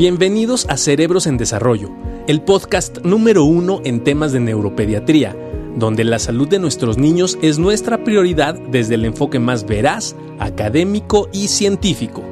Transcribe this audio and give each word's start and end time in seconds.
Bienvenidos 0.00 0.66
a 0.70 0.78
Cerebros 0.78 1.26
en 1.26 1.36
Desarrollo, 1.36 1.90
el 2.26 2.40
podcast 2.40 3.04
número 3.04 3.44
uno 3.44 3.82
en 3.84 4.02
temas 4.02 4.32
de 4.32 4.40
neuropediatría, 4.40 5.36
donde 5.76 6.04
la 6.04 6.18
salud 6.18 6.48
de 6.48 6.58
nuestros 6.58 6.96
niños 6.96 7.38
es 7.42 7.58
nuestra 7.58 8.02
prioridad 8.02 8.54
desde 8.54 8.94
el 8.94 9.04
enfoque 9.04 9.38
más 9.38 9.66
veraz, 9.66 10.16
académico 10.38 11.28
y 11.34 11.48
científico. 11.48 12.22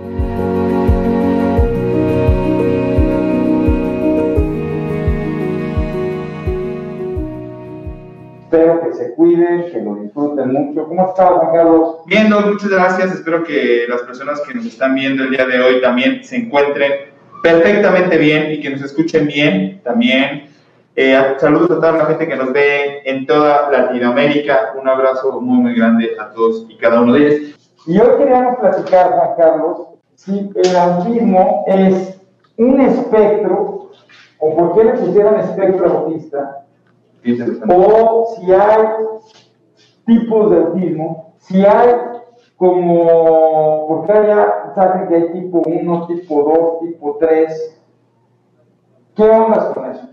Espero 8.44 8.80
que 8.80 8.94
se 8.94 9.14
cuiden, 9.14 9.70
que 9.70 9.82
lo 9.82 9.96
disfruten 9.96 10.52
mucho. 10.54 10.88
¿Cómo 10.88 11.06
está, 11.10 11.26
Juan 11.26 11.54
Carlos? 11.54 11.96
Bien, 12.06 12.30
muchas 12.30 12.70
gracias. 12.70 13.12
Espero 13.12 13.44
que 13.44 13.84
las 13.86 14.00
personas 14.04 14.40
que 14.40 14.54
nos 14.54 14.64
están 14.64 14.94
viendo 14.94 15.24
el 15.24 15.30
día 15.32 15.44
de 15.44 15.60
hoy 15.60 15.82
también 15.82 16.24
se 16.24 16.36
encuentren 16.36 17.17
perfectamente 17.42 18.16
bien 18.18 18.52
y 18.52 18.60
que 18.60 18.70
nos 18.70 18.82
escuchen 18.82 19.26
bien 19.26 19.80
también. 19.84 20.48
Eh, 20.96 21.36
saludos 21.38 21.70
a 21.70 21.74
toda 21.76 21.92
la 21.92 22.06
gente 22.06 22.26
que 22.26 22.36
nos 22.36 22.52
ve 22.52 23.02
en 23.04 23.26
toda 23.26 23.70
Latinoamérica. 23.70 24.74
Un 24.80 24.88
abrazo 24.88 25.40
muy, 25.40 25.58
muy 25.58 25.74
grande 25.74 26.16
a 26.18 26.30
todos 26.30 26.66
y 26.68 26.76
cada 26.76 27.00
uno 27.00 27.12
de 27.12 27.26
ellos. 27.26 27.58
Y 27.86 27.98
hoy 27.98 28.18
queríamos 28.18 28.58
platicar, 28.58 29.12
Juan 29.12 29.30
Carlos, 29.36 29.78
si 30.16 30.50
el 30.54 30.76
autismo 30.76 31.64
es 31.68 32.20
un 32.56 32.80
espectro, 32.80 33.90
o 34.40 34.56
por 34.56 34.74
qué 34.74 34.84
le 34.84 34.92
pusieron 34.94 35.38
espectro 35.38 35.88
autista, 35.88 36.64
o 37.68 38.36
si 38.36 38.52
hay 38.52 38.84
tipos 40.06 40.50
de 40.50 40.56
autismo, 40.56 41.34
si 41.38 41.64
hay 41.64 41.94
como, 42.58 43.86
porque 43.86 44.12
ya 44.26 44.72
saben 44.74 45.08
que 45.08 45.14
hay 45.14 45.32
tipo 45.32 45.62
1, 45.64 46.06
tipo 46.08 46.80
2, 46.82 46.90
tipo 46.90 47.16
3, 47.20 47.80
¿qué 49.16 49.22
onda 49.22 49.72
con 49.72 49.90
eso? 49.90 50.08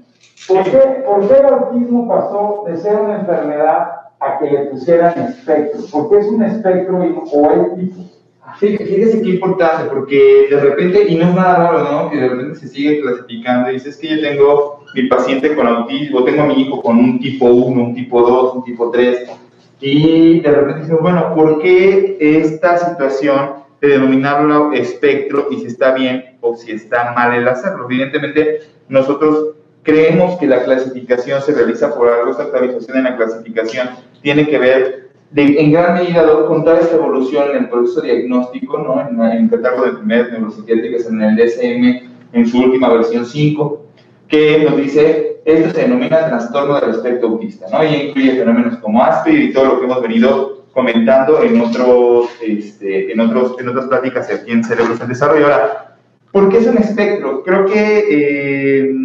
¿Por 0.48 0.64
qué, 0.64 0.78
¿Por 1.06 1.28
qué 1.28 1.34
el 1.40 1.46
autismo 1.46 2.08
pasó 2.08 2.64
de 2.68 2.78
ser 2.78 3.00
una 3.02 3.20
enfermedad 3.22 3.96
a 4.20 4.38
que 4.38 4.52
le 4.52 4.66
pusieran 4.66 5.20
espectro? 5.24 5.82
¿Por 5.92 6.10
qué 6.10 6.18
es 6.20 6.28
un 6.28 6.44
espectro 6.44 7.00
o 7.00 7.50
hay 7.50 7.76
tipos? 7.80 8.16
Sí, 8.60 8.78
fíjese 8.78 9.24
qué 9.24 9.30
importante, 9.32 9.90
porque 9.90 10.48
de 10.48 10.60
repente, 10.60 11.08
y 11.10 11.16
no 11.16 11.30
es 11.30 11.36
nada 11.36 11.56
raro, 11.56 11.84
¿no? 11.84 12.10
Que 12.12 12.18
de 12.18 12.30
repente 12.30 12.60
se 12.60 12.68
sigue 12.68 13.02
clasificando 13.02 13.72
y 13.72 13.74
dices 13.74 13.98
que 13.98 14.08
yo 14.08 14.22
tengo 14.22 14.80
mi 14.94 15.08
paciente 15.08 15.56
con 15.56 15.68
autismo, 15.68 16.24
tengo 16.24 16.44
a 16.44 16.46
mi 16.46 16.62
hijo 16.62 16.80
con 16.80 16.98
un 17.00 17.20
tipo 17.20 17.46
1, 17.48 17.82
un 17.82 17.96
tipo 17.96 18.22
2, 18.22 18.56
un 18.58 18.64
tipo 18.64 18.92
3, 18.92 19.32
y 19.80 20.40
de 20.40 20.52
repente 20.52 20.82
decimos, 20.82 21.02
bueno, 21.02 21.34
¿por 21.36 21.62
qué 21.62 22.18
esta 22.20 22.78
situación 22.78 23.66
de 23.82 23.90
denominarlo 23.90 24.72
espectro 24.74 25.48
y 25.52 25.58
si 25.58 25.68
está 25.68 25.94
bien 25.94 26.38
o 26.42 26.56
si 26.56 26.72
está 26.72 27.14
mal 27.14 27.36
el 27.36 27.48
hacerlo? 27.48 27.86
Evidentemente, 27.90 28.62
nosotros 28.88 29.56
creemos 29.84 30.38
que 30.40 30.48
la 30.48 30.64
clasificación 30.64 31.42
se 31.42 31.54
realiza 31.54 31.94
por 31.94 32.10
algo, 32.10 32.32
esta 32.32 32.44
actualización 32.44 32.98
en 32.98 33.04
la 33.04 33.18
clasificación 33.18 33.90
tiene 34.22 34.48
que 34.48 34.58
ver 34.58 35.06
en 35.36 35.72
gran 35.72 35.96
medida 35.96 36.26
con 36.48 36.64
toda 36.64 36.80
esta 36.80 36.96
evolución 36.96 37.52
en 37.52 37.64
el 37.64 37.70
proceso 37.70 38.02
diagnóstico, 38.02 38.78
¿no? 38.78 39.02
en, 39.02 39.20
el 39.22 39.50
catálogo 39.50 39.84
de 39.84 39.90
enfermedades 39.90 40.32
neuropsiquiátricas 40.32 41.08
en 41.08 41.22
el 41.22 41.36
DSM, 41.36 42.10
en 42.34 42.48
su 42.48 42.60
última 42.60 42.90
versión 42.90 43.26
5, 43.26 43.85
que 44.28 44.60
nos 44.60 44.78
dice, 44.78 45.42
esto 45.46 45.72
se 45.72 45.82
denomina 45.82 46.28
trastorno 46.28 46.80
del 46.80 46.92
espectro 46.92 47.30
autista, 47.30 47.68
¿no? 47.72 47.84
y 47.84 48.08
incluye 48.08 48.38
fenómenos 48.38 48.78
como 48.78 49.04
Asperger 49.04 49.42
y 49.42 49.54
todo 49.54 49.66
lo 49.66 49.80
que 49.80 49.86
hemos 49.86 50.02
venido 50.02 50.66
comentando 50.74 51.42
en, 51.42 51.62
otros, 51.62 52.30
este, 52.42 53.12
en, 53.12 53.20
otros, 53.20 53.56
en 53.60 53.70
otras 53.70 53.86
pláticas 53.86 54.30
aquí 54.32 54.52
en 54.52 54.64
Cerebros 54.64 55.00
en 55.00 55.08
Desarrollo. 55.08 55.46
Ahora, 55.46 55.98
¿por 56.32 56.50
qué 56.50 56.58
es 56.58 56.68
un 56.68 56.78
espectro? 56.78 57.44
Creo 57.44 57.66
que 57.66 58.04
eh, 58.10 58.96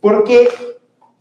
porque 0.00 0.48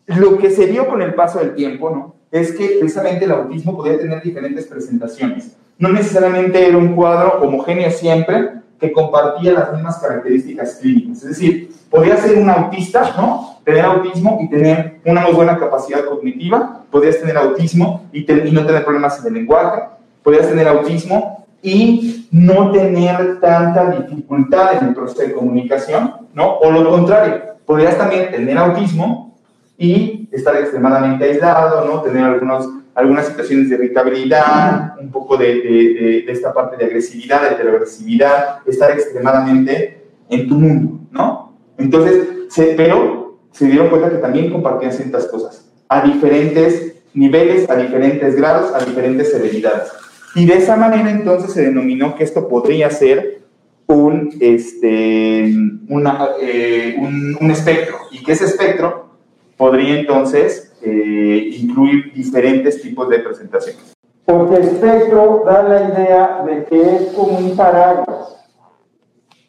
lo 0.07 0.37
que 0.37 0.49
se 0.49 0.65
vio 0.65 0.87
con 0.87 1.01
el 1.01 1.13
paso 1.13 1.39
del 1.39 1.55
tiempo, 1.55 1.89
¿no? 1.89 2.15
es 2.31 2.53
que 2.53 2.77
precisamente 2.79 3.25
el 3.25 3.31
autismo 3.31 3.75
podía 3.75 3.97
tener 3.97 4.21
diferentes 4.21 4.65
presentaciones. 4.65 5.55
No 5.77 5.89
necesariamente 5.89 6.67
era 6.67 6.77
un 6.77 6.95
cuadro 6.95 7.41
homogéneo 7.41 7.91
siempre 7.91 8.60
que 8.81 8.91
compartía 8.91 9.53
las 9.53 9.71
mismas 9.71 9.99
características 9.99 10.79
clínicas. 10.81 11.19
Es 11.19 11.29
decir, 11.29 11.71
podía 11.89 12.17
ser 12.17 12.39
un 12.39 12.49
autista, 12.49 13.13
¿no? 13.15 13.59
Tener 13.63 13.85
autismo 13.85 14.39
y 14.41 14.49
tener 14.49 14.99
una 15.05 15.21
muy 15.21 15.33
buena 15.33 15.57
capacidad 15.59 16.03
cognitiva. 16.05 16.83
Podías 16.89 17.19
tener 17.19 17.37
autismo 17.37 18.09
y, 18.11 18.19
y 18.29 18.51
no 18.51 18.65
tener 18.65 18.83
problemas 18.83 19.19
en 19.19 19.27
el 19.27 19.33
lenguaje. 19.35 19.83
Podías 20.23 20.47
tener 20.47 20.67
autismo 20.67 21.45
y 21.61 22.27
no 22.31 22.71
tener 22.71 23.39
tanta 23.39 23.91
dificultad 23.91 24.77
en 24.81 24.89
el 24.89 24.95
proceso 24.95 25.21
de 25.21 25.33
comunicación, 25.33 26.15
¿no? 26.33 26.55
O 26.55 26.71
lo 26.71 26.89
contrario, 26.89 27.39
podrías 27.67 27.99
también 27.99 28.31
tener 28.31 28.57
autismo 28.57 29.37
y 29.77 30.27
estar 30.31 30.55
extremadamente 30.55 31.23
aislado, 31.23 31.85
¿no? 31.85 32.01
Tener 32.01 32.23
algunos, 32.23 32.67
algunas 32.93 33.27
situaciones 33.27 33.69
de 33.69 33.75
irritabilidad, 33.75 34.99
un 34.99 35.11
poco 35.11 35.37
de, 35.37 35.45
de, 35.45 36.23
de, 36.25 36.31
esta 36.31 36.53
parte 36.53 36.77
de 36.77 36.85
agresividad, 36.85 37.41
de 37.41 37.55
heteroagresividad, 37.55 38.59
estar 38.67 38.91
extremadamente 38.91 40.03
en 40.29 40.47
tu 40.47 40.55
mundo, 40.55 40.99
¿no? 41.11 41.57
Entonces, 41.77 42.27
se, 42.49 42.73
pero 42.75 43.39
se 43.51 43.65
dieron 43.65 43.89
cuenta 43.89 44.09
que 44.09 44.17
también 44.17 44.51
compartían 44.51 44.91
ciertas 44.91 45.27
cosas, 45.27 45.71
a 45.87 46.05
diferentes 46.05 46.95
niveles, 47.13 47.69
a 47.69 47.75
diferentes 47.75 48.35
grados, 48.35 48.73
a 48.73 48.83
diferentes 48.83 49.31
severidades. 49.31 49.91
Y 50.35 50.45
de 50.45 50.55
esa 50.55 50.75
manera 50.75 51.11
entonces 51.11 51.51
se 51.51 51.63
denominó 51.63 52.15
que 52.15 52.23
esto 52.23 52.47
podría 52.47 52.89
ser 52.89 53.41
un, 53.87 54.37
este, 54.39 55.53
una, 55.89 56.29
eh, 56.41 56.95
un, 56.97 57.37
un 57.39 57.51
espectro, 57.51 57.97
y 58.11 58.23
que 58.23 58.33
ese 58.33 58.45
espectro 58.45 59.11
podría 59.57 59.99
entonces 59.99 60.70
eh, 60.83 61.49
incluir 61.59 62.13
diferentes 62.13 62.81
tipos 62.81 63.09
de 63.09 63.19
presentaciones. 63.19 63.93
Porque 64.25 64.55
espectro 64.55 65.43
da 65.45 65.63
la 65.63 65.89
idea 65.89 66.43
de 66.45 66.63
que 66.65 66.81
es 66.81 67.13
como 67.13 67.37
un 67.37 67.55
paraguas. 67.55 68.37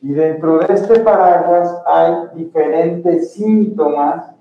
Y 0.01 0.13
dentro 0.13 0.59
de 0.59 0.75
este 0.75 1.01
paraguas 1.01 1.75
hay 1.87 2.15
diferentes 2.35 3.35
síntomas 3.35 4.33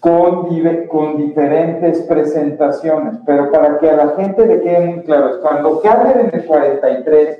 con, 0.00 0.48
con 0.88 1.16
diferentes 1.16 2.02
presentaciones. 2.02 3.16
Pero 3.24 3.50
para 3.50 3.78
que 3.78 3.88
a 3.88 3.96
la 3.96 4.08
gente 4.16 4.46
le 4.46 4.60
quede 4.60 4.86
muy 4.86 5.04
claro, 5.04 5.40
cuando 5.40 5.80
Carter 5.80 6.26
en 6.26 6.40
el 6.40 6.46
43 6.46 7.38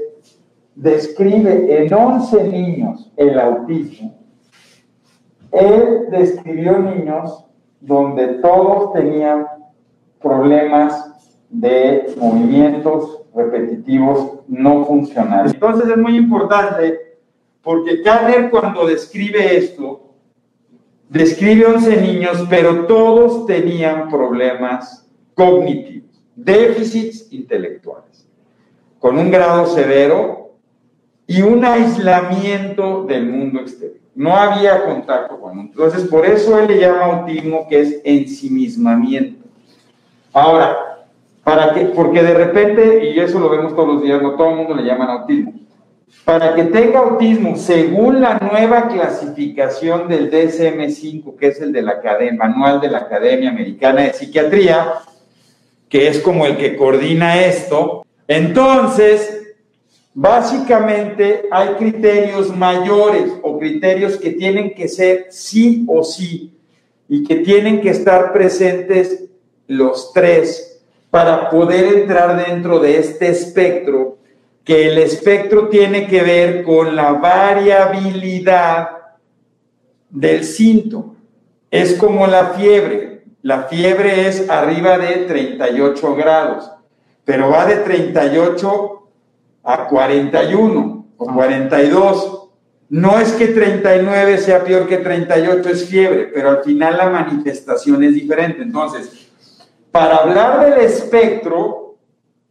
describe 0.75 1.85
en 1.85 1.93
11 1.93 2.45
niños 2.45 3.13
el 3.17 3.39
autismo, 3.39 4.15
él 5.53 6.07
describió 6.11 6.79
niños 6.79 7.45
donde 7.81 8.27
todos 8.35 8.93
tenían 8.93 9.47
problemas 10.21 11.13
de 11.51 12.15
movimientos 12.17 13.23
repetitivos 13.35 14.41
no 14.49 14.85
funcionales. 14.85 15.53
Entonces 15.53 15.89
es 15.89 15.97
muy 15.97 16.17
importante 16.17 17.19
porque 17.63 18.03
Kanner 18.03 18.51
cuando 18.51 18.87
describe 18.87 19.57
esto, 19.57 20.15
describe 21.09 21.67
11 21.67 22.01
niños, 22.01 22.47
pero 22.49 22.87
todos 22.87 23.47
tenían 23.47 24.09
problemas 24.09 25.09
cognitivos, 25.35 26.23
déficits 26.37 27.33
intelectuales, 27.33 28.29
con 28.99 29.19
un 29.19 29.31
grado 29.31 29.67
severo 29.67 30.53
y 31.27 31.43
un 31.43 31.65
aislamiento 31.65 33.05
del 33.05 33.27
mundo 33.27 33.61
exterior. 33.61 34.04
No 34.15 34.37
había 34.37 34.85
contacto 34.85 35.41
con 35.41 35.59
Entonces, 35.59 36.05
por 36.05 36.25
eso 36.25 36.59
él 36.59 36.69
le 36.69 36.79
llama 36.79 37.05
autismo, 37.05 37.67
que 37.69 37.81
es 37.81 38.01
ensimismamiento. 38.05 39.45
Ahora, 40.33 40.77
para 41.43 41.75
que, 41.75 41.87
porque 41.87 42.23
de 42.23 42.35
repente, 42.35 43.11
y 43.11 43.19
eso 43.19 43.39
lo 43.39 43.51
vemos 43.51 43.75
todos 43.75 43.95
los 43.95 44.03
días, 44.03 44.23
no 44.23 44.35
todo 44.35 44.51
el 44.51 44.57
mundo 44.57 44.75
le 44.75 44.85
llaman 44.85 45.11
autismo. 45.11 45.53
Para 46.25 46.55
que 46.55 46.65
tenga 46.65 47.01
autismo, 47.01 47.57
según 47.57 48.21
la 48.21 48.39
nueva 48.39 48.89
clasificación 48.89 50.09
del 50.09 50.31
DSM-5, 50.31 51.37
que 51.37 51.49
es 51.49 51.61
el 51.61 51.73
de 51.73 51.83
la 51.83 51.93
Academia, 51.93 52.47
Manual 52.47 52.81
de 52.81 52.89
la 52.89 52.99
Academia 52.99 53.51
Americana 53.51 54.03
de 54.03 54.13
Psiquiatría, 54.13 54.95
que 55.89 56.09
es 56.09 56.21
como 56.21 56.47
el 56.47 56.57
que 56.57 56.77
coordina 56.77 57.43
esto, 57.45 58.07
entonces 58.27 59.44
Básicamente 60.17 61.43
hay 61.51 61.71
criterios 61.75 62.57
mayores 62.57 63.33
o 63.43 63.59
criterios 63.59 64.17
que 64.17 64.31
tienen 64.31 64.73
que 64.73 64.87
ser 64.87 65.27
sí 65.31 65.85
o 65.89 66.05
sí 66.05 66.57
y 67.09 67.25
que 67.25 67.37
tienen 67.37 67.81
que 67.81 67.91
estar 67.91 68.33
presentes 68.33 69.25
los 69.67 70.13
tres 70.13 70.81
para 71.11 71.51
poder 71.51 71.99
entrar 71.99 72.47
dentro 72.47 72.79
de 72.79 72.99
este 72.99 73.29
espectro, 73.29 74.19
que 74.63 74.87
el 74.87 74.99
espectro 74.99 75.69
tiene 75.69 76.07
que 76.07 76.23
ver 76.23 76.63
con 76.63 76.95
la 76.95 77.13
variabilidad 77.15 78.91
del 80.11 80.45
síntoma. 80.45 81.15
Es 81.73 81.95
como 81.95 82.29
la 82.29 82.51
fiebre. 82.51 83.25
La 83.43 83.65
fiebre 83.65 84.29
es 84.29 84.49
arriba 84.49 84.97
de 84.97 85.25
38 85.27 86.15
grados, 86.15 86.71
pero 87.25 87.51
va 87.51 87.67
de 87.67 87.77
38 87.77 89.04
a 89.65 89.89
41 89.89 91.07
o 91.17 91.27
42. 91.27 92.49
no 92.91 93.19
es 93.19 93.33
que 93.33 93.49
39 93.49 94.39
sea 94.39 94.63
peor 94.63 94.87
que 94.87 94.99
38, 94.99 95.69
es 95.69 95.89
fiebre, 95.89 96.31
pero 96.33 96.51
al 96.51 96.63
final 96.63 96.99
la 96.99 97.09
manifestación 97.09 98.05
es 98.05 98.15
diferente. 98.15 98.63
Entonces, 98.63 99.29
para 99.91 100.17
hablar 100.17 100.65
del 100.65 100.85
espectro, 100.85 101.97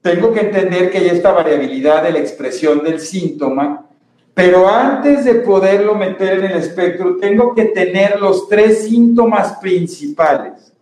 tengo 0.02 0.34
que 0.34 0.42
entender 0.42 0.92
que 0.92 0.98
hay 0.98 1.08
esta 1.08 1.32
variabilidad 1.32 2.04
de 2.04 2.12
la 2.12 2.20
expresión 2.20 2.84
del 2.84 3.00
síntoma, 3.00 3.86
pero 4.34 4.68
antes 4.68 5.24
de 5.24 5.36
poderlo 5.36 5.96
meter 5.96 6.40
en 6.40 6.46
el 6.46 6.58
espectro, 6.58 7.18
tengo 7.18 7.54
que 7.54 7.66
tener 7.66 8.20
los 8.20 8.50
tres 8.50 8.86
síntomas 8.86 9.58
principales 9.62 10.74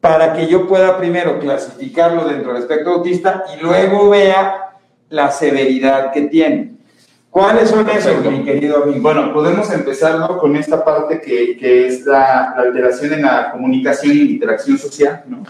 para 0.00 0.32
que 0.32 0.48
yo 0.48 0.66
pueda 0.66 0.98
primero 0.98 1.38
clasificarlo 1.38 2.24
dentro 2.24 2.52
del 2.52 2.62
espectro 2.62 2.94
autista 2.94 3.44
y 3.54 3.62
luego 3.62 4.10
vea 4.10 4.69
la 5.10 5.30
severidad 5.30 6.12
que 6.12 6.22
tiene. 6.22 6.72
¿Cuáles 7.28 7.70
son 7.70 7.88
esos, 7.88 8.24
mi 8.24 8.44
querido 8.44 8.82
amigo? 8.82 9.00
Bueno, 9.00 9.32
podemos 9.32 9.70
empezar 9.72 10.26
con 10.38 10.56
esta 10.56 10.84
parte 10.84 11.20
que, 11.20 11.56
que 11.56 11.86
es 11.86 12.04
la, 12.04 12.54
la, 12.56 12.62
alteración 12.62 13.12
en 13.12 13.22
la 13.22 13.52
comunicación 13.52 14.16
y 14.16 14.24
la 14.24 14.30
interacción 14.32 14.78
social, 14.78 15.22
¿no? 15.28 15.44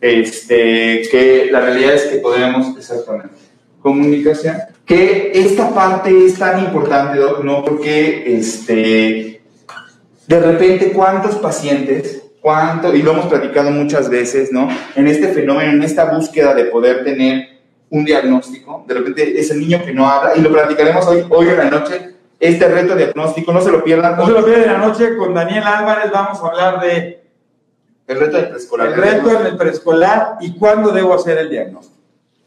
Este, 0.00 1.02
que 1.08 1.48
la 1.52 1.60
realidad 1.60 1.94
es 1.94 2.02
que 2.06 2.16
podemos, 2.16 2.76
exactamente, 2.76 3.36
comunicación, 3.80 4.56
que 4.84 5.30
esta 5.32 5.70
parte 5.70 6.26
es 6.26 6.36
tan 6.36 6.58
importante, 6.64 7.20
¿no? 7.44 7.64
Porque, 7.64 8.24
este, 8.36 9.42
de 10.26 10.40
repente, 10.40 10.90
¿cuántos 10.90 11.36
pacientes, 11.36 12.20
cuánto, 12.40 12.92
y 12.92 13.02
lo 13.02 13.12
hemos 13.12 13.26
platicado 13.26 13.70
muchas 13.70 14.10
veces, 14.10 14.50
¿no? 14.50 14.68
En 14.96 15.06
este 15.06 15.28
fenómeno, 15.28 15.70
en 15.70 15.82
esta 15.84 16.06
búsqueda 16.06 16.52
de 16.52 16.64
poder 16.64 17.04
tener 17.04 17.51
un 17.92 18.06
diagnóstico, 18.06 18.84
de 18.88 18.94
repente 18.94 19.38
es 19.38 19.50
el 19.50 19.60
niño 19.60 19.82
que 19.84 19.92
no 19.92 20.08
habla, 20.08 20.34
y 20.34 20.40
lo 20.40 20.50
platicaremos 20.50 21.06
hoy, 21.06 21.26
hoy 21.28 21.48
en 21.48 21.58
la 21.58 21.70
noche, 21.70 22.14
este 22.40 22.66
reto 22.66 22.96
diagnóstico, 22.96 23.52
no 23.52 23.60
se 23.60 23.70
lo 23.70 23.84
pierdan. 23.84 24.16
No 24.16 24.24
se 24.24 24.32
lo 24.32 24.44
pierdan 24.44 24.64
en 24.64 24.72
la 24.72 24.78
noche, 24.78 25.14
con 25.14 25.34
Daniel 25.34 25.62
Álvarez 25.62 26.10
vamos 26.10 26.42
a 26.42 26.46
hablar 26.46 26.80
de... 26.80 27.22
El 28.06 28.18
reto 28.18 28.38
del 28.38 28.48
preescolar. 28.48 28.88
El 28.88 28.94
reto 28.94 29.40
en 29.40 29.46
el 29.46 29.56
preescolar 29.58 30.36
y 30.40 30.54
cuándo 30.54 30.90
debo 30.90 31.12
hacer 31.12 31.36
el 31.36 31.50
diagnóstico. 31.50 32.00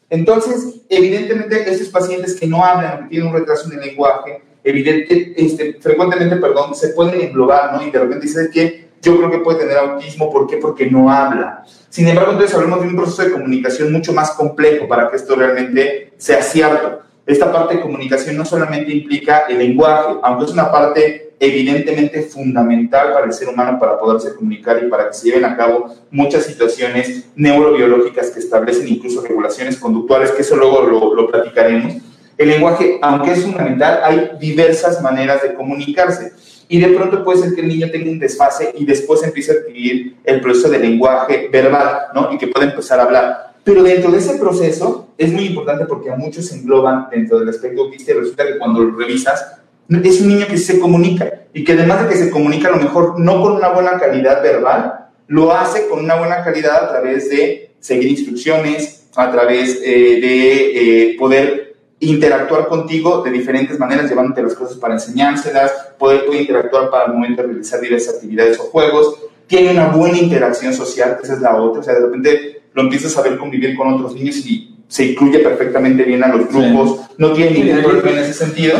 Entonces, 0.09 0.81
evidentemente, 0.89 1.71
estos 1.71 1.89
pacientes 1.89 2.39
que 2.39 2.47
no 2.47 2.65
hablan, 2.65 3.03
que 3.03 3.09
tienen 3.09 3.27
un 3.27 3.35
retraso 3.35 3.71
en 3.71 3.79
el 3.79 3.85
lenguaje, 3.85 4.41
evidente, 4.63 5.35
este, 5.37 5.75
frecuentemente, 5.79 6.37
perdón, 6.37 6.73
se 6.73 6.89
pueden 6.89 7.21
englobar, 7.21 7.73
¿no? 7.73 7.87
Y 7.87 7.91
de 7.91 7.99
repente 7.99 8.25
dicen 8.25 8.49
que 8.51 8.84
yo 9.01 9.17
creo 9.17 9.31
que 9.31 9.39
puede 9.39 9.59
tener 9.59 9.77
autismo. 9.77 10.31
¿Por 10.31 10.47
qué? 10.47 10.57
Porque 10.57 10.89
no 10.89 11.11
habla. 11.11 11.63
Sin 11.89 12.07
embargo, 12.07 12.31
entonces 12.31 12.55
hablamos 12.55 12.81
de 12.81 12.87
un 12.87 12.95
proceso 12.95 13.23
de 13.23 13.31
comunicación 13.31 13.91
mucho 13.91 14.13
más 14.13 14.31
complejo 14.31 14.87
para 14.87 15.09
que 15.09 15.15
esto 15.15 15.35
realmente 15.35 16.13
sea 16.17 16.41
cierto. 16.41 17.01
Esta 17.25 17.51
parte 17.51 17.75
de 17.75 17.81
comunicación 17.81 18.37
no 18.37 18.45
solamente 18.45 18.91
implica 18.91 19.45
el 19.49 19.57
lenguaje, 19.57 20.15
aunque 20.21 20.45
es 20.45 20.51
una 20.51 20.71
parte 20.71 21.33
evidentemente 21.39 22.21
fundamental 22.21 23.13
para 23.13 23.25
el 23.25 23.33
ser 23.33 23.49
humano 23.49 23.77
para 23.79 23.99
poderse 23.99 24.35
comunicar 24.35 24.81
y 24.83 24.89
para 24.89 25.07
que 25.07 25.13
se 25.13 25.27
lleven 25.27 25.45
a 25.45 25.57
cabo 25.57 25.93
muchas 26.11 26.43
situaciones 26.43 27.29
neurobiológicas 27.35 28.29
que 28.29 28.39
establecen 28.39 28.87
incluso 28.87 29.21
regulaciones 29.21 29.77
conductuales, 29.77 30.31
que 30.31 30.41
eso 30.41 30.55
luego 30.55 30.83
lo, 30.83 31.15
lo 31.15 31.27
platicaremos. 31.27 31.95
El 32.37 32.49
lenguaje, 32.49 32.99
aunque 33.01 33.31
es 33.31 33.43
fundamental, 33.43 34.01
hay 34.03 34.31
diversas 34.39 35.01
maneras 35.01 35.41
de 35.41 35.53
comunicarse 35.53 36.33
y 36.67 36.79
de 36.79 36.87
pronto 36.89 37.23
puede 37.23 37.39
ser 37.39 37.55
que 37.55 37.61
el 37.61 37.67
niño 37.67 37.89
tenga 37.91 38.09
un 38.09 38.19
desfase 38.19 38.73
y 38.77 38.85
después 38.85 39.23
empiece 39.23 39.51
a 39.51 39.55
adquirir 39.55 40.17
el 40.23 40.41
proceso 40.41 40.69
de 40.69 40.79
lenguaje 40.79 41.49
verbal, 41.51 42.07
¿no? 42.13 42.33
Y 42.33 42.37
que 42.37 42.47
pueda 42.47 42.65
empezar 42.65 42.99
a 42.99 43.03
hablar. 43.03 43.53
Pero 43.63 43.83
dentro 43.83 44.11
de 44.11 44.19
ese 44.19 44.35
proceso 44.35 45.09
es 45.17 45.31
muy 45.31 45.45
importante 45.45 45.85
porque 45.85 46.11
a 46.11 46.15
muchos 46.15 46.47
se 46.47 46.55
engloban 46.55 47.07
dentro 47.09 47.39
del 47.39 47.49
aspecto 47.49 47.83
autista 47.83 48.11
y 48.11 48.15
resulta 48.15 48.45
que 48.45 48.57
cuando 48.57 48.81
lo 48.81 48.97
revisas 48.97 49.57
es 49.89 50.21
un 50.21 50.29
niño 50.29 50.47
que 50.47 50.57
se 50.57 50.79
comunica 50.79 51.45
y 51.53 51.63
que 51.63 51.73
además 51.73 52.03
de 52.03 52.09
que 52.09 52.15
se 52.15 52.29
comunica 52.29 52.69
a 52.69 52.71
lo 52.71 52.77
mejor 52.77 53.19
no 53.19 53.41
con 53.41 53.53
una 53.53 53.69
buena 53.69 53.99
calidad 53.99 54.41
verbal, 54.41 55.07
lo 55.27 55.51
hace 55.51 55.87
con 55.87 56.03
una 56.03 56.15
buena 56.15 56.43
calidad 56.43 56.85
a 56.85 56.89
través 56.89 57.29
de 57.29 57.71
seguir 57.79 58.09
instrucciones, 58.09 59.07
a 59.15 59.31
través 59.31 59.79
eh, 59.83 60.19
de 60.21 61.11
eh, 61.11 61.15
poder 61.17 61.64
interactuar 61.99 62.67
contigo 62.67 63.21
de 63.23 63.31
diferentes 63.31 63.79
maneras, 63.79 64.09
llevándote 64.09 64.43
las 64.43 64.53
cosas 64.53 64.77
para 64.77 64.95
enseñárselas, 64.95 65.71
poder, 65.97 66.25
interactuar 66.33 66.89
para 66.89 67.05
el 67.05 67.13
momento 67.13 67.41
de 67.41 67.47
realizar 67.49 67.79
diversas 67.79 68.15
actividades 68.15 68.59
o 68.59 68.63
juegos, 68.63 69.15
tiene 69.47 69.71
una 69.71 69.87
buena 69.87 70.17
interacción 70.17 70.73
social, 70.73 71.17
esa 71.21 71.33
es 71.33 71.41
la 71.41 71.55
otra, 71.55 71.81
o 71.81 71.83
sea, 71.83 71.93
de 71.93 72.01
repente 72.01 72.61
lo 72.73 72.81
empiezas 72.81 73.11
a 73.11 73.15
saber 73.15 73.37
convivir 73.37 73.75
con 73.77 73.93
otros 73.93 74.13
niños 74.15 74.37
y 74.37 74.75
se 74.87 75.05
incluye 75.05 75.39
perfectamente 75.39 76.03
bien 76.03 76.23
a 76.23 76.27
los 76.27 76.47
grupos, 76.49 77.01
no 77.17 77.33
tiene 77.33 77.51
ningún 77.51 77.83
problema 77.83 78.11
en 78.11 78.23
ese 78.23 78.33
sentido, 78.33 78.77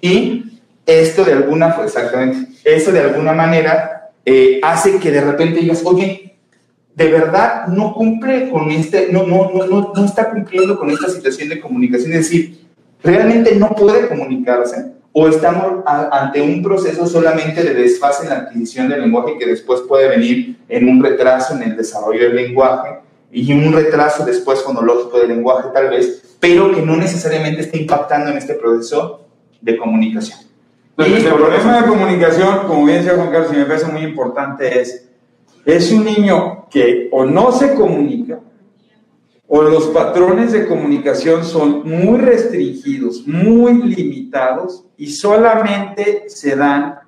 y 0.00 0.60
esto 0.84 1.24
de 1.24 1.34
alguna, 1.34 1.76
exactamente, 1.84 2.52
eso 2.64 2.90
de 2.90 3.00
alguna 3.00 3.32
manera 3.32 4.10
eh, 4.24 4.60
hace 4.62 4.98
que 4.98 5.10
de 5.10 5.20
repente 5.20 5.60
digas, 5.60 5.82
oye, 5.84 6.27
de 6.98 7.12
verdad 7.12 7.68
no 7.68 7.94
cumple 7.94 8.50
con 8.50 8.72
este, 8.72 9.12
no, 9.12 9.24
no, 9.24 9.52
no, 9.52 9.92
no, 9.94 10.04
está 10.04 10.30
cumpliendo 10.30 10.76
con 10.76 10.90
esta 10.90 11.08
situación 11.08 11.48
de 11.48 11.60
comunicación, 11.60 12.12
es 12.12 12.28
decir, 12.28 12.66
realmente 13.04 13.54
no 13.54 13.68
puede 13.68 14.08
comunicarse 14.08 14.94
o 15.12 15.28
estamos 15.28 15.84
ante 15.86 16.42
un 16.42 16.60
proceso 16.60 17.06
solamente 17.06 17.62
de 17.62 17.72
desfase 17.72 18.24
en 18.24 18.30
la 18.30 18.38
adquisición 18.38 18.88
del 18.88 19.02
lenguaje 19.02 19.38
que 19.38 19.46
después 19.46 19.82
puede 19.82 20.08
venir 20.08 20.58
en 20.68 20.88
un 20.88 21.00
retraso 21.00 21.54
en 21.54 21.62
el 21.62 21.76
desarrollo 21.76 22.20
del 22.20 22.34
lenguaje 22.34 22.98
y 23.30 23.52
un 23.52 23.72
retraso 23.72 24.24
después 24.24 24.60
fonológico 24.64 25.20
del 25.20 25.28
lenguaje 25.28 25.68
tal 25.72 25.90
vez, 25.90 26.36
pero 26.40 26.74
que 26.74 26.82
no 26.82 26.96
necesariamente 26.96 27.60
está 27.60 27.76
impactando 27.76 28.32
en 28.32 28.38
este 28.38 28.54
proceso 28.54 29.24
de 29.60 29.76
comunicación. 29.76 30.40
Entonces, 30.96 31.26
el 31.26 31.32
problema 31.32 31.80
de 31.80 31.88
comunicación, 31.88 32.66
como 32.66 32.84
bien 32.86 32.98
decía 32.98 33.14
Juan 33.14 33.30
Carlos, 33.30 33.52
y 33.52 33.56
me 33.56 33.66
parece 33.66 33.86
muy 33.86 34.02
importante, 34.02 34.80
es 34.80 35.07
es 35.68 35.92
un 35.92 36.04
niño 36.04 36.66
que 36.70 37.10
o 37.12 37.26
no 37.26 37.52
se 37.52 37.74
comunica, 37.74 38.40
o 39.46 39.62
los 39.62 39.88
patrones 39.88 40.52
de 40.52 40.66
comunicación 40.66 41.44
son 41.44 41.86
muy 41.86 42.18
restringidos, 42.18 43.26
muy 43.26 43.74
limitados 43.82 44.84
y 44.96 45.10
solamente 45.10 46.24
se 46.28 46.56
dan 46.56 47.00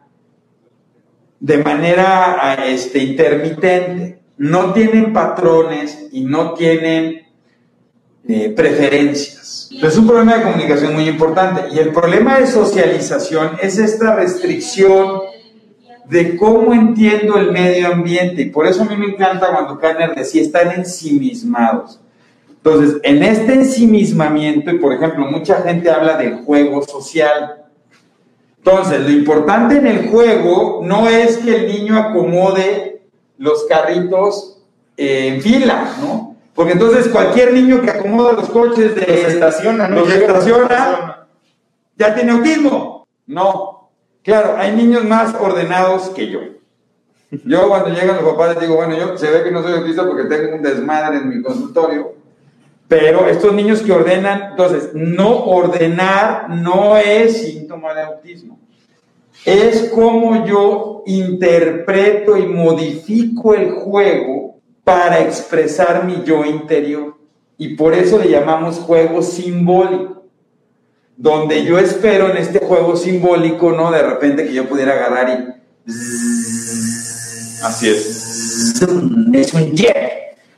de 1.38 1.56
manera 1.58 2.58
este, 2.66 2.98
intermitente. 2.98 4.20
No 4.36 4.74
tienen 4.74 5.14
patrones 5.14 6.08
y 6.12 6.24
no 6.24 6.52
tienen 6.52 7.22
eh, 8.28 8.50
preferencias. 8.54 9.70
Es 9.82 9.96
un 9.96 10.06
problema 10.06 10.36
de 10.36 10.42
comunicación 10.42 10.94
muy 10.94 11.08
importante. 11.08 11.62
Y 11.74 11.78
el 11.78 11.92
problema 11.92 12.38
de 12.38 12.46
socialización 12.46 13.52
es 13.62 13.78
esta 13.78 14.16
restricción 14.16 15.20
de 16.06 16.36
cómo 16.36 16.72
entiendo 16.74 17.36
el 17.36 17.52
medio 17.52 17.88
ambiente. 17.88 18.42
Y 18.42 18.50
por 18.50 18.66
eso 18.66 18.82
a 18.82 18.86
mí 18.86 18.96
me 18.96 19.06
encanta 19.06 19.52
cuando 19.52 19.78
Kanner 19.78 20.14
decía, 20.14 20.42
están 20.42 20.72
ensimismados. 20.72 22.00
Entonces, 22.50 23.00
en 23.04 23.22
este 23.22 23.54
ensimismamiento, 23.54 24.70
y 24.70 24.78
por 24.78 24.92
ejemplo, 24.92 25.26
mucha 25.26 25.62
gente 25.62 25.90
habla 25.90 26.16
del 26.16 26.36
juego 26.44 26.82
social. 26.82 27.64
Entonces, 28.58 29.00
lo 29.00 29.10
importante 29.10 29.78
en 29.78 29.86
el 29.86 30.08
juego 30.10 30.82
no 30.84 31.08
es 31.08 31.38
que 31.38 31.56
el 31.56 31.68
niño 31.68 31.96
acomode 31.96 33.02
los 33.38 33.64
carritos 33.64 34.58
en 34.96 35.40
fila, 35.40 35.94
¿no? 36.02 36.36
Porque 36.54 36.72
entonces 36.74 37.08
cualquier 37.08 37.54
niño 37.54 37.80
que 37.80 37.90
acomoda 37.90 38.34
los 38.34 38.50
coches 38.50 38.94
de... 38.94 39.06
Los 39.06 39.32
estaciona, 39.32 39.88
¿no? 39.88 40.00
Los 40.00 40.10
estaciona, 40.10 41.26
ya 41.96 42.14
tiene 42.14 42.32
autismo. 42.32 43.06
No, 43.26 43.79
Claro, 44.22 44.56
hay 44.58 44.72
niños 44.72 45.04
más 45.04 45.34
ordenados 45.34 46.10
que 46.10 46.28
yo. 46.28 46.40
Yo 47.44 47.68
cuando 47.68 47.90
llegan 47.90 48.16
los 48.16 48.32
papás 48.32 48.54
les 48.54 48.60
digo, 48.60 48.76
bueno, 48.76 48.96
yo 48.96 49.16
se 49.16 49.30
ve 49.30 49.44
que 49.44 49.52
no 49.52 49.62
soy 49.62 49.72
autista 49.72 50.04
porque 50.06 50.24
tengo 50.24 50.56
un 50.56 50.62
desmadre 50.62 51.18
en 51.18 51.28
mi 51.28 51.42
consultorio, 51.42 52.14
pero 52.88 53.28
estos 53.28 53.54
niños 53.54 53.82
que 53.82 53.92
ordenan, 53.92 54.50
entonces, 54.50 54.90
no 54.94 55.44
ordenar 55.44 56.50
no 56.50 56.96
es 56.96 57.40
síntoma 57.40 57.94
de 57.94 58.02
autismo. 58.02 58.58
Es 59.44 59.90
como 59.94 60.44
yo 60.44 61.04
interpreto 61.06 62.36
y 62.36 62.46
modifico 62.46 63.54
el 63.54 63.70
juego 63.70 64.56
para 64.82 65.20
expresar 65.20 66.04
mi 66.04 66.24
yo 66.24 66.44
interior. 66.44 67.16
Y 67.56 67.76
por 67.76 67.94
eso 67.94 68.18
le 68.18 68.28
llamamos 68.28 68.80
juego 68.80 69.22
simbólico 69.22 70.19
donde 71.20 71.64
yo 71.64 71.78
espero 71.78 72.30
en 72.30 72.38
este 72.38 72.60
juego 72.60 72.96
simbólico, 72.96 73.72
¿no? 73.72 73.90
De 73.90 74.02
repente 74.02 74.46
que 74.46 74.54
yo 74.54 74.66
pudiera 74.66 74.94
agarrar 74.94 75.28
y... 75.28 75.92
Así 77.62 77.90
es. 77.90 78.80
Es 79.34 79.52
un 79.52 79.72
yeah. 79.74 80.08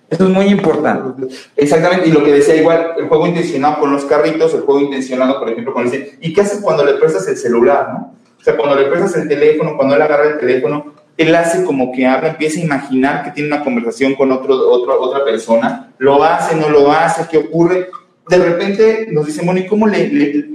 Eso 0.09 0.25
es 0.25 0.31
muy 0.31 0.47
importante. 0.47 1.27
Exactamente, 1.57 2.09
y 2.09 2.13
lo 2.13 2.23
que 2.23 2.33
decía 2.33 2.55
igual, 2.55 2.93
el 2.97 3.09
juego 3.09 3.27
intencionado 3.27 3.81
con 3.81 3.93
los 3.93 4.05
carritos, 4.05 4.55
el 4.55 4.61
juego 4.61 4.83
intencionado, 4.83 5.41
por 5.41 5.49
ejemplo, 5.49 5.75
con 5.75 5.89
ese... 5.89 6.17
¿Y 6.21 6.33
qué 6.33 6.43
haces 6.43 6.61
cuando 6.63 6.85
le 6.85 6.95
prestas 6.95 7.27
el 7.27 7.37
celular, 7.37 7.89
no? 7.93 8.15
O 8.39 8.45
sea, 8.45 8.57
cuando 8.57 8.77
le 8.77 8.87
prestas 8.87 9.17
el 9.17 9.29
teléfono, 9.29 9.77
cuando 9.77 9.97
él 9.97 10.03
agarra 10.03 10.29
el 10.29 10.39
teléfono, 10.39 10.95
él 11.17 11.35
hace 11.35 11.65
como 11.65 11.91
que 11.91 12.07
habla, 12.07 12.29
empieza 12.29 12.61
a 12.61 12.65
imaginar 12.65 13.25
que 13.25 13.33
tiene 13.33 13.53
una 13.53 13.65
conversación 13.65 14.15
con 14.15 14.31
otro, 14.31 14.55
otro, 14.71 15.01
otra 15.01 15.25
persona, 15.25 15.93
lo 15.99 16.23
hace, 16.23 16.55
no 16.55 16.69
lo 16.69 16.93
hace, 16.93 17.27
¿qué 17.29 17.39
ocurre? 17.39 17.89
De 18.29 18.37
repente 18.37 19.09
nos 19.11 19.27
dicen, 19.27 19.47
bueno, 19.47 19.61
¿y 19.61 19.67
cómo, 19.67 19.87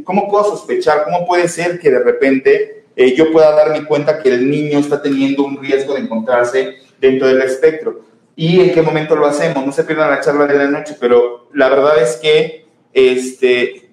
cómo 0.03 0.29
puedo 0.29 0.45
sospechar? 0.45 1.03
¿Cómo 1.03 1.25
puede 1.25 1.47
ser 1.47 1.79
que 1.79 1.91
de 1.91 1.99
repente 1.99 2.85
eh, 2.95 3.13
yo 3.15 3.31
pueda 3.31 3.51
darme 3.51 3.85
cuenta 3.85 4.21
que 4.21 4.29
el 4.29 4.49
niño 4.49 4.79
está 4.79 5.01
teniendo 5.01 5.43
un 5.43 5.61
riesgo 5.61 5.93
de 5.93 6.01
encontrarse 6.01 6.75
dentro 6.99 7.27
del 7.27 7.41
espectro? 7.41 8.01
¿Y 8.35 8.61
en 8.61 8.71
qué 8.71 8.81
momento 8.81 9.15
lo 9.15 9.25
hacemos? 9.25 9.65
No 9.65 9.71
se 9.71 9.83
pierdan 9.83 10.11
la 10.11 10.21
charla 10.21 10.45
de 10.45 10.57
la 10.57 10.67
noche, 10.67 10.95
pero 10.99 11.49
la 11.53 11.69
verdad 11.69 12.01
es 12.01 12.17
que, 12.17 12.67
este, 12.93 13.89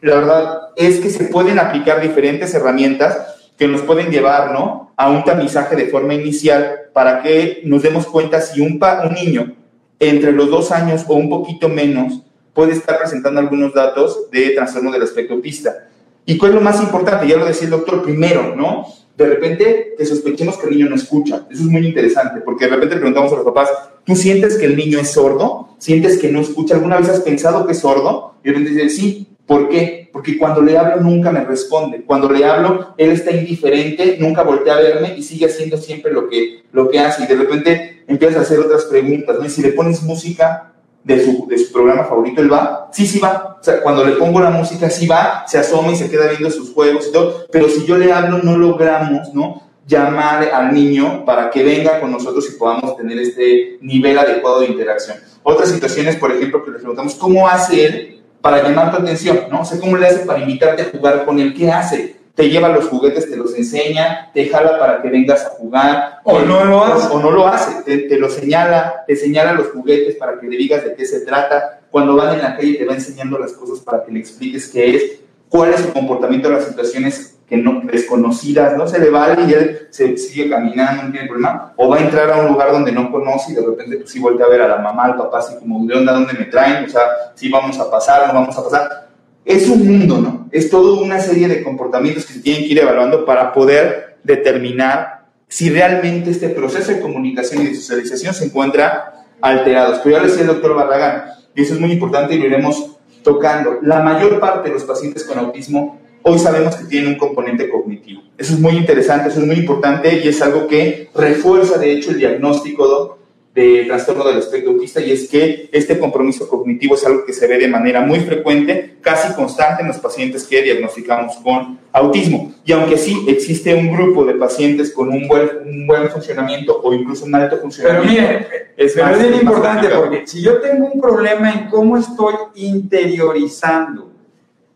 la 0.00 0.14
verdad 0.14 0.58
es 0.76 1.00
que 1.00 1.10
se 1.10 1.24
pueden 1.24 1.58
aplicar 1.58 2.00
diferentes 2.00 2.54
herramientas 2.54 3.50
que 3.58 3.66
nos 3.66 3.82
pueden 3.82 4.10
llevar, 4.10 4.52
¿no? 4.52 4.92
A 4.96 5.10
un 5.10 5.24
tamizaje 5.24 5.74
de 5.74 5.86
forma 5.86 6.14
inicial 6.14 6.90
para 6.92 7.22
que 7.22 7.60
nos 7.64 7.82
demos 7.82 8.06
cuenta 8.06 8.40
si 8.40 8.60
un, 8.60 8.80
un 9.04 9.14
niño 9.14 9.56
entre 9.98 10.32
los 10.32 10.48
dos 10.48 10.70
años 10.70 11.04
o 11.08 11.14
un 11.14 11.28
poquito 11.28 11.68
menos 11.68 12.22
puede 12.52 12.72
estar 12.72 12.98
presentando 12.98 13.40
algunos 13.40 13.74
datos 13.74 14.30
de 14.30 14.50
trastorno 14.50 14.90
del 14.90 15.02
aspecto 15.02 15.34
autista. 15.34 15.88
¿Y 16.26 16.36
cuál 16.36 16.52
es 16.52 16.54
lo 16.56 16.60
más 16.60 16.80
importante? 16.82 17.26
Ya 17.26 17.36
lo 17.36 17.46
decía 17.46 17.64
el 17.64 17.70
doctor 17.70 18.02
primero, 18.02 18.54
¿no? 18.54 18.86
De 19.16 19.26
repente 19.26 19.94
que 19.96 20.04
sospechemos 20.04 20.58
que 20.58 20.66
el 20.66 20.76
niño 20.76 20.90
no 20.90 20.96
escucha. 20.96 21.46
Eso 21.50 21.62
es 21.62 21.68
muy 21.68 21.86
interesante, 21.86 22.40
porque 22.42 22.66
de 22.66 22.72
repente 22.72 22.96
le 22.96 23.00
preguntamos 23.00 23.32
a 23.32 23.36
los 23.36 23.44
papás, 23.44 23.70
¿tú 24.04 24.14
sientes 24.14 24.58
que 24.58 24.66
el 24.66 24.76
niño 24.76 25.00
es 25.00 25.12
sordo? 25.12 25.70
¿Sientes 25.78 26.18
que 26.18 26.30
no 26.30 26.40
escucha? 26.40 26.74
¿Alguna 26.74 26.98
vez 26.98 27.08
has 27.08 27.20
pensado 27.20 27.66
que 27.66 27.72
es 27.72 27.78
sordo? 27.78 28.34
Y 28.44 28.48
de 28.48 28.54
repente 28.54 28.82
dice, 28.82 28.90
sí. 28.90 29.24
¿Por 29.46 29.70
qué? 29.70 30.10
Porque 30.12 30.36
cuando 30.36 30.60
le 30.60 30.76
hablo 30.76 31.02
nunca 31.02 31.32
me 31.32 31.42
responde. 31.42 32.02
Cuando 32.02 32.30
le 32.30 32.44
hablo, 32.44 32.94
él 32.98 33.12
está 33.12 33.30
indiferente, 33.30 34.18
nunca 34.20 34.42
voltea 34.42 34.74
a 34.74 34.80
verme 34.80 35.16
y 35.16 35.22
sigue 35.22 35.46
haciendo 35.46 35.78
siempre 35.78 36.12
lo 36.12 36.28
que, 36.28 36.64
lo 36.70 36.90
que 36.90 36.98
hace. 36.98 37.24
Y 37.24 37.26
de 37.26 37.34
repente 37.34 38.02
empieza 38.06 38.40
a 38.40 38.42
hacer 38.42 38.58
otras 38.58 38.84
preguntas, 38.84 39.38
¿no? 39.38 39.46
Y 39.46 39.48
si 39.48 39.62
le 39.62 39.72
pones 39.72 40.02
música, 40.02 40.74
de 41.08 41.24
su, 41.24 41.46
de 41.48 41.56
su 41.56 41.72
programa 41.72 42.04
favorito, 42.04 42.42
él 42.42 42.52
va, 42.52 42.90
sí, 42.92 43.06
sí 43.06 43.18
va. 43.18 43.56
O 43.58 43.64
sea, 43.64 43.80
cuando 43.80 44.04
le 44.04 44.12
pongo 44.12 44.40
la 44.40 44.50
música, 44.50 44.90
sí 44.90 45.06
va, 45.06 45.44
se 45.46 45.56
asoma 45.56 45.90
y 45.90 45.96
se 45.96 46.10
queda 46.10 46.28
viendo 46.28 46.50
sus 46.50 46.74
juegos 46.74 47.06
y 47.08 47.12
todo. 47.12 47.46
Pero 47.50 47.66
si 47.70 47.86
yo 47.86 47.96
le 47.96 48.12
hablo, 48.12 48.40
no 48.42 48.58
logramos, 48.58 49.32
¿no? 49.32 49.62
Llamar 49.86 50.50
al 50.52 50.74
niño 50.74 51.24
para 51.24 51.48
que 51.48 51.64
venga 51.64 51.98
con 51.98 52.12
nosotros 52.12 52.46
y 52.50 52.58
podamos 52.58 52.94
tener 52.94 53.18
este 53.18 53.78
nivel 53.80 54.18
adecuado 54.18 54.60
de 54.60 54.66
interacción. 54.66 55.16
Otras 55.42 55.70
situaciones, 55.70 56.16
por 56.16 56.30
ejemplo, 56.30 56.62
que 56.62 56.72
le 56.72 56.78
preguntamos, 56.78 57.14
¿cómo 57.14 57.48
hace 57.48 57.86
él 57.86 58.22
para 58.42 58.62
llamar 58.62 58.94
tu 58.94 59.00
atención? 59.00 59.46
¿No? 59.50 59.62
O 59.62 59.64
sea, 59.64 59.80
¿cómo 59.80 59.96
le 59.96 60.08
hace 60.08 60.26
para 60.26 60.40
invitarte 60.40 60.82
a 60.82 60.90
jugar 60.90 61.24
con 61.24 61.40
él? 61.40 61.54
¿Qué 61.54 61.72
hace? 61.72 62.17
Te 62.38 62.48
lleva 62.48 62.68
los 62.68 62.86
juguetes, 62.86 63.28
te 63.28 63.36
los 63.36 63.52
enseña, 63.56 64.30
te 64.32 64.48
jala 64.48 64.78
para 64.78 65.02
que 65.02 65.10
vengas 65.10 65.44
a 65.44 65.48
jugar. 65.48 66.20
O 66.22 66.38
no 66.38 66.64
lo 66.64 66.84
hace. 66.84 67.12
O 67.12 67.18
no 67.18 67.32
lo 67.32 67.48
hace, 67.48 67.82
te, 67.82 67.98
te, 68.06 68.16
lo 68.16 68.30
señala, 68.30 69.02
te 69.08 69.16
señala 69.16 69.54
los 69.54 69.66
juguetes 69.72 70.14
para 70.14 70.38
que 70.38 70.46
le 70.46 70.56
digas 70.56 70.84
de 70.84 70.94
qué 70.94 71.04
se 71.04 71.22
trata. 71.22 71.80
Cuando 71.90 72.14
van 72.14 72.36
en 72.36 72.42
la 72.42 72.56
calle 72.56 72.74
te 72.74 72.84
va 72.84 72.94
enseñando 72.94 73.40
las 73.40 73.54
cosas 73.54 73.80
para 73.80 74.04
que 74.04 74.12
le 74.12 74.20
expliques 74.20 74.68
qué 74.68 74.94
es, 74.94 75.20
cuál 75.48 75.74
es 75.74 75.80
su 75.80 75.92
comportamiento 75.92 76.46
en 76.46 76.54
las 76.54 76.66
situaciones 76.66 77.40
que 77.48 77.56
no, 77.56 77.80
desconocidas, 77.82 78.76
no 78.76 78.86
se 78.86 79.00
le 79.00 79.10
vale 79.10 79.42
y 79.48 79.52
él 79.54 79.88
se 79.90 80.16
sigue 80.16 80.48
caminando, 80.48 81.02
no 81.02 81.10
tiene 81.10 81.26
problema. 81.26 81.72
O 81.74 81.88
va 81.88 81.96
a 81.96 82.00
entrar 82.00 82.30
a 82.30 82.36
un 82.36 82.52
lugar 82.52 82.70
donde 82.70 82.92
no 82.92 83.10
conoce 83.10 83.50
y 83.50 83.56
de 83.56 83.66
repente 83.66 83.96
pues 83.96 84.12
sí 84.12 84.20
voltea 84.20 84.46
a 84.46 84.50
ver 84.50 84.62
a 84.62 84.68
la 84.68 84.78
mamá, 84.78 85.06
al 85.06 85.16
papá, 85.16 85.38
así 85.38 85.56
como, 85.56 85.84
¿de 85.86 85.92
dónde, 85.92 86.12
dónde 86.12 86.34
me 86.34 86.44
traen? 86.44 86.84
O 86.84 86.88
sea, 86.88 87.02
sí 87.34 87.48
vamos 87.48 87.76
a 87.80 87.90
pasar, 87.90 88.28
no 88.28 88.34
vamos 88.34 88.56
a 88.56 88.62
pasar 88.62 89.08
es 89.48 89.66
un 89.68 89.86
mundo, 89.86 90.18
¿no? 90.18 90.37
Es 90.52 90.70
toda 90.70 91.00
una 91.00 91.20
serie 91.20 91.48
de 91.48 91.62
comportamientos 91.62 92.26
que 92.26 92.34
se 92.34 92.40
tienen 92.40 92.64
que 92.64 92.72
ir 92.72 92.78
evaluando 92.78 93.24
para 93.24 93.52
poder 93.52 94.18
determinar 94.24 95.26
si 95.48 95.70
realmente 95.70 96.30
este 96.30 96.50
proceso 96.50 96.92
de 96.92 97.00
comunicación 97.00 97.62
y 97.62 97.68
de 97.68 97.74
socialización 97.74 98.34
se 98.34 98.46
encuentra 98.46 99.24
alterado. 99.40 100.00
Pero 100.02 100.16
ya 100.16 100.22
lo 100.22 100.28
decía 100.28 100.42
el 100.42 100.48
doctor 100.48 100.74
Barragán, 100.74 101.24
y 101.54 101.62
eso 101.62 101.74
es 101.74 101.80
muy 101.80 101.92
importante 101.92 102.34
y 102.34 102.38
lo 102.38 102.46
iremos 102.46 102.96
tocando. 103.22 103.78
La 103.82 104.00
mayor 104.00 104.38
parte 104.40 104.68
de 104.68 104.74
los 104.74 104.84
pacientes 104.84 105.24
con 105.24 105.38
autismo 105.38 106.00
hoy 106.22 106.38
sabemos 106.38 106.76
que 106.76 106.84
tienen 106.84 107.10
un 107.10 107.18
componente 107.18 107.68
cognitivo. 107.68 108.22
Eso 108.36 108.54
es 108.54 108.60
muy 108.60 108.76
interesante, 108.76 109.28
eso 109.28 109.40
es 109.40 109.46
muy 109.46 109.56
importante 109.56 110.20
y 110.22 110.28
es 110.28 110.40
algo 110.42 110.66
que 110.66 111.10
refuerza, 111.14 111.78
de 111.78 111.92
hecho, 111.92 112.10
el 112.10 112.18
diagnóstico 112.18 113.17
de 113.58 113.84
trastorno 113.86 114.24
del 114.24 114.38
espectro 114.38 114.70
autista 114.70 115.00
y 115.00 115.10
es 115.10 115.28
que 115.28 115.68
este 115.72 115.98
compromiso 115.98 116.48
cognitivo 116.48 116.94
es 116.94 117.04
algo 117.04 117.24
que 117.24 117.32
se 117.32 117.48
ve 117.48 117.58
de 117.58 117.66
manera 117.66 118.00
muy 118.00 118.20
frecuente, 118.20 118.98
casi 119.00 119.34
constante 119.34 119.82
en 119.82 119.88
los 119.88 119.98
pacientes 119.98 120.44
que 120.44 120.62
diagnosticamos 120.62 121.36
con 121.38 121.76
autismo. 121.90 122.54
Y 122.64 122.70
aunque 122.70 122.96
sí 122.96 123.26
existe 123.26 123.74
un 123.74 123.90
grupo 123.90 124.24
de 124.24 124.34
pacientes 124.34 124.92
con 124.92 125.08
un 125.08 125.26
buen, 125.26 125.48
un 125.66 125.86
buen 125.88 126.08
funcionamiento 126.08 126.80
o 126.80 126.94
incluso 126.94 127.24
un 127.24 127.34
alto 127.34 127.56
funcionamiento. 127.58 128.08
Pero 128.08 128.22
mire, 128.30 128.46
es, 128.76 128.92
pero 128.92 129.18
bien 129.18 129.34
importante 129.34 129.88
porque 129.88 130.26
si 130.28 130.40
yo 130.40 130.60
tengo 130.60 130.86
un 130.92 131.00
problema 131.00 131.52
en 131.52 131.68
cómo 131.68 131.96
estoy 131.96 132.34
interiorizando 132.54 134.12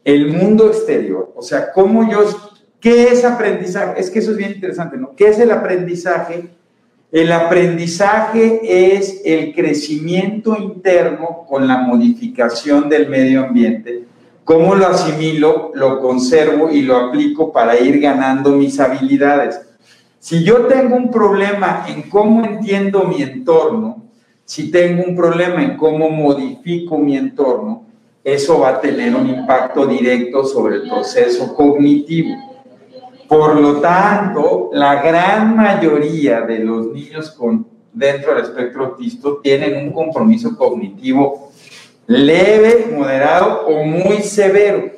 el 0.03 0.27
mundo 0.27 0.67
exterior, 0.67 1.33
o 1.37 1.43
sea, 1.43 1.71
cómo 1.71 2.11
yo, 2.11 2.25
¿qué 2.81 3.05
es 3.05 3.25
aprendizaje? 3.25 4.01
Es 4.01 4.11
que 4.11 4.19
eso 4.19 4.33
es 4.33 4.37
bien 4.37 4.51
interesante, 4.51 4.97
¿no? 4.97 5.15
¿Qué 5.15 5.29
es 5.29 5.39
el 5.39 5.53
aprendizaje? 5.53 6.51
El 7.13 7.31
aprendizaje 7.31 8.95
es 8.97 9.21
el 9.27 9.55
crecimiento 9.55 10.57
interno 10.57 11.45
con 11.47 11.69
la 11.69 11.77
modificación 11.77 12.89
del 12.89 13.11
medio 13.11 13.45
ambiente. 13.45 14.05
¿Cómo 14.45 14.75
lo 14.75 14.87
asimilo, 14.87 15.73
lo 15.75 16.01
conservo 16.01 16.71
y 16.71 16.81
lo 16.81 16.97
aplico 16.97 17.53
para 17.53 17.79
ir 17.79 18.01
ganando 18.01 18.53
mis 18.53 18.81
habilidades? 18.81 19.61
Si 20.21 20.43
yo 20.43 20.63
tengo 20.69 20.97
un 20.97 21.11
problema 21.11 21.85
en 21.87 22.09
cómo 22.09 22.47
entiendo 22.47 23.05
mi 23.05 23.23
entorno, 23.23 24.05
si 24.47 24.71
tengo 24.71 25.05
un 25.07 25.15
problema 25.15 25.63
en 25.63 25.77
cómo 25.77 26.09
modifico 26.09 26.97
mi 26.97 27.19
entorno, 27.19 27.85
eso 28.25 28.61
va 28.61 28.71
a 28.71 28.81
tener 28.81 29.15
un 29.15 29.29
impacto 29.29 29.85
directo 29.85 30.47
sobre 30.47 30.77
el 30.77 30.89
proceso 30.89 31.55
cognitivo. 31.55 32.52
Por 33.33 33.59
lo 33.59 33.81
tanto, 33.81 34.69
la 34.75 35.03
gran 35.03 35.57
mayoría 35.57 36.43
de 36.43 36.59
los 36.59 36.89
niños 36.89 37.31
con, 37.31 37.67
dentro 37.91 38.35
del 38.35 38.45
espectro 38.45 38.85
autista 38.85 39.31
tienen 39.43 39.87
un 39.87 39.91
compromiso 39.91 40.55
cognitivo 40.55 41.51
leve, 42.07 42.93
moderado 42.95 43.69
o 43.69 43.85
muy 43.85 44.19
severo. 44.19 44.91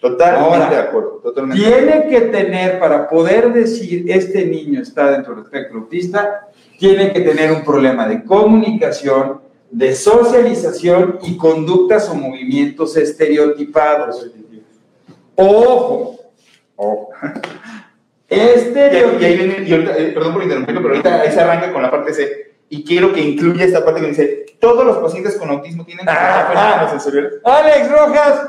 Totalmente 0.00 0.76
de 0.76 0.80
acuerdo. 0.80 1.20
Totalmente. 1.24 1.60
Tiene 1.60 2.06
que 2.06 2.20
tener, 2.20 2.78
para 2.78 3.08
poder 3.08 3.52
decir 3.52 4.04
este 4.06 4.46
niño 4.46 4.80
está 4.80 5.10
dentro 5.10 5.34
del 5.34 5.42
espectro 5.42 5.80
autista, 5.80 6.50
tiene 6.78 7.12
que 7.12 7.22
tener 7.22 7.50
un 7.50 7.64
problema 7.64 8.06
de 8.06 8.22
comunicación, 8.22 9.40
de 9.72 9.92
socialización 9.96 11.18
y 11.24 11.36
conductas 11.36 12.08
o 12.08 12.14
movimientos 12.14 12.96
estereotipados. 12.96 14.24
Ojo, 15.34 16.20
ojo. 16.76 17.08
Este. 18.32 19.06
Y, 19.20 19.24
ahí 19.24 19.36
viene, 19.36 19.62
y 19.68 19.72
ahorita, 19.72 19.98
eh, 19.98 20.12
perdón 20.12 20.32
por 20.32 20.42
interrumpirlo, 20.42 20.80
pero 20.80 20.94
ahorita 20.94 21.20
ahí 21.20 21.30
se 21.30 21.40
arranca 21.40 21.70
con 21.70 21.82
la 21.82 21.90
parte 21.90 22.14
C. 22.14 22.52
Y 22.70 22.82
quiero 22.82 23.12
que 23.12 23.20
incluya 23.20 23.64
esta 23.66 23.84
parte 23.84 24.00
que 24.00 24.06
dice: 24.08 24.46
todos 24.58 24.86
los 24.86 24.96
pacientes 24.98 25.36
con 25.36 25.50
autismo 25.50 25.84
tienen 25.84 26.06
ah, 26.08 26.86
sensoriales. 26.88 27.34
Alex 27.44 27.90
Rojas. 27.90 28.48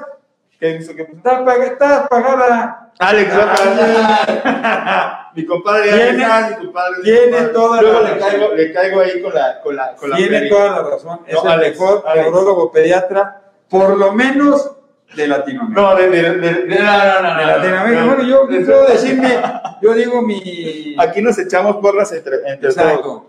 ¿Qué 0.58 0.78
hizo? 0.78 0.96
¿Qué 0.96 1.02
Está, 1.02 1.44
está 1.66 2.06
apagada. 2.06 2.92
Alex 3.00 3.36
Rojas. 3.36 3.62
mi 5.36 5.46
compadre 5.46 5.92
tiene, 5.92 6.24
Alex, 6.24 6.60
mi 6.60 6.66
compadre. 6.66 7.02
Tiene 7.04 7.42
toda 7.48 7.82
Luego 7.82 8.00
la 8.00 8.12
le 8.12 8.20
caigo, 8.20 8.54
le 8.54 8.72
caigo 8.72 9.02
ahí 9.02 9.22
con 9.22 9.34
la. 9.34 9.60
Con 9.62 9.76
la, 9.76 9.96
con 9.96 10.10
la 10.10 10.16
tiene 10.16 10.48
toda 10.48 10.82
la 10.82 10.90
razón. 10.90 11.20
Es 11.28 11.44
el 11.44 11.52
Alex, 11.52 11.78
mejor 11.78 12.06
neurólogo 12.16 12.72
pediatra, 12.72 13.42
por 13.68 13.98
lo 13.98 14.14
menos 14.14 14.78
de 15.16 15.28
Latinoamérica. 15.28 15.82
No, 15.82 15.96
de, 15.96 16.10
de, 16.10 16.22
de, 16.38 16.54
de 16.54 16.80
no, 16.80 17.22
no, 17.22 17.38
de 17.38 17.46
Latinoamérica. 17.46 18.06
bueno, 18.06 18.24
yo 18.24 18.48
puedo 18.48 18.86
decirme, 18.88 19.40
yo 19.82 19.94
digo 19.94 20.22
mi. 20.22 20.96
Aquí 20.98 21.22
nos 21.22 21.38
echamos 21.40 21.78
porras 21.78 22.12
entre, 22.12 22.38
entre 22.48 22.70
Exacto. 22.70 23.02
todos. 23.02 23.24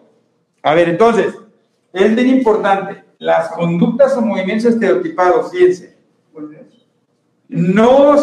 A 0.62 0.74
ver, 0.74 0.88
entonces, 0.88 1.34
es 1.92 2.14
bien 2.14 2.28
importante. 2.28 3.04
Las 3.18 3.48
conductas 3.50 4.16
o 4.16 4.20
movimientos 4.20 4.72
estereotipados, 4.72 5.50
fíjense, 5.50 5.94
no, 7.48 8.16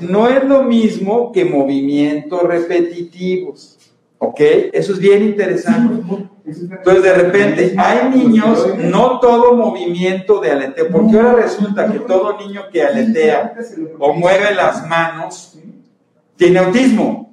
no 0.00 0.28
es 0.28 0.44
lo 0.44 0.62
mismo 0.62 1.32
que 1.32 1.44
movimientos 1.44 2.42
repetitivos. 2.42 3.76
¿Ok? 4.18 4.40
Eso 4.72 4.92
es 4.92 4.98
bien 4.98 5.22
interesante. 5.22 6.02
Entonces, 6.44 7.02
de 7.02 7.14
repente, 7.14 7.74
hay 7.78 8.10
niños, 8.10 8.76
no 8.76 9.18
todo 9.18 9.56
movimiento 9.56 10.40
de 10.40 10.50
aleteo, 10.50 10.88
porque 10.90 11.16
ahora 11.16 11.34
resulta 11.34 11.90
que 11.90 12.00
todo 12.00 12.36
niño 12.38 12.64
que 12.70 12.82
aletea 12.82 13.54
o 13.98 14.12
mueve 14.12 14.54
las 14.54 14.86
manos 14.86 15.58
tiene 16.36 16.58
autismo. 16.58 17.29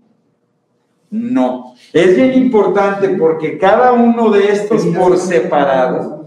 No. 1.10 1.76
Es 1.94 2.16
bien 2.16 2.34
importante 2.34 3.10
porque 3.10 3.58
cada 3.58 3.94
uno 3.94 4.30
de 4.30 4.52
estos 4.52 4.86
por 4.88 5.18
separado 5.18 6.26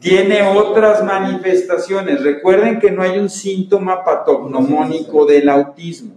tiene 0.00 0.42
otras 0.42 1.04
manifestaciones. 1.04 2.22
Recuerden 2.22 2.80
que 2.80 2.90
no 2.90 3.02
hay 3.02 3.18
un 3.18 3.30
síntoma 3.30 4.04
patognomónico 4.04 5.26
del 5.26 5.48
autismo. 5.48 6.14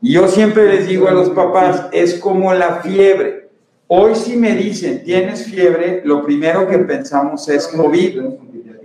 Yo 0.00 0.28
siempre 0.28 0.66
les 0.72 0.88
digo 0.88 1.08
a 1.08 1.12
los 1.12 1.30
papás, 1.30 1.88
es 1.92 2.14
como 2.14 2.52
la 2.54 2.76
fiebre. 2.76 3.48
Hoy 3.88 4.14
si 4.14 4.36
me 4.36 4.54
dicen, 4.54 5.04
tienes 5.04 5.46
fiebre, 5.46 6.02
lo 6.04 6.24
primero 6.24 6.66
que 6.66 6.78
pensamos 6.78 7.48
es 7.48 7.68
COVID. 7.68 8.20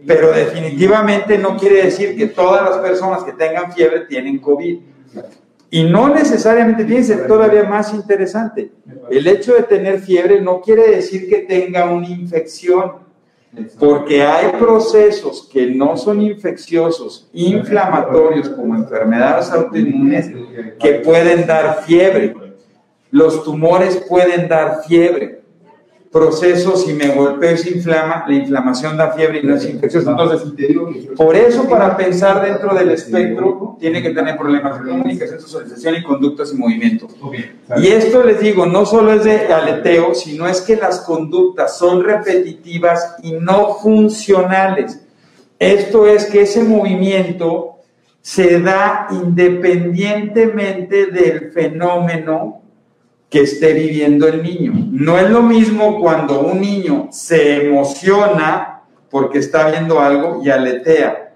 pero 0.05 0.31
definitivamente 0.31 1.37
no 1.37 1.57
quiere 1.57 1.83
decir 1.83 2.17
que 2.17 2.25
todas 2.25 2.67
las 2.67 2.79
personas 2.79 3.23
que 3.23 3.33
tengan 3.33 3.71
fiebre 3.71 4.01
tienen 4.01 4.39
COVID. 4.39 4.79
Y 5.73 5.85
no 5.85 6.13
necesariamente, 6.13 6.85
fíjense, 6.85 7.15
todavía 7.15 7.63
más 7.63 7.93
interesante, 7.93 8.71
el 9.09 9.25
hecho 9.25 9.53
de 9.55 9.63
tener 9.63 10.01
fiebre 10.01 10.41
no 10.41 10.59
quiere 10.59 10.91
decir 10.91 11.29
que 11.29 11.39
tenga 11.39 11.89
una 11.89 12.09
infección, 12.09 12.91
porque 13.79 14.21
hay 14.21 14.51
procesos 14.59 15.49
que 15.51 15.67
no 15.67 15.95
son 15.95 16.21
infecciosos, 16.21 17.29
inflamatorios, 17.31 18.49
como 18.49 18.75
enfermedades 18.75 19.49
autoinmunes, 19.49 20.29
que 20.77 20.95
pueden 20.95 21.47
dar 21.47 21.83
fiebre. 21.83 22.35
Los 23.09 23.43
tumores 23.45 23.95
pueden 24.09 24.49
dar 24.49 24.83
fiebre 24.85 25.40
procesos, 26.11 26.83
si 26.85 26.93
me 26.93 27.07
golpeo 27.07 27.55
se 27.55 27.69
inflama, 27.69 28.25
la 28.27 28.35
inflamación 28.35 28.97
da 28.97 29.11
fiebre 29.13 29.39
y 29.39 29.47
no 29.47 29.55
es 29.55 29.65
infecciosa. 29.65 30.11
Entonces, 30.11 30.41
por 31.15 31.35
eso 31.35 31.69
para 31.69 31.95
pensar 31.95 32.43
dentro 32.43 32.75
del 32.75 32.91
espectro 32.91 33.77
tiene 33.79 34.01
que 34.01 34.09
tener 34.09 34.37
problemas 34.37 34.83
de 34.83 34.89
comunicación, 34.91 35.39
socialización 35.39 35.95
y 35.95 36.03
conductas 36.03 36.51
y 36.51 36.57
movimiento. 36.57 37.07
Y 37.77 37.87
esto 37.87 38.23
les 38.23 38.41
digo, 38.41 38.65
no 38.65 38.85
solo 38.85 39.13
es 39.13 39.23
de 39.23 39.47
aleteo, 39.53 40.13
sino 40.13 40.47
es 40.47 40.59
que 40.61 40.75
las 40.75 40.99
conductas 40.99 41.77
son 41.77 42.03
repetitivas 42.03 43.15
y 43.23 43.31
no 43.33 43.75
funcionales. 43.75 44.99
Esto 45.57 46.07
es 46.07 46.25
que 46.25 46.41
ese 46.41 46.63
movimiento 46.63 47.77
se 48.21 48.59
da 48.59 49.07
independientemente 49.11 51.05
del 51.05 51.51
fenómeno 51.51 52.60
que 53.31 53.43
esté 53.43 53.71
viviendo 53.73 54.27
el 54.27 54.43
niño. 54.43 54.73
No 54.91 55.17
es 55.17 55.29
lo 55.29 55.41
mismo 55.41 56.01
cuando 56.01 56.41
un 56.41 56.59
niño 56.59 57.07
se 57.11 57.65
emociona 57.65 58.81
porque 59.09 59.39
está 59.39 59.71
viendo 59.71 60.01
algo 60.01 60.41
y 60.43 60.49
aletea. 60.49 61.33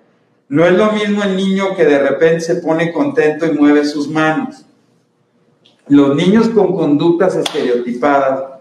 No 0.50 0.66
es 0.66 0.74
lo 0.74 0.92
mismo 0.92 1.24
el 1.24 1.38
niño 1.38 1.74
que 1.74 1.86
de 1.86 1.98
repente 1.98 2.42
se 2.42 2.56
pone 2.56 2.92
contento 2.92 3.46
y 3.46 3.58
mueve 3.58 3.86
sus 3.86 4.10
manos. 4.10 4.66
Los 5.88 6.16
niños 6.18 6.50
con 6.50 6.76
conductas 6.76 7.36
estereotipadas 7.36 8.55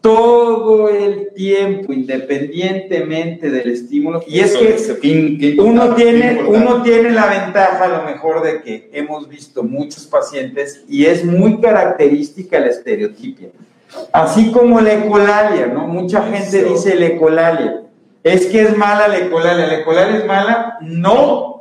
todo 0.00 0.88
el 0.88 1.32
tiempo, 1.34 1.92
independientemente 1.92 3.50
del 3.50 3.70
estímulo. 3.70 4.22
Y 4.26 4.40
es 4.40 4.56
que 4.56 5.56
uno 5.58 5.94
tiene, 5.94 6.42
uno 6.42 6.82
tiene 6.82 7.10
la 7.10 7.26
ventaja 7.26 7.84
a 7.84 7.88
lo 7.98 8.04
mejor 8.04 8.42
de 8.42 8.62
que 8.62 8.90
hemos 8.92 9.28
visto 9.28 9.62
muchos 9.62 10.06
pacientes 10.06 10.84
y 10.88 11.04
es 11.04 11.24
muy 11.24 11.60
característica 11.60 12.58
la 12.58 12.68
estereotipia. 12.68 13.48
Así 14.12 14.52
como 14.52 14.80
la 14.80 14.94
ecolalia, 14.94 15.66
¿no? 15.66 15.86
Mucha 15.86 16.22
gente 16.22 16.64
dice 16.64 16.94
la 16.94 17.06
ecolalia. 17.06 17.82
Es 18.22 18.46
que 18.46 18.62
es 18.62 18.76
mala 18.76 19.08
la 19.08 19.18
ecolalia. 19.18 19.66
¿La 19.66 19.78
ecolalia 19.80 20.18
es 20.18 20.26
mala? 20.26 20.78
No, 20.80 21.59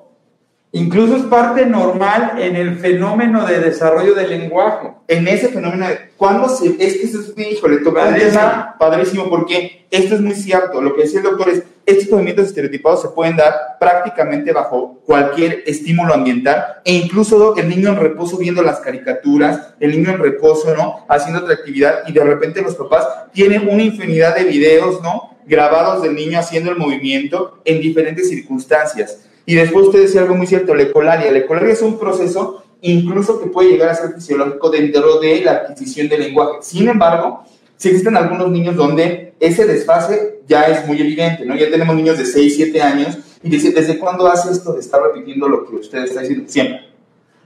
Incluso 0.72 1.16
es 1.16 1.24
parte 1.24 1.66
normal 1.66 2.34
en 2.38 2.56
el 2.56 2.78
fenómeno 2.78 3.46
de 3.48 3.60
desarrollo 3.60 4.14
del 4.14 4.30
lenguaje. 4.30 4.92
En 5.08 5.28
ese 5.28 5.48
fenómeno, 5.48 5.88
cuando 6.16 6.48
se, 6.48 6.68
es 6.80 6.98
que 6.98 7.04
eso 7.06 7.22
es, 7.22 7.52
híjole, 7.52 7.78
padrísimo, 7.78 8.42
padrísimo, 8.78 9.30
porque 9.30 9.88
esto 9.90 10.14
es 10.14 10.22
muy 10.22 10.36
cierto. 10.36 10.80
Lo 10.80 10.96
que 10.96 11.02
decía 11.02 11.22
el 11.22 11.26
doctor 11.26 11.50
es, 11.50 11.64
estos 11.88 12.12
movimientos 12.12 12.46
estereotipados 12.46 13.02
se 13.02 13.08
pueden 13.10 13.36
dar 13.36 13.78
prácticamente 13.80 14.52
bajo 14.52 15.02
cualquier 15.06 15.64
estímulo 15.66 16.14
ambiental 16.14 16.82
e 16.86 16.94
incluso 16.94 17.56
el 17.58 17.68
niño 17.68 17.90
en 17.90 17.96
reposo 17.96 18.38
viendo 18.38 18.62
las 18.62 18.80
caricaturas, 18.80 19.74
el 19.80 19.92
niño 19.92 20.12
en 20.12 20.20
reposo, 20.20 20.76
¿no? 20.76 21.04
Haciendo 21.10 21.42
otra 21.42 21.56
actividad 21.56 22.02
y 22.06 22.12
de 22.12 22.24
repente 22.24 22.62
los 22.62 22.76
papás 22.76 23.08
tienen 23.34 23.68
una 23.68 23.82
infinidad 23.82 24.36
de 24.36 24.44
videos, 24.44 25.02
¿no? 25.02 25.36
Grabados 25.48 26.04
del 26.04 26.14
niño 26.14 26.38
haciendo 26.38 26.70
el 26.70 26.78
movimiento 26.78 27.60
en 27.66 27.82
diferentes 27.82 28.30
circunstancias. 28.30 29.29
Y 29.50 29.56
después 29.56 29.88
usted 29.88 30.04
decía 30.04 30.22
algo 30.22 30.36
muy 30.36 30.46
cierto, 30.46 30.76
la 30.76 30.84
ecolalia. 30.84 31.32
La 31.32 31.40
ecolalia 31.40 31.74
es 31.74 31.82
un 31.82 31.98
proceso 31.98 32.62
incluso 32.82 33.42
que 33.42 33.48
puede 33.48 33.72
llegar 33.72 33.90
a 33.90 33.96
ser 33.96 34.14
fisiológico 34.14 34.70
dentro 34.70 35.20
de 35.20 35.42
la 35.42 35.54
adquisición 35.54 36.08
del 36.08 36.22
lenguaje. 36.22 36.60
Sin 36.62 36.88
embargo, 36.88 37.46
sí 37.76 37.88
existen 37.88 38.16
algunos 38.16 38.52
niños 38.52 38.76
donde 38.76 39.34
ese 39.40 39.66
desfase 39.66 40.42
ya 40.48 40.66
es 40.66 40.86
muy 40.86 41.02
evidente, 41.02 41.48
¿no? 41.48 41.56
Ya 41.56 41.68
tenemos 41.72 41.96
niños 41.96 42.20
de 42.20 42.28
6, 42.28 42.58
7 42.58 42.80
años 42.80 43.18
y 43.42 43.50
dice, 43.50 43.72
¿desde 43.72 43.98
cuándo 43.98 44.28
hace 44.28 44.52
esto 44.52 44.72
de 44.74 44.82
estar 44.82 45.02
repitiendo 45.02 45.48
lo 45.48 45.68
que 45.68 45.78
usted 45.78 46.04
está 46.04 46.20
diciendo? 46.20 46.46
Siempre 46.48 46.89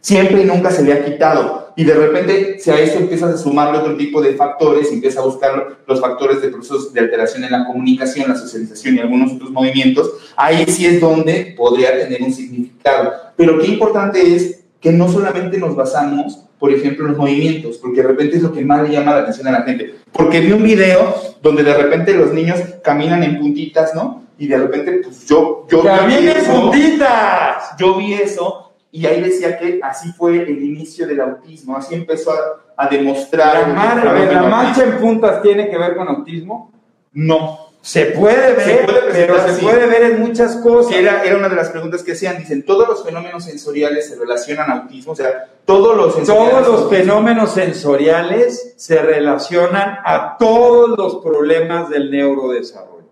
siempre 0.03 0.41
y 0.41 0.45
nunca 0.45 0.69
se 0.69 0.83
le 0.83 0.93
ha 0.93 1.03
quitado. 1.03 1.71
Y 1.75 1.85
de 1.85 1.93
repente, 1.95 2.59
si 2.59 2.69
a 2.69 2.79
eso 2.79 2.99
empiezas 2.99 3.33
a 3.33 3.37
sumarle 3.37 3.79
otro 3.79 3.97
tipo 3.97 4.21
de 4.21 4.33
factores, 4.33 4.91
empiezas 4.91 5.23
a 5.23 5.25
buscar 5.25 5.77
los 5.87 5.99
factores 5.99 6.39
de 6.41 6.49
procesos 6.49 6.93
de 6.93 6.99
alteración 6.99 7.43
en 7.43 7.51
la 7.51 7.65
comunicación, 7.65 8.29
la 8.29 8.35
socialización 8.35 8.95
y 8.95 8.99
algunos 8.99 9.33
otros 9.33 9.49
movimientos, 9.49 10.11
ahí 10.35 10.65
sí 10.67 10.85
es 10.85 11.01
donde 11.01 11.55
podría 11.57 11.97
tener 11.97 12.21
un 12.21 12.31
significado. 12.31 13.11
Pero 13.35 13.57
qué 13.57 13.67
importante 13.67 14.35
es 14.35 14.65
que 14.79 14.91
no 14.91 15.09
solamente 15.09 15.57
nos 15.57 15.75
basamos, 15.75 16.45
por 16.59 16.71
ejemplo, 16.71 17.05
en 17.05 17.11
los 17.11 17.17
movimientos, 17.17 17.77
porque 17.77 18.01
de 18.01 18.09
repente 18.09 18.37
es 18.37 18.43
lo 18.43 18.51
que 18.51 18.63
más 18.63 18.83
le 18.83 18.93
llama 18.93 19.13
la 19.13 19.19
atención 19.19 19.47
a 19.47 19.51
la 19.51 19.63
gente. 19.63 19.95
Porque 20.11 20.41
vi 20.41 20.51
un 20.51 20.63
video 20.63 21.15
donde 21.41 21.63
de 21.63 21.73
repente 21.73 22.13
los 22.13 22.33
niños 22.33 22.59
caminan 22.83 23.23
en 23.23 23.39
puntitas, 23.39 23.95
¿no? 23.95 24.21
Y 24.37 24.47
de 24.47 24.57
repente, 24.57 25.01
pues 25.03 25.25
yo... 25.25 25.65
yo 25.71 25.81
¡Caminen 25.81 26.37
en 26.37 26.45
puntitas! 26.45 27.75
Yo 27.79 27.95
vi 27.97 28.13
eso 28.13 28.62
y 28.93 29.07
ahí 29.07 29.21
decía 29.21 29.57
que 29.57 29.79
así 29.81 30.11
fue 30.11 30.43
el 30.43 30.63
inicio 30.63 31.07
del 31.07 31.19
autismo, 31.19 31.75
así 31.75 31.95
empezó 31.95 32.31
a, 32.77 32.87
demostrar... 32.89 33.67
La, 33.69 34.31
¿la 34.31 34.43
mancha 34.43 34.83
en 34.83 34.99
puntas 34.99 35.41
tiene 35.41 35.67
que 35.67 35.79
ver 35.79 35.95
con 35.95 36.07
autismo? 36.07 36.71
No. 37.11 37.69
Se 37.81 38.05
puede 38.05 38.53
ver, 38.53 38.85
pero 39.11 39.47
se 39.47 39.63
puede 39.63 39.87
ver 39.87 40.03
en 40.11 40.21
muchas 40.21 40.57
cosas. 40.57 40.93
Era, 40.93 41.23
era 41.23 41.37
una 41.37 41.49
de 41.49 41.55
las 41.55 41.69
preguntas 41.69 42.03
que 42.03 42.11
hacían. 42.11 42.37
Dicen, 42.37 42.63
todos 42.63 42.87
los 42.87 43.03
fenómenos 43.03 43.45
sensoriales 43.45 44.09
se 44.09 44.15
relacionan 44.15 44.69
a 44.69 44.73
autismo. 44.81 45.13
O 45.13 45.15
sea, 45.15 45.49
todos 45.65 45.97
los 45.97 46.23
Todos 46.23 46.67
los 46.67 46.89
fenómenos 46.91 47.51
sensoriales 47.51 48.75
se 48.77 49.01
relacionan 49.01 49.97
a 50.05 50.37
todos 50.37 50.95
los 50.95 51.15
problemas 51.23 51.89
del 51.89 52.11
neurodesarrollo. 52.11 53.09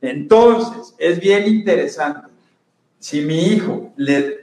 Entonces, 0.00 0.94
es 0.98 1.18
bien 1.18 1.48
interesante 1.48 2.29
si 3.00 3.22
mi 3.22 3.46
hijo 3.46 3.92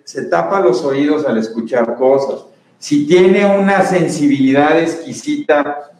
se 0.03 0.23
tapa 0.23 0.59
los 0.59 0.83
oídos 0.83 1.25
al 1.25 1.37
escuchar 1.37 1.95
cosas, 1.95 2.43
si 2.79 3.05
tiene 3.07 3.45
una 3.45 3.83
sensibilidad 3.83 4.79
exquisita 4.79 5.91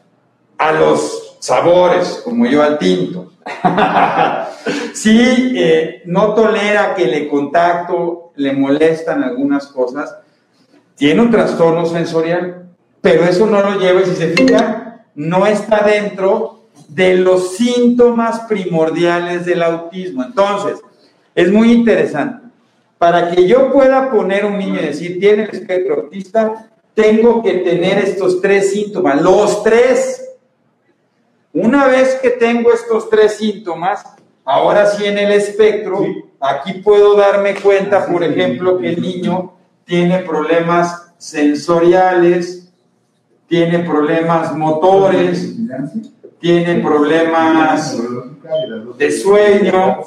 a 0.58 0.72
los 0.72 1.38
sabores, 1.40 2.22
como 2.24 2.48
yo 2.48 2.64
al 2.64 2.80
tinto, 2.80 3.34
si 4.94 5.54
eh, 5.56 6.02
no 6.06 6.34
tolera 6.34 6.96
que 6.96 7.06
le 7.06 7.30
contacto, 7.30 8.32
le 8.36 8.54
molestan 8.54 9.24
algunas 9.24 9.68
cosas, 9.68 10.16
tiene 10.96 11.22
un 11.22 11.30
trastorno 11.30 11.86
sensorial, 11.86 12.70
pero 13.02 13.24
eso 13.24 13.46
no 13.46 13.62
lo 13.62 13.80
lleva, 13.80 14.04
si 14.04 14.16
se 14.16 14.30
fija, 14.30 15.06
no 15.14 15.46
está 15.46 15.86
dentro 15.86 16.66
de 16.88 17.18
los 17.18 17.56
síntomas 17.56 18.42
primordiales 18.42 19.46
del 19.46 19.62
autismo. 19.62 20.24
Entonces, 20.24 20.80
es 21.36 21.52
muy 21.52 21.72
interesante. 21.72 22.47
Para 22.98 23.32
que 23.32 23.48
yo 23.48 23.72
pueda 23.72 24.10
poner 24.10 24.46
un 24.46 24.58
niño 24.58 24.80
y 24.82 24.86
decir, 24.86 25.20
tiene 25.20 25.44
el 25.44 25.50
espectro 25.52 25.96
autista, 25.96 26.70
tengo 26.94 27.44
que 27.44 27.54
tener 27.60 28.00
estos 28.00 28.42
tres 28.42 28.72
síntomas, 28.72 29.22
los 29.22 29.64
tres. 29.64 30.36
Una 31.54 31.86
vez 31.86 32.16
que 32.16 32.32
tengo 32.32 32.74
estos 32.74 33.10
tres 33.10 33.38
síntomas, 33.38 34.04
ahora 34.44 34.88
sí 34.88 35.06
en 35.06 35.20
el 35.20 35.32
espectro, 35.32 36.04
aquí 36.40 36.74
puedo 36.74 37.16
darme 37.16 37.54
cuenta, 37.56 38.08
por 38.08 38.24
ejemplo, 38.24 38.80
que 38.80 38.90
el 38.90 39.02
niño 39.02 39.54
tiene 39.86 40.20
problemas 40.20 41.14
sensoriales, 41.18 42.74
tiene 43.48 43.80
problemas 43.80 44.56
motores, 44.56 45.56
tiene 46.40 46.82
problemas 46.82 47.98
de 48.98 49.12
sueño. 49.12 50.00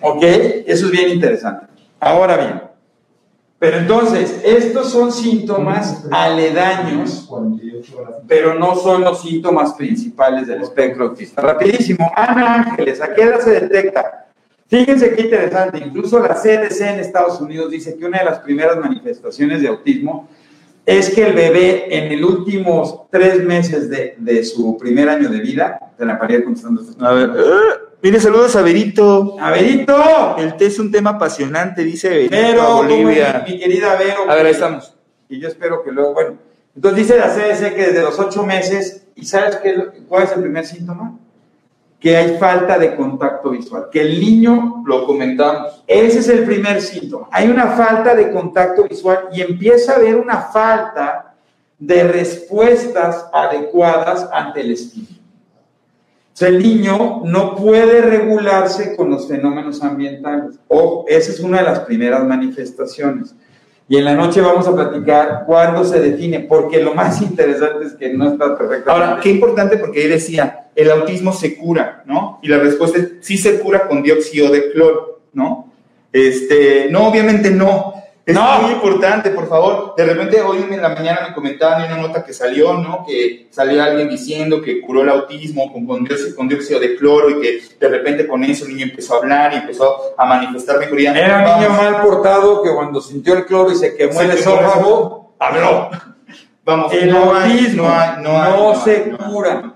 Ok, 0.00 0.22
eso 0.22 0.86
es 0.86 0.90
bien 0.90 1.10
interesante. 1.10 1.66
Ahora 2.00 2.36
bien, 2.36 2.62
pero 3.58 3.78
entonces, 3.78 4.42
estos 4.44 4.90
son 4.90 5.10
síntomas 5.10 6.06
aledaños, 6.10 7.28
pero 8.28 8.54
no 8.54 8.76
son 8.76 9.02
los 9.02 9.22
síntomas 9.22 9.72
principales 9.74 10.46
del 10.46 10.60
espectro 10.60 11.06
autista. 11.06 11.40
Rapidísimo, 11.40 12.10
Ana 12.14 12.54
Ángeles, 12.54 13.00
¿a 13.00 13.14
qué 13.14 13.22
edad 13.22 13.40
se 13.40 13.60
detecta? 13.60 14.26
Fíjense 14.68 15.14
qué 15.14 15.22
interesante, 15.22 15.78
incluso 15.78 16.18
la 16.18 16.34
CDC 16.34 16.80
en 16.82 17.00
Estados 17.00 17.40
Unidos 17.40 17.70
dice 17.70 17.96
que 17.96 18.04
una 18.04 18.18
de 18.18 18.24
las 18.24 18.40
primeras 18.40 18.76
manifestaciones 18.76 19.62
de 19.62 19.68
autismo 19.68 20.28
es 20.84 21.10
que 21.10 21.26
el 21.26 21.32
bebé 21.32 21.96
en 21.96 22.12
el 22.12 22.24
últimos 22.24 23.08
tres 23.10 23.42
meses 23.42 23.88
de, 23.88 24.44
su 24.44 24.76
primer 24.76 25.08
año 25.08 25.30
de 25.30 25.40
vida, 25.40 25.78
de 25.98 26.04
la 26.04 26.18
pared 26.18 26.44
contestando. 26.44 26.82
A 27.00 27.12
ver, 27.12 27.30
mire, 28.02 28.20
saludos 28.20 28.56
a 28.56 28.62
Verito. 28.62 29.36
¡A 29.40 29.50
Verito! 29.50 30.36
El 30.38 30.56
té 30.56 30.66
es 30.66 30.78
un 30.78 30.90
tema 30.90 31.10
apasionante, 31.10 31.82
dice 31.84 32.08
Verito. 32.08 32.30
Pero, 32.30 32.76
Bolivia. 32.76 33.44
Mi, 33.46 33.58
querida 33.58 33.96
Vero. 33.96 34.28
A 34.28 34.34
ver, 34.34 34.46
ahí 34.46 34.52
estamos. 34.52 34.94
Y 35.28 35.40
yo 35.40 35.48
espero 35.48 35.82
que 35.82 35.92
luego, 35.92 36.14
bueno. 36.14 36.36
Entonces 36.74 37.06
dice 37.06 37.18
la 37.18 37.28
CDC 37.28 37.74
que 37.74 37.86
desde 37.86 38.02
los 38.02 38.18
ocho 38.18 38.44
meses, 38.44 39.06
¿y 39.14 39.24
sabes 39.24 39.56
qué, 39.56 39.74
cuál 40.08 40.24
es 40.24 40.32
el 40.32 40.42
primer 40.42 40.66
síntoma? 40.66 41.18
que 41.98 42.16
hay 42.16 42.38
falta 42.38 42.78
de 42.78 42.94
contacto 42.94 43.50
visual, 43.50 43.88
que 43.90 44.00
el 44.00 44.20
niño, 44.20 44.82
Lo 44.86 45.06
comentamos. 45.06 45.82
ese 45.86 46.18
es 46.18 46.28
el 46.28 46.44
primer 46.44 46.80
síntoma, 46.80 47.28
hay 47.32 47.48
una 47.48 47.68
falta 47.68 48.14
de 48.14 48.30
contacto 48.30 48.84
visual 48.84 49.28
y 49.32 49.40
empieza 49.40 49.92
a 49.92 49.96
haber 49.96 50.16
una 50.16 50.42
falta 50.42 51.34
de 51.78 52.04
respuestas 52.04 53.26
adecuadas 53.32 54.28
ante 54.32 54.60
el 54.60 54.72
estímulo. 54.72 55.15
O 56.38 56.44
el 56.44 56.62
niño 56.62 57.22
no 57.24 57.56
puede 57.56 58.02
regularse 58.02 58.94
con 58.94 59.10
los 59.10 59.26
fenómenos 59.26 59.82
ambientales. 59.82 60.58
O 60.68 61.06
esa 61.08 61.32
es 61.32 61.40
una 61.40 61.58
de 61.58 61.64
las 61.64 61.80
primeras 61.80 62.24
manifestaciones. 62.24 63.34
Y 63.88 63.96
en 63.96 64.04
la 64.04 64.14
noche 64.14 64.42
vamos 64.42 64.66
a 64.66 64.74
platicar 64.74 65.44
cuándo 65.46 65.84
se 65.84 65.98
define, 65.98 66.40
porque 66.40 66.82
lo 66.82 66.92
más 66.92 67.22
interesante 67.22 67.86
es 67.86 67.94
que 67.94 68.12
no 68.12 68.32
está 68.32 68.58
perfecto. 68.58 68.90
Ahora, 68.90 69.18
qué 69.22 69.30
importante 69.30 69.78
porque 69.78 70.02
ahí 70.02 70.08
decía, 70.08 70.66
el 70.74 70.90
autismo 70.90 71.32
se 71.32 71.56
cura, 71.56 72.02
¿no? 72.04 72.38
Y 72.42 72.48
la 72.48 72.58
respuesta 72.58 72.98
es, 72.98 73.12
sí 73.20 73.38
se 73.38 73.60
cura 73.60 73.88
con 73.88 74.02
dióxido 74.02 74.50
de 74.50 74.72
cloro, 74.72 75.20
¿no? 75.32 75.72
Este, 76.12 76.88
no, 76.90 77.08
obviamente 77.08 77.50
no. 77.50 77.94
Es 78.26 78.34
No. 78.34 78.58
muy 78.62 78.72
importante, 78.72 79.30
por 79.30 79.48
favor. 79.48 79.94
De 79.96 80.04
repente 80.04 80.40
hoy 80.42 80.66
en 80.68 80.82
la 80.82 80.88
mañana 80.88 81.28
me 81.28 81.32
comentaban 81.34 81.84
en 81.84 81.92
una 81.92 82.02
nota 82.08 82.24
que 82.24 82.32
salió, 82.32 82.74
¿no? 82.74 83.04
Que 83.06 83.46
salió 83.52 83.80
alguien 83.80 84.08
diciendo 84.08 84.60
que 84.60 84.80
curó 84.80 85.02
el 85.02 85.10
autismo 85.10 85.72
con, 85.72 85.86
con, 85.86 86.02
dióxido, 86.02 86.34
con 86.34 86.48
dióxido 86.48 86.80
de 86.80 86.96
cloro 86.96 87.30
y 87.30 87.40
que 87.40 87.60
de 87.78 87.88
repente 87.88 88.26
con 88.26 88.42
eso 88.42 88.64
el 88.64 88.72
niño 88.74 88.86
empezó 88.90 89.14
a 89.14 89.18
hablar 89.18 89.52
y 89.52 89.58
empezó 89.58 89.96
a 90.18 90.26
manifestar 90.26 90.80
mejoría. 90.80 91.12
Era 91.16 91.38
un 91.54 91.60
niño 91.60 91.70
mal 91.80 92.02
portado 92.02 92.62
que 92.64 92.74
cuando 92.74 93.00
sintió 93.00 93.32
el 93.34 93.46
cloro 93.46 93.70
y 93.70 93.76
se 93.76 93.94
quemó 93.96 94.14
Se 94.14 94.24
el 94.24 94.30
esófago, 94.32 95.34
habló. 95.38 95.90
Vamos, 96.64 96.92
El 96.94 97.08
no 97.12 97.32
autismo 97.32 97.84
no 97.84 97.88
hay- 97.94 98.18
no 98.20 98.42
hay- 98.42 98.52
no 98.60 98.74
se 98.82 99.02
cura. 99.10 99.72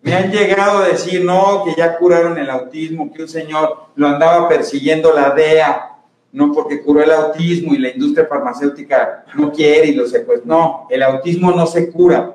Me 0.00 0.14
han 0.14 0.32
llegado 0.32 0.78
a 0.78 0.88
decir, 0.88 1.22
no, 1.22 1.64
que 1.64 1.74
ya 1.76 1.96
curaron 1.98 2.38
el 2.38 2.48
autismo, 2.48 3.12
que 3.12 3.22
un 3.24 3.28
señor 3.28 3.88
lo 3.94 4.08
andaba 4.08 4.48
persiguiendo 4.48 5.12
la 5.12 5.30
DEA, 5.30 5.90
no 6.32 6.52
porque 6.52 6.82
curó 6.82 7.02
el 7.02 7.10
autismo 7.10 7.74
y 7.74 7.78
la 7.78 7.90
industria 7.90 8.26
farmacéutica 8.26 9.24
no 9.34 9.52
quiere 9.52 9.88
y 9.88 9.94
lo 9.94 10.06
secuestró. 10.06 10.46
No, 10.46 10.86
el 10.90 11.02
autismo 11.02 11.52
no 11.52 11.66
se 11.66 11.90
cura. 11.90 12.34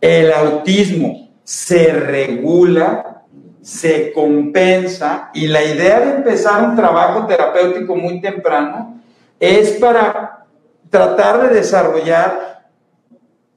El 0.00 0.32
autismo 0.32 1.30
se 1.44 1.92
regula, 1.92 3.22
se 3.62 4.12
compensa 4.12 5.30
y 5.32 5.46
la 5.46 5.64
idea 5.64 6.00
de 6.00 6.16
empezar 6.16 6.68
un 6.68 6.76
trabajo 6.76 7.26
terapéutico 7.26 7.94
muy 7.96 8.20
temprano 8.20 9.00
es 9.38 9.72
para 9.72 10.44
tratar 10.90 11.48
de 11.48 11.54
desarrollar 11.54 12.64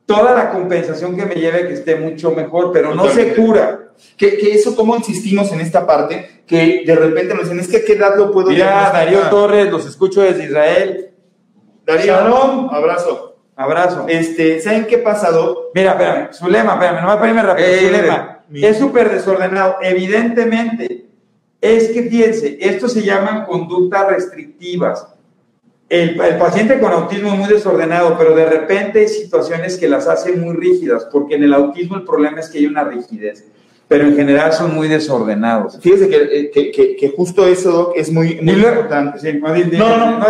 toda 0.05 0.33
la 0.33 0.51
compensación 0.51 1.15
que 1.15 1.25
me 1.25 1.35
lleve 1.35 1.63
a 1.63 1.67
que 1.67 1.73
esté 1.73 1.95
mucho 1.95 2.31
mejor, 2.31 2.71
pero 2.71 2.93
no 2.93 3.07
se 3.09 3.33
cura. 3.35 3.88
Que, 4.17 4.37
que 4.37 4.53
eso, 4.53 4.75
¿cómo 4.75 4.95
insistimos 4.95 5.51
en 5.51 5.61
esta 5.61 5.85
parte? 5.87 6.43
Que 6.45 6.83
de 6.85 6.95
repente 6.95 7.33
nos 7.33 7.43
dicen, 7.43 7.59
es 7.59 7.67
que 7.67 7.77
a 7.77 7.83
qué 7.85 7.93
edad 7.93 8.15
lo 8.17 8.31
puedo 8.31 8.49
Mira, 8.49 8.65
diagnosticar?" 8.65 9.05
Darío 9.05 9.19
Torres, 9.29 9.71
los 9.71 9.85
escucho 9.85 10.21
desde 10.21 10.45
Israel. 10.45 11.11
Darío, 11.85 12.05
Shalom. 12.13 12.69
abrazo. 12.73 13.25
Abrazo. 13.55 14.05
Este, 14.07 14.61
¿saben 14.61 14.85
qué 14.85 14.97
ha 14.97 15.03
pasado? 15.03 15.71
Mira, 15.75 15.91
espérame, 15.91 16.27
su 16.33 16.47
lema, 16.47 16.73
espérame, 16.73 17.01
nomás 17.01 17.17
para 17.17 17.27
irme 17.29 17.41
rápido. 17.43 17.67
Eh, 17.67 17.79
su 17.87 17.91
lema 17.91 18.39
mi- 18.47 18.63
es 18.65 18.77
súper 18.77 19.11
desordenado. 19.11 19.75
Evidentemente, 19.81 21.05
es 21.59 21.89
que 21.89 22.03
fíjense, 22.03 22.57
esto 22.61 22.87
se 22.87 23.01
llaman 23.03 23.45
conductas 23.45 24.07
restrictivas. 24.07 25.07
El, 25.89 26.21
el 26.21 26.37
paciente 26.37 26.79
con 26.79 26.91
autismo 26.93 27.33
es 27.33 27.39
muy 27.39 27.49
desordenado, 27.49 28.15
pero 28.17 28.35
de 28.35 28.45
repente 28.45 28.99
hay 28.99 29.07
situaciones 29.07 29.75
que 29.77 29.89
las 29.89 30.07
hacen 30.07 30.39
muy 30.39 30.55
rígidas, 30.55 31.07
porque 31.11 31.35
en 31.35 31.43
el 31.43 31.53
autismo 31.53 31.95
el 31.97 32.03
problema 32.03 32.39
es 32.39 32.47
que 32.49 32.59
hay 32.59 32.67
una 32.67 32.83
rigidez, 32.83 33.45
pero 33.89 34.05
en 34.05 34.15
general 34.15 34.53
son 34.53 34.75
muy 34.75 34.87
desordenados. 34.87 35.79
Fíjese 35.81 36.07
que, 36.07 36.15
eh, 36.15 36.51
que, 36.51 36.71
que, 36.71 36.95
que 36.95 37.09
justo 37.09 37.47
eso, 37.47 37.71
Doc, 37.71 37.93
es 37.95 38.11
muy, 38.11 38.39
muy 38.39 38.53
importante. 38.53 39.19
Sí, 39.19 39.33
no, 39.33 39.97
No, 39.97 40.19
no, 40.19 40.27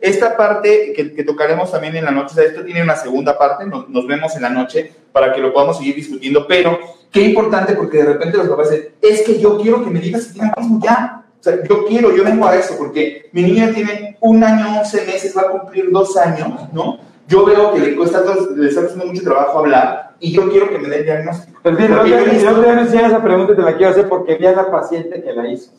esta 0.00 0.36
parte 0.38 0.94
que, 0.96 1.12
que 1.12 1.22
tocaremos 1.22 1.70
también 1.70 1.96
en 1.96 2.06
la 2.06 2.10
noche, 2.10 2.28
o 2.32 2.34
sea, 2.34 2.44
esto 2.44 2.64
tiene 2.64 2.82
una 2.82 2.96
segunda 2.96 3.36
parte, 3.36 3.66
nos, 3.66 3.90
nos 3.90 4.06
vemos 4.06 4.34
en 4.36 4.42
la 4.42 4.48
noche 4.48 4.90
para 5.12 5.34
que 5.34 5.40
lo 5.40 5.52
podamos 5.52 5.76
seguir 5.76 5.96
discutiendo, 5.96 6.46
pero 6.46 6.78
qué 7.12 7.20
importante 7.20 7.74
porque 7.74 7.98
de 7.98 8.04
repente 8.06 8.38
los 8.38 8.48
papás 8.48 8.70
dicen, 8.70 8.88
es 9.02 9.20
que 9.20 9.38
yo 9.38 9.60
quiero 9.60 9.84
que 9.84 9.90
me 9.90 10.00
digas 10.00 10.24
si 10.24 10.32
tiene 10.32 10.50
autismo 10.56 10.80
ya, 10.82 11.24
o 11.38 11.42
sea, 11.42 11.62
yo 11.62 11.84
quiero, 11.84 12.16
yo 12.16 12.24
vengo 12.24 12.46
a 12.46 12.56
eso, 12.56 12.74
porque 12.78 13.28
mi 13.32 13.42
niña 13.42 13.70
tiene 13.70 14.16
un 14.20 14.42
año, 14.42 14.80
11 14.80 15.04
meses, 15.04 15.36
va 15.36 15.42
a 15.42 15.50
cumplir 15.50 15.90
dos 15.90 16.16
años, 16.16 16.72
¿no? 16.72 16.98
Yo 17.28 17.44
veo 17.44 17.72
que 17.74 17.80
le 17.80 17.96
cuesta, 17.96 18.22
le 18.54 18.68
está 18.68 18.82
costando 18.82 19.06
mucho 19.06 19.22
trabajo 19.22 19.58
hablar 19.58 20.14
y 20.20 20.32
yo 20.32 20.48
quiero 20.48 20.68
que 20.70 20.78
me 20.78 20.88
dé 20.88 20.98
el 20.98 21.04
diagnóstico. 21.04 21.58
Pero 21.62 21.76
bien, 21.76 21.90
no 21.92 22.02
te, 22.02 22.10
yo 22.10 23.00
esa 23.06 23.22
pregunta 23.22 23.52
y 23.52 23.56
te 23.56 23.62
la 23.62 23.76
quiero 23.76 23.90
hacer 23.92 24.08
porque 24.08 24.36
vi 24.36 24.46
a 24.46 24.52
la 24.52 24.70
paciente 24.70 25.22
que 25.22 25.32
la 25.32 25.48
hizo. 25.48 25.72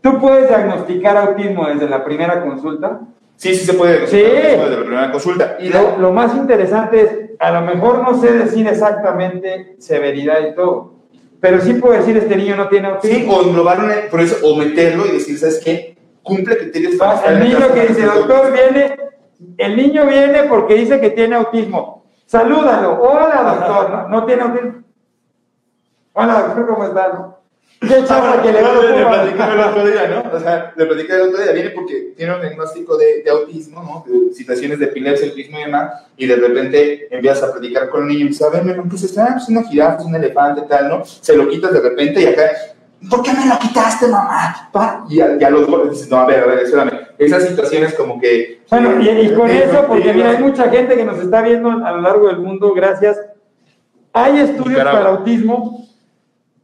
¿Tú 0.00 0.18
puedes 0.20 0.48
diagnosticar 0.48 1.16
autismo 1.16 1.66
desde 1.68 1.88
la 1.88 2.04
primera 2.04 2.42
consulta? 2.42 3.00
Sí, 3.36 3.54
sí 3.54 3.64
se 3.66 3.74
puede. 3.74 4.06
Sí. 4.06 4.16
Desde 4.18 4.70
la 4.76 4.80
primera 4.82 5.12
consulta. 5.12 5.56
Y 5.60 5.68
lo, 5.70 5.98
lo 5.98 6.12
más 6.12 6.34
interesante 6.34 7.00
es, 7.00 7.10
a 7.38 7.50
lo 7.50 7.62
mejor 7.62 8.02
no 8.02 8.20
sé 8.20 8.32
decir 8.32 8.66
exactamente 8.66 9.76
severidad 9.78 10.38
y 10.50 10.54
todo, 10.54 10.94
pero 11.40 11.60
sí 11.60 11.74
puedo 11.74 11.94
decir 11.94 12.16
este 12.16 12.36
niño 12.36 12.56
no 12.56 12.68
tiene 12.68 12.88
Sí, 13.02 13.10
autismo. 13.12 13.36
o 13.36 13.42
englobarlo, 13.42 13.90
en- 13.92 14.08
por 14.10 14.20
eso, 14.20 14.36
o 14.46 14.56
meterlo 14.56 15.06
y 15.06 15.12
decir, 15.12 15.38
¿sabes 15.38 15.60
qué? 15.64 15.96
Cumple 16.22 16.56
criterios 16.56 16.94
para 16.96 17.20
el 17.32 17.40
niño 17.44 17.58
que 17.74 17.86
dice, 17.88 18.02
doctor, 18.06 18.52
viene, 18.52 18.96
el 19.58 19.76
niño 19.76 20.06
viene 20.06 20.44
porque 20.44 20.74
dice 20.74 21.00
que 21.00 21.10
tiene 21.10 21.36
autismo. 21.36 22.04
Salúdalo. 22.26 23.00
Hola, 23.00 23.42
doctor. 23.42 23.90
No, 23.90 24.08
no 24.08 24.26
tiene 24.26 24.42
autismo. 24.42 24.82
Hola, 26.12 26.42
doctor, 26.42 26.66
¿cómo 26.66 26.84
estás? 26.84 27.10
Qué 27.80 28.04
chafa 28.04 28.40
que 28.42 28.52
le 28.52 28.60
a 28.60 28.62
Le 28.62 29.00
los 29.00 29.08
platicé 29.08 29.52
el 29.52 29.60
otro 29.60 29.86
día, 29.86 30.08
¿no? 30.08 30.36
O 30.36 30.40
sea, 30.40 30.72
le 30.76 30.86
platicé 30.86 31.14
el 31.14 31.22
otro 31.22 31.42
día, 31.42 31.52
viene 31.52 31.70
porque 31.70 32.12
tiene 32.16 32.34
un 32.34 32.40
diagnóstico 32.40 32.96
de, 32.96 33.22
de 33.22 33.30
autismo, 33.30 33.82
¿no? 33.82 34.04
De 34.10 34.32
situaciones 34.32 34.78
de 34.78 34.86
epilepsia, 34.86 35.28
autismo 35.28 35.58
y 35.58 35.64
demás, 35.64 36.04
y 36.16 36.26
de 36.26 36.36
repente 36.36 37.08
empiezas 37.10 37.42
a 37.42 37.52
platicar 37.52 37.90
con 37.90 38.02
el 38.02 38.08
niño 38.08 38.26
y 38.26 38.28
dices, 38.28 38.46
a 38.46 38.50
ver, 38.50 38.64
mi 38.64 38.70
hermano, 38.70 38.88
¿qué 38.88 38.96
es? 38.96 39.18
Ah, 39.18 39.30
pues 39.32 39.48
una 39.48 39.64
jirafa, 39.64 39.98
es 39.98 40.04
un 40.04 40.14
elefante, 40.14 40.62
tal, 40.62 40.88
¿no? 40.88 41.04
Se 41.04 41.36
lo 41.36 41.48
quitas 41.48 41.72
de 41.72 41.80
repente 41.80 42.22
y 42.22 42.26
acá, 42.26 42.50
¿por 43.10 43.22
qué 43.22 43.32
me 43.32 43.46
lo 43.46 43.58
quitaste, 43.58 44.06
mamá? 44.08 44.68
Pa, 44.72 45.04
Y 45.08 45.16
ya, 45.16 45.38
ya 45.38 45.50
los 45.50 45.66
golpes 45.66 45.92
dices, 45.92 46.10
no, 46.10 46.18
a 46.18 46.26
ver, 46.26 46.42
a 46.42 46.46
ver, 46.46 46.58
espérame. 46.60 46.90
Esas 47.18 47.46
situaciones 47.48 47.94
como 47.94 48.20
que... 48.20 48.62
Bueno, 48.70 49.00
y, 49.00 49.08
y 49.08 49.34
con 49.34 49.48
Eh, 49.50 49.64
eso, 49.64 49.84
porque 49.86 50.10
eh, 50.10 50.14
mira, 50.14 50.30
hay 50.30 50.38
mucha 50.38 50.68
gente 50.70 50.96
que 50.96 51.04
nos 51.04 51.18
está 51.18 51.42
viendo 51.42 51.70
a 51.70 51.92
lo 51.92 52.00
largo 52.00 52.26
del 52.28 52.38
mundo, 52.38 52.72
gracias. 52.74 53.16
Hay 54.12 54.38
estudios 54.40 54.68
Nicaragua. 54.68 55.00
para 55.00 55.10
autismo, 55.16 55.80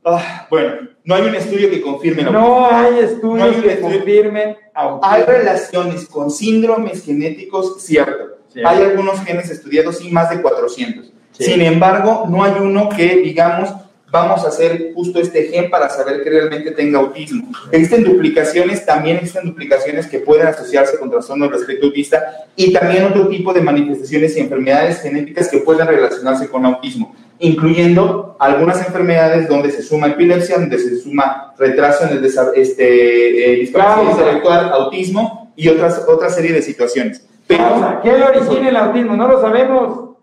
Ah, 0.03 0.47
bueno, 0.49 0.89
no 1.05 1.15
hay 1.15 1.23
un 1.29 1.35
estudio 1.35 1.69
que 1.69 1.83
confirme 1.83 2.23
no 2.23 2.31
hay 2.31 2.33
No 2.33 2.67
hay 2.71 2.99
estudios 3.01 3.57
un 3.57 3.63
que 3.63 3.73
estudio. 3.75 3.99
confirmen 3.99 4.57
Hay 4.75 4.87
autismo. 4.89 5.25
relaciones 5.27 6.07
con 6.07 6.31
síndromes 6.31 7.05
genéticos, 7.05 7.83
cierto. 7.83 8.39
Sí. 8.49 8.61
Hay 8.65 8.83
algunos 8.83 9.21
genes 9.21 9.51
estudiados, 9.51 9.99
sí, 9.99 10.11
más 10.11 10.31
de 10.31 10.41
400. 10.41 11.13
Sí. 11.33 11.45
Sin 11.45 11.61
embargo, 11.61 12.25
no 12.31 12.43
hay 12.43 12.55
uno 12.61 12.89
que, 12.89 13.17
digamos, 13.19 13.75
vamos 14.11 14.45
a 14.45 14.49
hacer 14.49 14.93
justo 14.95 15.21
este 15.21 15.45
gen 15.45 15.71
para 15.71 15.89
saber 15.89 16.23
que 16.23 16.31
realmente 16.31 16.73
tenga 16.73 16.99
autismo. 16.99 17.49
Existen 17.71 18.05
duplicaciones, 18.05 18.85
también 18.85 19.19
existen 19.19 19.47
duplicaciones 19.47 20.07
que 20.07 20.21
pueden 20.21 20.47
asociarse 20.47 20.99
con 20.99 21.11
trastorno 21.11 21.47
del 21.47 21.61
espectro 21.61 21.89
autista 21.89 22.23
y 22.57 22.73
también 22.73 23.05
otro 23.05 23.29
tipo 23.29 23.53
de 23.53 23.61
manifestaciones 23.61 24.37
y 24.37 24.41
enfermedades 24.41 25.01
genéticas 25.01 25.49
que 25.49 25.59
pueden 25.59 25.87
relacionarse 25.87 26.49
con 26.49 26.67
autismo, 26.67 27.15
incluyendo 27.39 28.37
algunas 28.39 28.85
enfermedades 28.85 29.49
donde 29.49 29.71
se 29.71 29.83
suma 29.83 30.09
epilepsia, 30.09 30.59
donde 30.59 30.79
se 30.79 30.99
suma 30.99 31.55
retraso 31.59 32.05
en 32.05 32.19
el 32.19 32.25
este, 32.25 33.53
eh, 33.53 33.57
discapacidad 33.57 34.11
intelectual, 34.11 34.73
autismo 34.73 35.53
y 35.57 35.69
otras, 35.69 36.05
otra 36.09 36.31
serie 36.31 36.53
de 36.53 36.63
situaciones. 36.63 37.27
Pero. 37.47 38.01
¿Qué 38.03 38.13
le 38.13 38.25
origina 38.25 38.69
el 38.69 38.77
autismo? 38.77 39.17
No 39.17 39.29
lo 39.29 39.41
sabemos. 39.41 40.17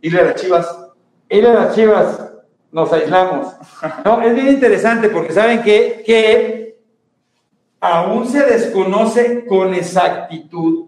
irle 0.00 0.20
a 0.20 0.24
las 0.24 0.34
chivas. 0.34 0.78
Ir 1.28 1.46
a 1.46 1.54
las 1.54 1.74
chivas, 1.74 2.25
nos 2.76 2.92
aislamos. 2.92 3.54
No, 4.04 4.20
es 4.20 4.34
bien 4.34 4.48
interesante 4.48 5.08
porque 5.08 5.32
saben 5.32 5.62
que, 5.62 6.02
que 6.04 6.78
aún 7.80 8.28
se 8.28 8.44
desconoce 8.44 9.46
con 9.46 9.72
exactitud 9.72 10.84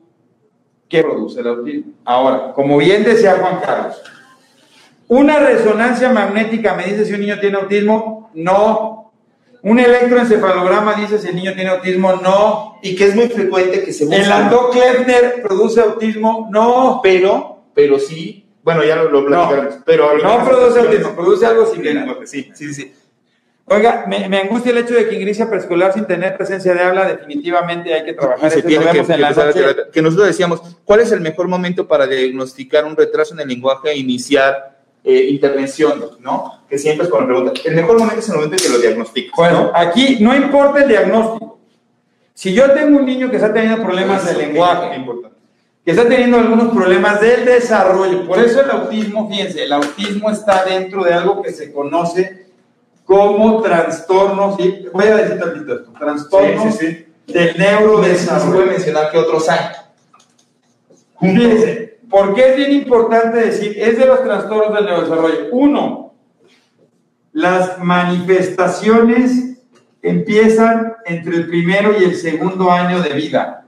qué 0.87 1.03
produce 1.03 1.41
el 1.41 1.47
autismo. 1.47 1.93
Ahora, 2.05 2.53
como 2.53 2.77
bien 2.77 3.05
decía 3.05 3.39
Juan 3.41 3.61
Carlos, 3.65 4.03
una 5.09 5.39
resonancia 5.39 6.13
magnética 6.13 6.75
me 6.75 6.85
dice 6.85 7.07
si 7.07 7.15
un 7.15 7.21
niño 7.21 7.41
tiene 7.41 7.57
autismo, 7.57 8.31
no. 8.35 9.13
Un 9.63 9.81
electroencefalograma 9.81 10.93
dice 10.93 11.19
si 11.19 11.29
el 11.29 11.37
niño 11.37 11.55
tiene 11.55 11.71
autismo, 11.71 12.17
no. 12.17 12.77
Y 12.83 12.97
que 12.97 13.07
es 13.07 13.15
muy 13.15 13.31
frecuente 13.31 13.83
que 13.83 13.95
se 13.95 14.05
busque. 14.05 14.21
El 14.21 14.29
Landau-Kleffner 14.29 15.41
produce 15.41 15.81
autismo, 15.81 16.49
no. 16.51 17.01
pero, 17.03 17.63
pero 17.73 17.99
sí, 17.99 18.47
bueno, 18.69 18.85
ya 18.85 18.97
lo, 18.97 19.09
lo 19.09 19.25
platicaremos, 19.25 19.77
pero 19.87 20.19
No 20.19 20.45
produce 20.45 20.79
autismo, 20.79 21.17
produce 21.17 21.47
algo 21.47 21.65
similar. 21.73 22.19
Sí, 22.25 22.51
sí, 22.53 22.75
sí. 22.75 22.93
Oiga, 23.65 24.05
me, 24.07 24.29
me 24.29 24.41
angustia 24.41 24.73
el 24.73 24.79
hecho 24.79 24.93
de 24.93 25.09
que 25.09 25.15
ingresia 25.15 25.49
preescolar 25.49 25.95
sin 25.95 26.05
tener 26.05 26.37
presencia 26.37 26.75
de 26.75 26.81
habla. 26.81 27.07
Definitivamente 27.09 27.95
hay 27.95 28.05
que 28.05 28.13
trabajar. 28.13 28.51
se 28.51 28.59
eso. 28.59 28.69
tiene 28.69 28.85
que, 28.91 29.17
la 29.17 29.33
que 29.91 30.03
nosotros 30.03 30.27
decíamos, 30.27 30.61
¿cuál 30.85 31.01
es 31.01 31.11
el 31.13 31.23
mejor 31.23 31.49
momento 31.49 31.89
para 31.89 32.07
diagnosticar 32.07 32.85
un 32.85 32.95
retraso 32.95 33.33
en 33.33 33.41
el 33.41 33.49
lenguaje 33.49 33.89
e 33.89 33.97
iniciar 33.97 34.77
eh, 35.03 35.29
intervención, 35.31 36.05
¿no? 36.21 36.65
Que 36.69 36.77
siempre 36.77 37.05
es 37.05 37.11
cuando 37.11 37.29
preguntan. 37.29 37.55
El 37.65 37.75
mejor 37.75 37.99
momento 37.99 38.21
es 38.21 38.29
el 38.29 38.35
momento 38.35 38.57
en 38.57 38.63
que 38.63 38.69
lo 38.69 38.79
diagnosticas. 38.83 39.33
Bueno, 39.35 39.73
aquí 39.75 40.19
no 40.21 40.37
importa 40.37 40.83
el 40.83 40.89
diagnóstico. 40.89 41.59
Si 42.35 42.53
yo 42.53 42.71
tengo 42.73 42.99
un 42.99 43.07
niño 43.07 43.31
que 43.31 43.37
está 43.37 43.51
teniendo 43.51 43.83
problemas 43.83 44.27
de 44.27 44.35
lenguaje, 44.35 44.95
que 45.89 45.93
está 45.93 46.07
teniendo 46.07 46.37
algunos 46.37 46.69
problemas 46.75 47.19
del 47.19 47.47
desarrollo, 47.47 48.27
por 48.27 48.39
eso 48.39 48.61
el 48.61 48.71
autismo, 48.71 49.27
fíjense, 49.27 49.65
el 49.65 49.73
autismo 49.73 50.31
está 50.31 50.63
dentro 50.67 51.03
de 51.03 51.15
algo 51.15 51.41
que 51.41 51.51
se 51.51 51.73
conoce 51.73 52.49
como 53.07 53.63
trastornos, 53.63 54.57
¿sí? 54.59 54.85
voy 54.93 55.07
a 55.07 55.17
decir 55.17 55.39
tantito 55.41 55.77
esto, 55.77 55.91
trastornos 55.99 56.75
Sí, 56.75 57.07
sí, 57.27 57.33
del 57.33 57.57
neurodesarrollo. 57.57 58.53
puede 58.53 58.67
mencionar 58.67 59.11
que 59.11 59.17
otros 59.17 59.49
hay. 59.49 59.61
Fíjense, 61.21 62.01
¿por 62.11 62.35
qué 62.35 62.51
es 62.51 62.57
bien 62.57 62.73
importante 62.73 63.39
decir? 63.39 63.75
Es 63.79 63.97
de 63.99 64.05
los 64.05 64.23
trastornos 64.23 64.75
del 64.75 64.85
neurodesarrollo. 64.85 65.47
Uno, 65.53 66.13
las 67.33 67.79
manifestaciones 67.79 69.63
empiezan 70.03 70.97
entre 71.07 71.37
el 71.37 71.49
primero 71.49 71.99
y 71.99 72.05
el 72.05 72.15
segundo 72.15 72.71
año 72.71 73.01
de 73.01 73.15
vida. 73.15 73.65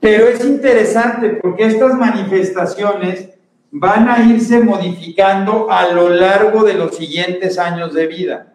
Pero 0.00 0.28
es 0.28 0.44
interesante 0.44 1.28
porque 1.42 1.64
estas 1.64 1.94
manifestaciones 1.94 3.28
van 3.70 4.08
a 4.08 4.24
irse 4.24 4.60
modificando 4.60 5.70
a 5.70 5.92
lo 5.92 6.08
largo 6.08 6.64
de 6.64 6.74
los 6.74 6.96
siguientes 6.96 7.58
años 7.58 7.92
de 7.92 8.06
vida. 8.06 8.54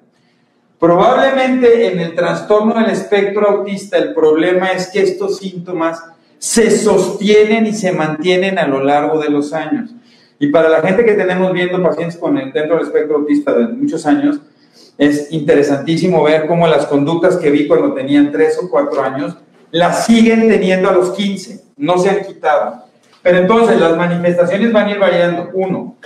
Probablemente 0.79 1.87
en 1.87 1.99
el 1.99 2.15
trastorno 2.15 2.73
del 2.73 2.89
espectro 2.89 3.47
autista 3.47 3.97
el 3.97 4.13
problema 4.13 4.71
es 4.71 4.87
que 4.87 5.01
estos 5.01 5.37
síntomas 5.37 6.03
se 6.37 6.69
sostienen 6.69 7.65
y 7.67 7.73
se 7.73 7.91
mantienen 7.91 8.59
a 8.59 8.67
lo 8.67 8.83
largo 8.83 9.19
de 9.19 9.29
los 9.29 9.53
años. 9.53 9.91
Y 10.37 10.47
para 10.47 10.67
la 10.67 10.81
gente 10.81 11.05
que 11.05 11.13
tenemos 11.13 11.53
viendo 11.53 11.81
pacientes 11.81 12.17
con 12.17 12.37
el, 12.37 12.51
dentro 12.51 12.75
del 12.75 12.87
espectro 12.87 13.17
autista 13.17 13.53
de 13.53 13.67
muchos 13.69 14.05
años, 14.05 14.41
es 14.97 15.31
interesantísimo 15.31 16.23
ver 16.23 16.45
cómo 16.45 16.67
las 16.67 16.87
conductas 16.87 17.37
que 17.37 17.51
vi 17.51 17.67
cuando 17.67 17.93
tenían 17.93 18.31
3 18.31 18.59
o 18.63 18.69
4 18.69 19.01
años 19.01 19.37
las 19.75 20.05
siguen 20.05 20.47
teniendo 20.47 20.89
a 20.89 20.93
los 20.93 21.11
15, 21.11 21.61
no 21.75 21.97
se 21.97 22.09
han 22.09 22.23
quitado. 22.23 22.85
Pero 23.21 23.39
entonces 23.39 23.77
las 23.77 23.97
manifestaciones 23.97 24.71
van 24.71 24.87
a 24.87 24.91
ir 24.91 24.99
variando. 24.99 25.49
Uno. 25.53 25.97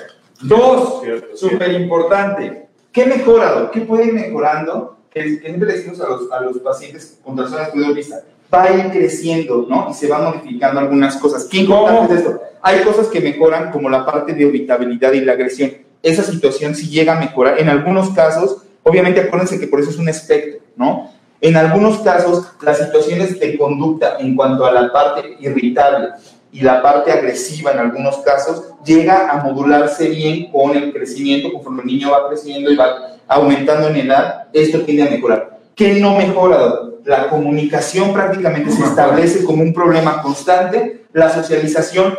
Dos, 0.41 1.03
súper 1.35 1.73
importante. 1.73 2.67
¿Qué 2.91 3.05
mejorado? 3.05 3.69
¿Qué 3.69 3.81
puede 3.81 4.07
ir 4.07 4.13
mejorando? 4.13 4.97
Que, 5.11 5.39
que 5.39 5.49
siempre 5.49 5.67
le 5.67 5.73
decimos 5.75 6.01
a 6.01 6.09
los, 6.09 6.31
a 6.31 6.39
los 6.39 6.57
pacientes 6.57 7.19
con 7.23 7.35
trastornos 7.35 7.75
de 7.75 7.85
autista, 7.85 8.23
va 8.51 8.63
a 8.63 8.73
ir 8.73 8.89
creciendo, 8.89 9.67
¿no? 9.69 9.89
Y 9.91 9.93
se 9.93 10.07
van 10.07 10.23
modificando 10.23 10.79
algunas 10.79 11.17
cosas. 11.17 11.43
¿Qué 11.45 11.57
importante 11.57 12.07
¿Cómo? 12.07 12.13
es 12.13 12.19
esto? 12.21 12.41
Hay 12.63 12.79
cosas 12.81 13.07
que 13.07 13.21
mejoran, 13.21 13.71
como 13.71 13.87
la 13.87 14.03
parte 14.03 14.33
de 14.33 14.45
irritabilidad 14.45 15.13
y 15.13 15.21
la 15.21 15.33
agresión. 15.33 15.73
Esa 16.01 16.23
situación 16.23 16.73
sí 16.73 16.89
llega 16.89 17.15
a 17.15 17.19
mejorar. 17.19 17.59
En 17.59 17.69
algunos 17.69 18.09
casos, 18.15 18.63
obviamente 18.81 19.19
acuérdense 19.19 19.59
que 19.59 19.67
por 19.67 19.79
eso 19.79 19.91
es 19.91 19.97
un 19.97 20.09
espectro, 20.09 20.59
¿no? 20.75 21.18
En 21.41 21.55
algunos 21.55 21.99
casos, 21.99 22.51
las 22.61 22.77
situaciones 22.79 23.39
de 23.39 23.57
conducta 23.57 24.17
en 24.19 24.35
cuanto 24.35 24.65
a 24.65 24.71
la 24.71 24.91
parte 24.91 25.37
irritable 25.39 26.09
y 26.51 26.61
la 26.61 26.81
parte 26.81 27.11
agresiva 27.11 27.71
en 27.71 27.79
algunos 27.79 28.17
casos 28.17 28.73
llega 28.83 29.29
a 29.29 29.43
modularse 29.43 30.09
bien 30.09 30.51
con 30.51 30.75
el 30.75 30.91
crecimiento, 30.91 31.53
conforme 31.53 31.83
el 31.83 31.87
niño 31.87 32.11
va 32.11 32.27
creciendo 32.27 32.71
y 32.71 32.75
va 32.75 33.15
aumentando 33.27 33.87
en 33.89 33.97
edad, 33.97 34.47
esto 34.51 34.81
tiende 34.81 35.03
a 35.03 35.11
mejorar. 35.11 35.59
¿Qué 35.75 35.93
no 35.99 36.17
mejora? 36.17 36.73
La 37.05 37.29
comunicación 37.29 38.11
prácticamente 38.11 38.71
se 38.71 38.83
establece 38.83 39.45
como 39.45 39.63
un 39.63 39.73
problema 39.73 40.21
constante, 40.21 41.05
la 41.13 41.33
socialización, 41.33 42.15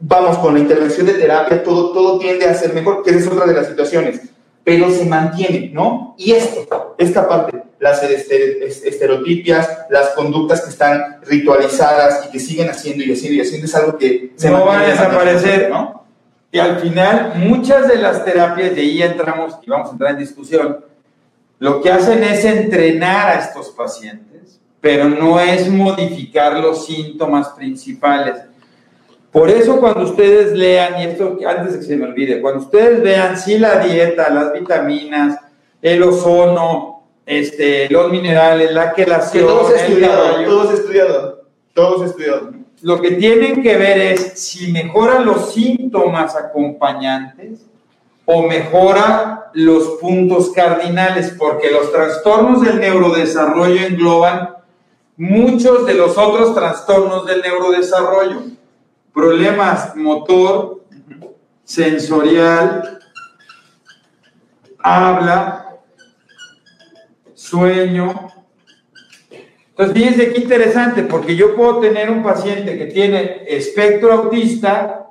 vamos 0.00 0.38
con 0.38 0.54
la 0.54 0.60
intervención 0.60 1.06
de 1.06 1.14
terapia, 1.14 1.62
todo, 1.62 1.92
todo 1.92 2.18
tiende 2.18 2.46
a 2.46 2.54
ser 2.54 2.74
mejor, 2.74 3.02
que 3.02 3.10
es 3.10 3.26
otra 3.26 3.46
de 3.46 3.54
las 3.54 3.68
situaciones, 3.68 4.20
pero 4.64 4.90
se 4.90 5.04
mantiene, 5.04 5.70
¿no? 5.72 6.14
Y 6.18 6.32
esto, 6.32 6.96
esta 6.98 7.28
parte, 7.28 7.62
las 7.84 8.02
este- 8.02 8.66
es- 8.66 8.82
estereotipias, 8.82 9.68
las 9.90 10.08
conductas 10.10 10.62
que 10.62 10.70
están 10.70 11.18
ritualizadas 11.26 12.24
y 12.26 12.30
que 12.32 12.40
siguen 12.40 12.70
haciendo 12.70 13.04
y 13.04 13.12
haciendo 13.12 13.36
y 13.36 13.40
haciendo, 13.42 13.66
es 13.66 13.74
algo 13.74 13.98
que 13.98 14.32
se 14.36 14.48
No 14.48 14.64
van 14.64 14.80
a 14.80 14.86
desaparecer. 14.86 15.68
¿no? 15.68 16.06
Y 16.50 16.58
al 16.58 16.80
final, 16.80 17.34
muchas 17.36 17.86
de 17.86 17.96
las 17.96 18.24
terapias, 18.24 18.74
de 18.74 18.80
ahí 18.80 19.02
entramos 19.02 19.58
y 19.62 19.68
vamos 19.68 19.88
a 19.88 19.92
entrar 19.92 20.12
en 20.12 20.18
discusión, 20.18 20.82
lo 21.58 21.82
que 21.82 21.90
hacen 21.92 22.24
es 22.24 22.42
entrenar 22.46 23.36
a 23.36 23.40
estos 23.40 23.68
pacientes, 23.68 24.58
pero 24.80 25.06
no 25.06 25.38
es 25.38 25.68
modificar 25.68 26.54
los 26.60 26.86
síntomas 26.86 27.48
principales. 27.50 28.36
Por 29.30 29.50
eso 29.50 29.78
cuando 29.78 30.04
ustedes 30.04 30.52
lean, 30.52 31.00
y 31.00 31.04
esto 31.04 31.36
antes 31.46 31.74
de 31.74 31.78
que 31.80 31.84
se 31.84 31.96
me 31.98 32.06
olvide, 32.06 32.40
cuando 32.40 32.60
ustedes 32.60 33.02
vean 33.02 33.36
si 33.36 33.58
la 33.58 33.80
dieta, 33.80 34.30
las 34.30 34.54
vitaminas, 34.54 35.38
el 35.82 36.02
ozono, 36.02 36.93
este, 37.26 37.88
los 37.90 38.10
minerales, 38.10 38.72
la 38.72 38.92
Que 38.92 39.04
quelación, 39.04 39.46
todos 39.46 39.70
el 39.72 39.76
estudiado, 39.76 40.24
caballo, 40.24 40.48
todos 40.48 40.74
estudiado, 40.74 41.44
todos 41.72 42.10
estudiado. 42.10 42.50
lo 42.82 43.00
que 43.00 43.12
tienen 43.12 43.62
que 43.62 43.76
ver 43.76 43.98
es 43.98 44.32
si 44.40 44.70
mejora 44.72 45.20
los 45.20 45.52
síntomas 45.52 46.36
acompañantes 46.36 47.66
o 48.26 48.42
mejora 48.42 49.50
los 49.52 49.98
puntos 50.00 50.50
cardinales, 50.50 51.34
porque 51.38 51.70
los 51.70 51.92
trastornos 51.92 52.62
del 52.62 52.80
neurodesarrollo 52.80 53.86
engloban 53.86 54.50
muchos 55.16 55.86
de 55.86 55.94
los 55.94 56.16
otros 56.16 56.54
trastornos 56.54 57.26
del 57.26 57.42
neurodesarrollo. 57.42 58.42
Problemas 59.12 59.94
motor, 59.94 60.80
sensorial, 61.64 62.98
habla, 64.78 65.63
sueño, 67.44 68.28
entonces, 69.76 69.96
fíjense 69.96 70.32
qué 70.32 70.40
interesante, 70.40 71.02
porque 71.02 71.34
yo 71.34 71.56
puedo 71.56 71.80
tener 71.80 72.08
un 72.08 72.22
paciente 72.22 72.78
que 72.78 72.86
tiene 72.86 73.42
espectro 73.48 74.12
autista 74.12 75.06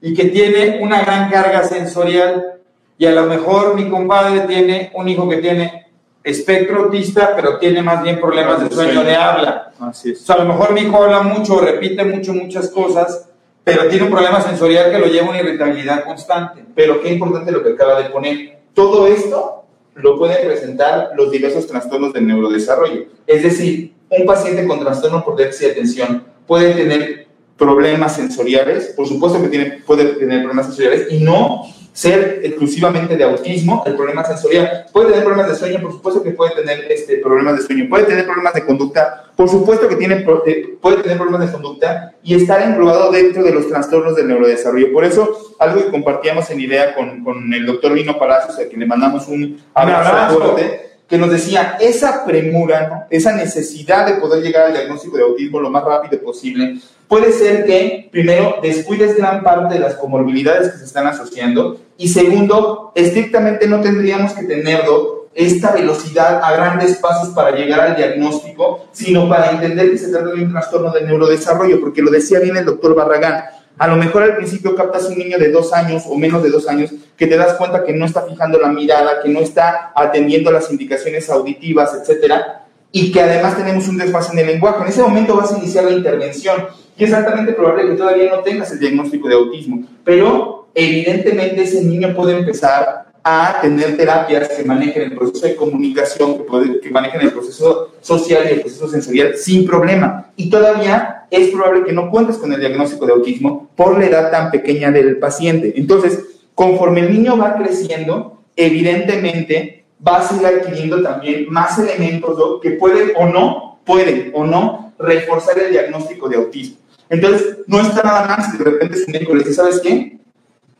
y 0.00 0.14
que 0.14 0.26
tiene 0.26 0.78
una 0.80 1.02
gran 1.02 1.30
carga 1.30 1.62
sensorial, 1.64 2.54
y 2.96 3.04
a 3.04 3.12
lo 3.12 3.24
mejor 3.24 3.74
mi 3.74 3.90
compadre 3.90 4.40
tiene 4.40 4.90
un 4.94 5.10
hijo 5.10 5.28
que 5.28 5.36
tiene 5.36 5.88
espectro 6.24 6.84
autista, 6.84 7.34
pero 7.36 7.58
tiene 7.58 7.82
más 7.82 8.02
bien 8.02 8.18
problemas 8.18 8.66
de 8.66 8.74
sueño 8.74 9.04
de 9.04 9.14
habla. 9.14 9.72
Así 9.78 10.12
O 10.12 10.16
sea, 10.16 10.36
a 10.36 10.38
lo 10.38 10.46
mejor 10.46 10.72
mi 10.72 10.80
hijo 10.80 11.02
habla 11.02 11.20
mucho, 11.20 11.60
repite 11.60 12.02
mucho, 12.02 12.32
muchas 12.32 12.70
cosas, 12.70 13.28
pero 13.62 13.88
tiene 13.88 14.06
un 14.06 14.10
problema 14.10 14.40
sensorial 14.40 14.90
que 14.90 14.98
lo 14.98 15.06
lleva 15.06 15.26
a 15.26 15.30
una 15.30 15.40
irritabilidad 15.40 16.04
constante. 16.04 16.64
Pero 16.74 17.02
qué 17.02 17.12
importante 17.12 17.52
lo 17.52 17.62
que 17.62 17.72
acaba 17.72 18.00
de 18.00 18.08
poner. 18.08 18.58
Todo 18.72 19.06
esto 19.06 19.64
lo 19.98 20.18
pueden 20.18 20.46
presentar 20.46 21.10
los 21.16 21.30
diversos 21.30 21.66
trastornos 21.66 22.12
del 22.12 22.26
neurodesarrollo. 22.26 23.06
Es 23.26 23.42
decir, 23.42 23.94
un 24.10 24.26
paciente 24.26 24.66
con 24.66 24.80
trastorno 24.80 25.24
por 25.24 25.36
déficit 25.36 25.66
de 25.66 25.72
atención 25.72 26.24
puede 26.46 26.74
tener 26.74 27.26
problemas 27.56 28.14
sensoriales, 28.14 28.94
por 28.96 29.06
supuesto 29.06 29.42
que 29.42 29.48
tiene, 29.48 29.82
puede 29.84 30.04
tener 30.14 30.40
problemas 30.40 30.66
sensoriales 30.66 31.08
y 31.10 31.18
no 31.18 31.64
ser 31.92 32.40
exclusivamente 32.44 33.16
de 33.16 33.24
autismo 33.24 33.82
el 33.84 33.96
problema 33.96 34.24
sensorial. 34.24 34.86
Puede 34.92 35.08
tener 35.08 35.24
problemas 35.24 35.50
de 35.50 35.56
sueño, 35.56 35.80
por 35.82 35.92
supuesto 35.92 36.22
que 36.22 36.30
puede 36.30 36.54
tener 36.54 36.90
este, 36.90 37.16
problemas 37.16 37.56
de 37.56 37.66
sueño, 37.66 37.88
puede 37.88 38.04
tener 38.04 38.24
problemas 38.24 38.54
de 38.54 38.64
conducta, 38.64 39.27
por 39.38 39.48
supuesto 39.48 39.88
que 39.88 39.94
tiene, 39.94 40.26
eh, 40.46 40.76
puede 40.80 41.00
tener 41.00 41.16
problemas 41.16 41.46
de 41.46 41.52
conducta 41.52 42.12
y 42.24 42.34
estar 42.34 42.60
englobado 42.60 43.12
dentro 43.12 43.44
de 43.44 43.52
los 43.52 43.68
trastornos 43.68 44.16
del 44.16 44.26
neurodesarrollo. 44.26 44.92
Por 44.92 45.04
eso, 45.04 45.54
algo 45.60 45.80
que 45.80 45.92
compartíamos 45.92 46.50
en 46.50 46.58
idea 46.58 46.92
con, 46.96 47.22
con 47.22 47.54
el 47.54 47.64
doctor 47.64 47.92
Lino 47.92 48.18
Palacios, 48.18 48.58
a 48.58 48.66
quien 48.66 48.80
le 48.80 48.86
mandamos 48.86 49.28
un 49.28 49.62
abrazo 49.74 50.08
abrazo. 50.08 50.40
fuerte, 50.40 50.90
que 51.08 51.18
nos 51.18 51.30
decía, 51.30 51.76
esa 51.78 52.26
premura, 52.26 52.88
¿no? 52.88 53.04
esa 53.10 53.32
necesidad 53.32 54.06
de 54.06 54.14
poder 54.14 54.42
llegar 54.42 54.66
al 54.66 54.72
diagnóstico 54.72 55.16
de 55.16 55.22
autismo 55.22 55.60
lo 55.60 55.70
más 55.70 55.84
rápido 55.84 56.20
posible, 56.20 56.80
puede 57.06 57.30
ser 57.30 57.64
que, 57.64 58.08
primero, 58.10 58.56
descuides 58.60 59.16
gran 59.16 59.44
parte 59.44 59.74
de 59.74 59.80
las 59.80 59.94
comorbilidades 59.94 60.72
que 60.72 60.78
se 60.78 60.84
están 60.84 61.06
asociando, 61.06 61.78
y 61.96 62.08
segundo, 62.08 62.90
estrictamente 62.96 63.68
no 63.68 63.80
tendríamos 63.82 64.32
que 64.32 64.42
tenerlo 64.46 65.17
esta 65.34 65.72
velocidad 65.72 66.40
a 66.42 66.52
grandes 66.52 66.96
pasos 66.96 67.28
para 67.34 67.52
llegar 67.52 67.80
al 67.80 67.96
diagnóstico, 67.96 68.86
sino 68.92 69.28
para 69.28 69.50
entender 69.50 69.90
que 69.90 69.98
se 69.98 70.10
trata 70.10 70.28
de 70.28 70.42
un 70.42 70.52
trastorno 70.52 70.90
del 70.90 71.06
neurodesarrollo, 71.06 71.80
porque 71.80 72.02
lo 72.02 72.10
decía 72.10 72.40
bien 72.40 72.56
el 72.56 72.64
doctor 72.64 72.94
Barragán, 72.94 73.44
a 73.78 73.86
lo 73.86 73.96
mejor 73.96 74.24
al 74.24 74.36
principio 74.36 74.74
captas 74.74 75.04
un 75.04 75.18
niño 75.18 75.38
de 75.38 75.52
dos 75.52 75.72
años 75.72 76.02
o 76.08 76.16
menos 76.16 76.42
de 76.42 76.50
dos 76.50 76.66
años 76.68 76.90
que 77.16 77.28
te 77.28 77.36
das 77.36 77.54
cuenta 77.54 77.84
que 77.84 77.92
no 77.92 78.04
está 78.04 78.22
fijando 78.22 78.58
la 78.58 78.68
mirada, 78.68 79.22
que 79.22 79.28
no 79.28 79.38
está 79.38 79.92
atendiendo 79.94 80.50
las 80.50 80.70
indicaciones 80.72 81.30
auditivas, 81.30 81.94
etcétera, 81.94 82.66
y 82.90 83.12
que 83.12 83.20
además 83.20 83.56
tenemos 83.56 83.86
un 83.86 83.98
desfase 83.98 84.32
en 84.32 84.40
el 84.40 84.46
lenguaje. 84.48 84.82
En 84.82 84.88
ese 84.88 85.02
momento 85.02 85.36
vas 85.36 85.52
a 85.52 85.58
iniciar 85.58 85.84
la 85.84 85.92
intervención 85.92 86.66
y 86.96 87.04
es 87.04 87.12
altamente 87.12 87.52
probable 87.52 87.88
que 87.88 87.94
todavía 87.94 88.30
no 88.30 88.40
tengas 88.40 88.72
el 88.72 88.80
diagnóstico 88.80 89.28
de 89.28 89.34
autismo, 89.34 89.84
pero 90.04 90.68
evidentemente 90.74 91.62
ese 91.62 91.82
niño 91.82 92.12
puede 92.16 92.36
empezar 92.36 93.07
a 93.30 93.60
tener 93.60 93.96
terapias 93.96 94.48
que 94.50 94.64
manejen 94.64 95.02
el 95.02 95.16
proceso 95.16 95.46
de 95.46 95.56
comunicación, 95.56 96.36
que, 96.38 96.44
puede- 96.44 96.80
que 96.80 96.90
manejen 96.90 97.20
el 97.22 97.32
proceso 97.32 97.92
social 98.00 98.42
y 98.48 98.54
el 98.54 98.60
proceso 98.62 98.88
sensorial 98.88 99.36
sin 99.36 99.66
problema. 99.66 100.30
Y 100.36 100.48
todavía 100.50 101.26
es 101.30 101.48
probable 101.50 101.84
que 101.84 101.92
no 101.92 102.10
cuentes 102.10 102.36
con 102.38 102.52
el 102.52 102.60
diagnóstico 102.60 103.06
de 103.06 103.12
autismo 103.12 103.70
por 103.76 103.98
la 103.98 104.06
edad 104.06 104.30
tan 104.30 104.50
pequeña 104.50 104.90
del 104.90 105.18
paciente. 105.18 105.72
Entonces, 105.76 106.24
Conforme 106.58 107.02
el 107.02 107.12
niño 107.12 107.36
va 107.38 107.54
creciendo, 107.56 108.42
evidentemente 108.56 109.84
va 110.06 110.16
a 110.18 110.22
seguir 110.28 110.44
adquiriendo 110.44 111.00
también 111.04 111.46
más 111.50 111.78
elementos 111.78 112.60
que 112.60 112.72
pueden 112.72 113.12
o 113.16 113.26
no, 113.26 113.78
pueden 113.84 114.32
o 114.34 114.44
no 114.44 114.92
reforzar 114.98 115.56
el 115.58 115.70
diagnóstico 115.70 116.28
de 116.28 116.36
autismo. 116.36 116.78
Entonces, 117.08 117.58
no 117.68 117.80
está 117.80 118.02
nada 118.02 118.26
más 118.26 118.50
si 118.50 118.58
de 118.58 118.64
repente 118.64 118.96
su 119.04 119.08
médico 119.10 119.34
le 119.34 119.44
dice, 119.44 119.54
¿sabes 119.54 119.80
qué? 119.80 120.18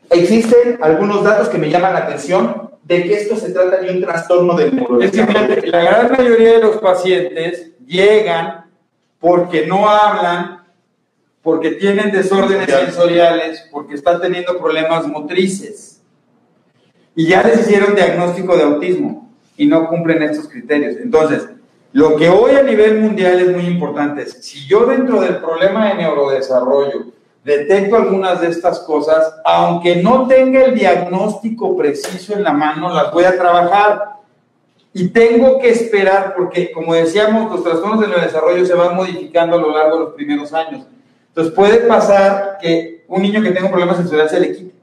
Existen 0.09 0.79
algunos 0.81 1.23
datos 1.23 1.49
que 1.49 1.57
me 1.57 1.69
llaman 1.69 1.93
la 1.93 1.99
atención 1.99 2.71
de 2.83 3.03
que 3.03 3.13
esto 3.13 3.35
se 3.35 3.51
trata 3.51 3.77
de 3.77 3.91
un 3.91 4.01
trastorno 4.01 4.55
del 4.55 4.75
neurodesarrollo. 4.75 5.53
Es 5.53 5.63
que 5.63 5.67
la 5.67 5.83
gran 5.83 6.11
mayoría 6.11 6.53
de 6.53 6.59
los 6.59 6.77
pacientes 6.77 7.71
llegan 7.85 8.65
porque 9.19 9.67
no 9.67 9.87
hablan, 9.87 10.63
porque 11.43 11.71
tienen 11.71 12.11
desórdenes 12.11 12.69
sensoriales, 12.69 13.67
porque 13.71 13.95
están 13.95 14.19
teniendo 14.19 14.57
problemas 14.57 15.05
motrices. 15.07 16.01
Y 17.15 17.27
ya 17.27 17.43
les 17.43 17.59
hicieron 17.59 17.95
diagnóstico 17.95 18.55
de 18.55 18.63
autismo 18.63 19.29
y 19.57 19.67
no 19.67 19.87
cumplen 19.87 20.23
estos 20.23 20.47
criterios. 20.47 20.95
Entonces, 20.97 21.47
lo 21.91 22.15
que 22.15 22.29
hoy 22.29 22.55
a 22.55 22.63
nivel 22.63 22.99
mundial 22.99 23.39
es 23.39 23.51
muy 23.55 23.65
importante 23.65 24.21
es, 24.23 24.31
si 24.45 24.65
yo 24.67 24.85
dentro 24.85 25.21
del 25.21 25.37
problema 25.37 25.89
de 25.89 25.95
neurodesarrollo 25.95 27.07
detecto 27.49 27.95
algunas 27.95 28.39
de 28.41 28.47
estas 28.47 28.79
cosas, 28.81 29.33
aunque 29.43 29.95
no 29.95 30.27
tenga 30.27 30.65
el 30.65 30.75
diagnóstico 30.75 31.75
preciso 31.75 32.33
en 32.33 32.43
la 32.43 32.53
mano, 32.53 32.93
las 32.93 33.11
voy 33.11 33.23
a 33.23 33.37
trabajar. 33.37 34.19
Y 34.93 35.09
tengo 35.09 35.59
que 35.59 35.69
esperar, 35.69 36.35
porque 36.35 36.71
como 36.71 36.93
decíamos, 36.93 37.51
los 37.51 37.63
trastornos 37.63 38.01
del 38.01 38.11
neurodesarrollo 38.11 38.65
se 38.65 38.73
van 38.73 38.95
modificando 38.95 39.55
a 39.55 39.59
lo 39.59 39.75
largo 39.75 39.97
de 39.97 40.03
los 40.05 40.13
primeros 40.13 40.53
años. 40.53 40.85
Entonces 41.29 41.53
puede 41.53 41.77
pasar 41.87 42.57
que 42.61 43.03
un 43.07 43.21
niño 43.21 43.41
que 43.41 43.51
tenga 43.51 43.65
un 43.65 43.71
problema 43.71 43.95
sensorial 43.95 44.29
se 44.29 44.39
le 44.39 44.55
quite. 44.55 44.75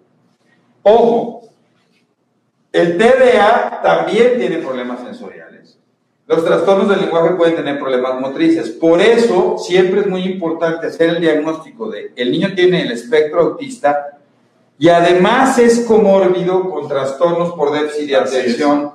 Ojo, 0.83 1.43
el 2.73 2.99
TDA 2.99 3.81
también 3.83 4.39
tiene 4.39 4.59
problemas 4.59 5.01
sensoriales. 5.01 5.26
Los 6.29 6.45
trastornos 6.45 6.89
del 6.89 7.03
lenguaje 7.03 7.35
pueden 7.35 7.55
tener 7.55 7.79
problemas 7.79 8.21
motrices. 8.21 8.71
Por 8.71 9.01
eso 9.01 9.59
siempre 9.59 10.01
es 10.01 10.09
muy 10.09 10.23
importante 10.23 10.89
hacer 10.89 11.11
el 11.11 11.21
diagnóstico 11.21 11.89
de 11.89 12.13
el 12.17 12.33
niño 12.33 12.53
tiene 12.57 12.83
el 12.83 12.91
espectro 12.91 13.43
autista 13.43 14.19
y 14.77 14.89
además 14.89 15.57
es 15.61 15.81
comórbido 15.81 16.69
con 16.69 16.89
trastornos 16.89 17.53
por 17.53 17.71
déficit 17.73 18.09
de 18.09 18.17
atención 18.17 18.93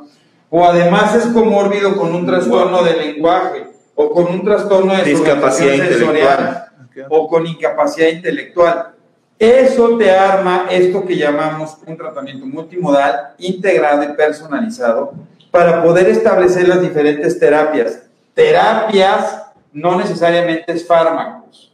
o 0.50 0.65
además 0.65 1.15
es 1.15 1.26
comórbido 1.28 1.96
con 1.96 2.13
un 2.13 2.26
trastorno 2.26 2.84
de 2.84 2.98
lenguaje 2.98 3.65
o 3.96 4.12
con 4.12 4.26
un 4.26 4.44
trastorno 4.44 4.94
de 4.94 5.04
discapacidad 5.04 5.74
intelectual 5.74 6.65
o 7.10 7.30
con 7.30 7.48
incapacidad 7.48 8.10
intelectual. 8.10 8.91
Eso 9.39 9.98
te 9.98 10.12
arma 10.12 10.67
esto 10.70 11.06
que 11.06 11.15
llamamos 11.15 11.78
un 11.88 11.96
tratamiento 11.96 12.46
multimodal, 12.46 13.36
integrado 13.39 14.04
y 14.04 14.13
personalizado 14.17 15.13
para 15.51 15.83
poder 15.83 16.07
establecer 16.07 16.67
las 16.67 16.81
diferentes 16.81 17.37
terapias. 17.37 17.99
Terapias 18.33 19.43
no 19.73 19.97
necesariamente 19.97 20.71
es 20.71 20.87
fármacos, 20.87 21.73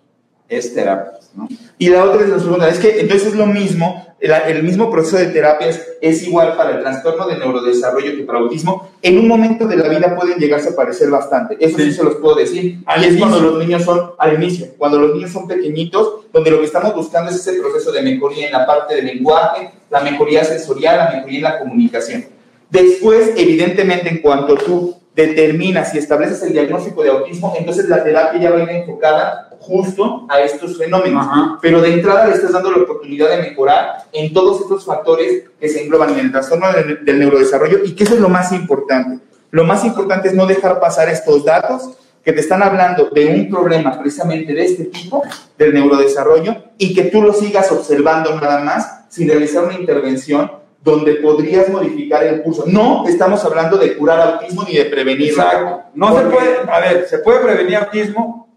es 0.49 0.73
terapias, 0.73 1.31
¿no? 1.35 1.47
Y 1.77 1.89
la 1.89 2.03
otra 2.03 2.23
es 2.23 2.29
la 2.29 2.39
segunda, 2.39 2.67
es 2.67 2.79
que 2.79 2.99
entonces 2.99 3.29
es 3.29 3.35
lo 3.35 3.45
mismo, 3.45 4.03
el, 4.19 4.63
mismo 4.63 4.89
proceso 4.89 5.17
de 5.17 5.27
terapias 5.27 5.79
es 6.01 6.23
igual 6.23 6.57
para 6.57 6.71
el 6.71 6.81
trastorno 6.81 7.27
de 7.27 7.37
neurodesarrollo 7.37 8.15
que 8.15 8.23
para 8.23 8.39
autismo. 8.39 8.89
En 9.03 9.19
un 9.19 9.27
momento 9.27 9.67
de 9.67 9.77
la 9.77 9.87
vida 9.87 10.15
pueden 10.15 10.39
llegarse 10.39 10.69
a 10.69 10.75
parecer 10.75 11.11
bastante, 11.11 11.55
eso 11.59 11.77
sí, 11.77 11.91
se 11.91 12.03
los 12.03 12.15
puedo 12.15 12.35
decir. 12.35 12.79
Al 12.87 13.03
y 13.03 13.07
es 13.07 13.17
cuando 13.17 13.39
los 13.39 13.59
niños 13.59 13.83
son, 13.83 14.11
al 14.17 14.33
inicio, 14.33 14.69
cuando 14.77 14.97
los 14.99 15.13
niños 15.13 15.31
son 15.31 15.47
pequeñitos, 15.47 16.25
donde 16.33 16.49
lo 16.49 16.59
que 16.59 16.65
estamos 16.65 16.95
buscando 16.95 17.29
es 17.29 17.35
ese 17.37 17.53
proceso 17.59 17.91
de 17.91 18.01
mejoría 18.01 18.47
en 18.47 18.53
la 18.53 18.65
parte 18.65 18.95
del 18.95 19.05
lenguaje, 19.05 19.71
la 19.91 19.99
mejoría 20.01 20.43
sensorial, 20.43 20.97
la 20.97 21.11
mejoría 21.11 21.37
en 21.37 21.43
la 21.43 21.59
comunicación. 21.59 22.36
Después, 22.69 23.31
evidentemente, 23.37 24.09
en 24.09 24.21
cuanto 24.21 24.55
tú 24.55 24.95
determinas 25.15 25.95
y 25.95 25.97
estableces 25.97 26.43
el 26.43 26.53
diagnóstico 26.53 27.01
de 27.01 27.09
autismo, 27.09 27.55
entonces 27.57 27.89
la 27.89 28.03
terapia 28.03 28.39
ya 28.39 28.51
va 28.51 28.57
a 28.57 28.63
ir 28.63 28.69
enfocada 28.69 29.49
justo 29.59 30.27
a 30.29 30.41
estos 30.41 30.77
fenómenos. 30.77 31.25
Pero 31.61 31.81
de 31.81 31.93
entrada 31.93 32.27
le 32.27 32.35
estás 32.35 32.51
dando 32.51 32.71
la 32.71 32.83
oportunidad 32.83 33.29
de 33.29 33.49
mejorar 33.49 34.05
en 34.13 34.31
todos 34.31 34.61
estos 34.61 34.85
factores 34.85 35.45
que 35.59 35.69
se 35.69 35.83
engloban 35.83 36.11
en 36.11 36.19
el 36.19 36.31
trastorno 36.31 36.67
del, 36.71 37.19
neurodesarrollo 37.19 37.79
y 37.83 37.95
que 37.95 38.03
eso 38.03 38.13
es 38.13 38.19
lo 38.19 38.29
más 38.29 38.51
importante. 38.51 39.19
Lo 39.49 39.63
más 39.63 39.83
importante 39.85 40.27
es 40.27 40.35
no 40.35 40.45
dejar 40.45 40.79
pasar 40.79 41.09
estos 41.09 41.43
datos 41.43 41.97
que 42.23 42.33
te 42.33 42.41
están 42.41 42.61
hablando 42.61 43.09
de 43.09 43.25
un 43.27 43.49
problema 43.49 43.97
precisamente 43.97 44.53
de 44.53 44.65
este 44.65 44.83
tipo, 44.85 45.23
del 45.57 45.73
neurodesarrollo, 45.73 46.55
y 46.77 46.93
que 46.93 47.03
tú 47.03 47.21
lo 47.21 47.31
sigas 47.31 47.71
observando 47.71 48.35
nada 48.35 48.59
más 48.59 49.05
sin 49.07 49.29
realizar 49.29 49.63
una 49.63 49.75
intervención 49.75 50.51
donde 50.87 51.15
podrías 51.15 51.67
modificar 51.67 52.23
el 52.23 52.41
curso. 52.41 52.63
No 52.65 53.05
estamos 53.09 53.43
hablando 53.43 53.77
de 53.77 53.97
curar 53.97 54.21
autismo 54.21 54.63
ni 54.63 54.77
de 54.77 54.85
prevenir. 54.85 55.31
Exacto. 55.31 55.83
No 55.93 56.17
se 56.17 56.25
puede, 56.27 56.59
a 56.65 56.79
ver, 56.79 57.07
¿se 57.09 57.17
puede 57.17 57.39
prevenir 57.41 57.75
autismo? 57.75 58.47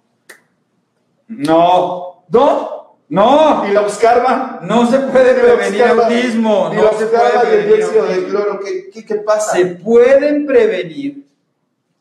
No. 1.27 2.23
¿No? 2.29 2.99
No. 3.09 3.65
¿Y 3.69 3.73
la 3.73 3.81
buscarba? 3.81 4.61
No 4.63 4.89
se 4.89 5.01
puede 5.01 5.35
prevenir 5.35 5.83
autismo. 5.83 6.71
no 6.73 6.93
se 6.93 7.07
puede 7.07 7.41
prevenir 7.41 7.87
de 7.87 8.25
cloro. 8.27 8.61
¿Qué, 8.61 9.05
¿Qué 9.05 9.15
pasa? 9.17 9.57
Se 9.57 9.67
pueden 9.67 10.47
prevenir 10.47 11.27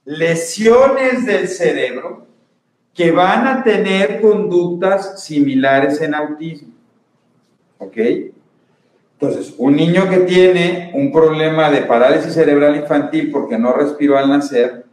lesiones 0.06 1.26
del 1.26 1.48
cerebro 1.48 2.28
que 2.94 3.10
van 3.10 3.48
a 3.48 3.64
tener 3.64 4.22
conductas 4.22 5.24
similares 5.24 6.00
en 6.02 6.14
autismo. 6.14 6.70
¿Ok? 7.80 7.98
Entonces, 9.22 9.54
un 9.58 9.76
niño 9.76 10.10
que 10.10 10.20
tiene 10.20 10.92
un 10.94 11.12
problema 11.12 11.70
de 11.70 11.82
parálisis 11.82 12.34
cerebral 12.34 12.78
infantil 12.78 13.30
porque 13.32 13.58
no 13.58 13.74
respiró 13.74 14.18
al 14.18 14.30
nacer, 14.30 14.86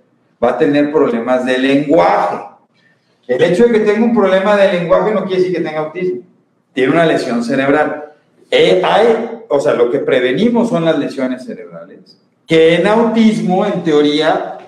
va 0.42 0.50
a 0.50 0.58
tener 0.58 0.90
problemas 0.90 1.46
de 1.46 1.58
lenguaje. 1.58 2.38
El 3.28 3.42
hecho 3.44 3.66
de 3.66 3.72
que 3.72 3.80
tenga 3.80 4.04
un 4.04 4.14
problema 4.14 4.56
de 4.56 4.80
lenguaje 4.80 5.12
no 5.12 5.24
quiere 5.24 5.42
decir 5.42 5.56
que 5.56 5.62
tenga 5.62 5.78
autismo. 5.78 6.22
Tiene 6.72 6.92
una 6.92 7.06
lesión 7.06 7.44
cerebral. 7.44 8.14
Eh, 8.50 8.82
hay, 8.84 9.42
o 9.48 9.60
sea, 9.60 9.74
lo 9.74 9.92
que 9.92 10.00
prevenimos 10.00 10.70
son 10.70 10.84
las 10.84 10.98
lesiones 10.98 11.44
cerebrales, 11.44 12.18
que 12.48 12.74
en 12.74 12.86
autismo, 12.88 13.64
en 13.64 13.84
teoría, 13.84 14.58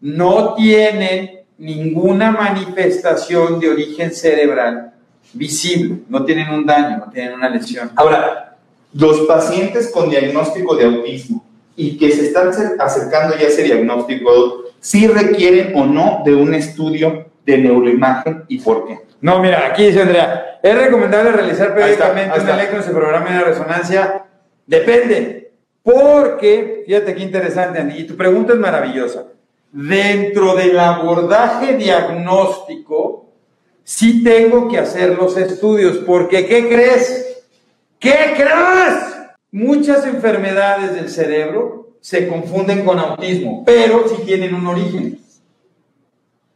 no 0.00 0.54
tienen 0.54 1.40
ninguna 1.58 2.30
manifestación 2.30 3.60
de 3.60 3.68
origen 3.68 4.10
cerebral 4.10 4.94
visible, 5.34 5.98
no 6.08 6.24
tienen 6.24 6.48
un 6.48 6.64
daño, 6.64 6.96
no 6.96 7.10
tienen 7.10 7.34
una 7.34 7.50
lesión. 7.50 7.90
Ahora, 7.94 8.51
los 8.94 9.20
pacientes 9.20 9.90
con 9.90 10.10
diagnóstico 10.10 10.76
de 10.76 10.84
autismo 10.84 11.44
y 11.76 11.96
que 11.96 12.10
se 12.10 12.26
están 12.26 12.50
acercando 12.78 13.36
ya 13.36 13.46
a 13.46 13.48
ese 13.48 13.62
diagnóstico, 13.62 14.64
si 14.80 15.06
requieren 15.06 15.72
o 15.74 15.86
no 15.86 16.22
de 16.24 16.34
un 16.34 16.54
estudio 16.54 17.26
de 17.46 17.58
neuroimagen 17.58 18.44
y 18.48 18.58
por 18.58 18.86
qué. 18.86 18.98
No, 19.20 19.40
mira, 19.40 19.68
aquí 19.68 19.86
dice 19.86 20.02
Andrea, 20.02 20.58
es 20.62 20.78
recomendable 20.78 21.32
realizar 21.32 21.74
periódicamente 21.74 22.40
un 22.40 22.48
electroencefalograma 22.48 23.38
de 23.38 23.44
resonancia. 23.44 24.24
Depende, 24.66 25.52
porque, 25.82 26.82
fíjate 26.86 27.14
qué 27.14 27.22
interesante, 27.22 27.80
Andy, 27.80 28.00
y 28.00 28.06
tu 28.06 28.16
pregunta 28.16 28.52
es 28.52 28.58
maravillosa. 28.58 29.26
Dentro 29.72 30.54
del 30.54 30.78
abordaje 30.78 31.76
diagnóstico, 31.76 33.30
sí 33.82 34.22
tengo 34.22 34.68
que 34.68 34.78
hacer 34.78 35.16
los 35.16 35.36
estudios, 35.36 35.98
porque 35.98 36.46
¿qué 36.46 36.68
crees? 36.68 37.41
¿Qué 38.02 38.34
crees? 38.34 39.16
Muchas 39.52 40.04
enfermedades 40.04 40.92
del 40.94 41.08
cerebro 41.08 41.92
se 42.00 42.26
confunden 42.26 42.84
con 42.84 42.98
autismo, 42.98 43.62
pero 43.64 44.08
sí 44.08 44.22
tienen 44.26 44.56
un 44.56 44.66
origen. 44.66 45.20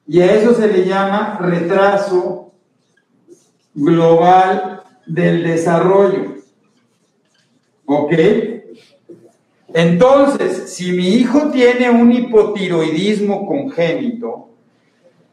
Y 0.08 0.22
a 0.22 0.34
eso 0.34 0.54
se 0.54 0.66
le 0.66 0.84
llama 0.84 1.38
retraso 1.40 2.52
global 3.74 4.82
del 5.06 5.44
desarrollo. 5.44 6.34
¿Ok? 7.84 8.12
Entonces, 9.72 10.74
si 10.74 10.90
mi 10.90 11.10
hijo 11.10 11.52
tiene 11.52 11.90
un 11.90 12.10
hipotiroidismo 12.10 13.46
congénito 13.46 14.48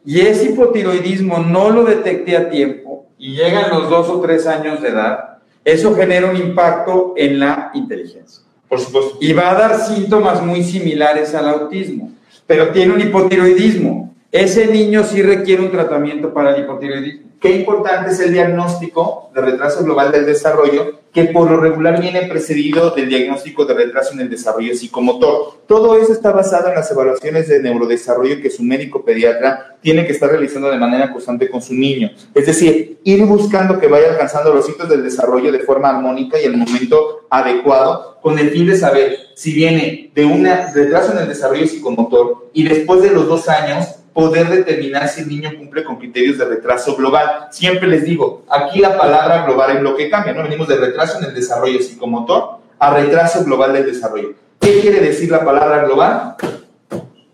y 0.04 0.20
ese 0.20 0.50
hipotiroidismo 0.50 1.38
no 1.38 1.70
lo 1.70 1.84
detecté 1.84 2.36
a 2.36 2.50
tiempo 2.50 3.06
y 3.18 3.34
llegan 3.34 3.70
los 3.70 3.90
dos 3.90 4.08
o 4.10 4.20
tres 4.20 4.46
años 4.46 4.80
de 4.80 4.90
edad, 4.90 5.33
eso 5.64 5.94
genera 5.94 6.30
un 6.30 6.36
impacto 6.36 7.14
en 7.16 7.40
la 7.40 7.70
inteligencia. 7.74 8.44
Por 8.68 8.80
supuesto. 8.80 9.18
Y 9.20 9.32
va 9.32 9.50
a 9.50 9.54
dar 9.54 9.80
síntomas 9.80 10.42
muy 10.42 10.62
similares 10.62 11.34
al 11.34 11.48
autismo, 11.48 12.12
pero 12.46 12.68
tiene 12.70 12.92
un 12.92 13.00
hipotiroidismo. 13.00 14.14
ese 14.30 14.66
niño 14.66 15.04
sí 15.04 15.22
requiere 15.22 15.62
un 15.62 15.70
tratamiento 15.70 16.34
para 16.34 16.54
el 16.54 16.64
hipotiroidismo. 16.64 17.23
Qué 17.44 17.50
importante 17.50 18.10
es 18.10 18.20
el 18.20 18.32
diagnóstico 18.32 19.30
de 19.34 19.42
retraso 19.42 19.84
global 19.84 20.10
del 20.10 20.24
desarrollo, 20.24 21.00
que 21.12 21.24
por 21.24 21.50
lo 21.50 21.58
regular 21.58 22.00
viene 22.00 22.22
precedido 22.22 22.92
del 22.92 23.10
diagnóstico 23.10 23.66
de 23.66 23.74
retraso 23.74 24.14
en 24.14 24.20
el 24.20 24.30
desarrollo 24.30 24.74
psicomotor. 24.74 25.58
Todo 25.66 25.98
eso 25.98 26.14
está 26.14 26.32
basado 26.32 26.70
en 26.70 26.74
las 26.76 26.90
evaluaciones 26.90 27.46
de 27.46 27.60
neurodesarrollo 27.60 28.40
que 28.40 28.48
su 28.48 28.62
médico 28.62 29.04
pediatra 29.04 29.76
tiene 29.82 30.06
que 30.06 30.12
estar 30.12 30.30
realizando 30.30 30.70
de 30.70 30.78
manera 30.78 31.12
constante 31.12 31.50
con 31.50 31.60
su 31.60 31.74
niño. 31.74 32.12
Es 32.32 32.46
decir, 32.46 32.98
ir 33.04 33.22
buscando 33.26 33.78
que 33.78 33.88
vaya 33.88 34.12
alcanzando 34.12 34.54
los 34.54 34.66
hitos 34.66 34.88
del 34.88 35.02
desarrollo 35.02 35.52
de 35.52 35.58
forma 35.58 35.90
armónica 35.90 36.40
y 36.40 36.46
el 36.46 36.56
momento 36.56 37.26
adecuado, 37.28 38.20
con 38.22 38.38
el 38.38 38.52
fin 38.52 38.68
de 38.68 38.78
saber 38.78 39.18
si 39.34 39.52
viene 39.52 40.10
de 40.14 40.24
un 40.24 40.46
retraso 40.72 41.12
en 41.12 41.18
el 41.18 41.28
desarrollo 41.28 41.66
psicomotor 41.66 42.48
y 42.54 42.66
después 42.66 43.02
de 43.02 43.10
los 43.10 43.28
dos 43.28 43.50
años 43.50 43.96
poder 44.14 44.48
determinar 44.48 45.08
si 45.08 45.22
el 45.22 45.28
niño 45.28 45.50
cumple 45.58 45.84
con 45.84 45.96
criterios 45.96 46.38
de 46.38 46.44
retraso 46.44 46.96
global. 46.96 47.48
Siempre 47.50 47.88
les 47.88 48.04
digo, 48.04 48.44
aquí 48.48 48.78
la 48.78 48.96
palabra 48.96 49.44
global 49.44 49.76
es 49.76 49.82
lo 49.82 49.96
que 49.96 50.08
cambia, 50.08 50.32
¿no? 50.32 50.44
Venimos 50.44 50.68
de 50.68 50.76
retraso 50.76 51.18
en 51.18 51.24
el 51.24 51.34
desarrollo 51.34 51.80
psicomotor 51.80 52.58
a 52.78 52.94
retraso 52.94 53.44
global 53.44 53.72
del 53.72 53.86
desarrollo. 53.86 54.34
¿Qué 54.60 54.80
quiere 54.80 55.00
decir 55.00 55.30
la 55.30 55.44
palabra 55.44 55.84
global? 55.84 56.36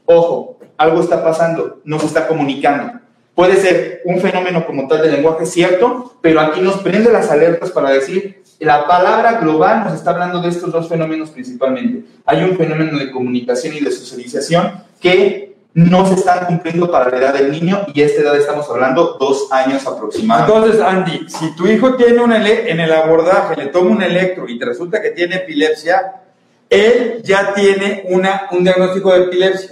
Ojo, 0.07 0.59
algo 0.79 1.01
está 1.01 1.23
pasando, 1.23 1.81
no 1.85 1.99
se 2.01 2.07
está 2.07 2.27
comunicando. 2.27 2.99
Puede 3.35 3.57
ser 3.57 4.01
un 4.05 4.19
fenómeno 4.21 4.67
como 4.67 4.89
tal 4.89 5.03
de 5.03 5.13
lenguaje 5.13 5.47
cierto, 5.47 6.17
pero 6.21 6.41
aquí 6.41 6.61
nos 6.61 6.79
prende 6.79 7.13
las 7.13 7.31
alertas 7.31 7.71
para 7.71 7.91
decir, 7.91 8.43
la 8.59 8.87
palabra 8.87 9.35
global 9.35 9.85
nos 9.85 9.95
está 9.95 10.11
hablando 10.11 10.41
de 10.41 10.49
estos 10.49 10.73
dos 10.73 10.89
fenómenos 10.89 11.31
principalmente. 11.31 12.05
Hay 12.27 12.43
un 12.43 12.57
fenómeno 12.57 12.99
de 12.99 13.11
comunicación 13.11 13.77
y 13.77 13.81
de 13.81 13.91
socialización 13.91 14.83
que 15.01 15.50
no 15.75 16.07
se 16.07 16.15
están 16.15 16.47
cumpliendo 16.47 16.91
para 16.91 17.11
la 17.11 17.19
edad 17.19 17.35
del 17.35 17.53
niño 17.53 17.87
y 17.95 18.03
esta 18.03 18.23
edad 18.23 18.37
estamos 18.37 18.69
hablando 18.69 19.17
dos 19.21 19.49
años 19.53 19.87
aproximadamente. 19.87 20.53
Entonces, 20.53 20.83
Andy, 20.83 21.27
si 21.29 21.55
tu 21.55 21.67
hijo 21.69 21.95
tiene 21.95 22.21
un 22.21 22.33
en 22.33 22.81
el 22.81 22.93
abordaje, 22.93 23.57
le 23.57 23.67
toma 23.67 23.91
un 23.91 24.03
electro 24.03 24.49
y 24.49 24.59
te 24.59 24.65
resulta 24.65 25.01
que 25.01 25.11
tiene 25.11 25.37
epilepsia, 25.37 26.23
él 26.69 27.21
ya 27.23 27.55
tiene 27.55 28.05
una, 28.09 28.49
un 28.51 28.65
diagnóstico 28.65 29.13
de 29.13 29.25
epilepsia 29.25 29.71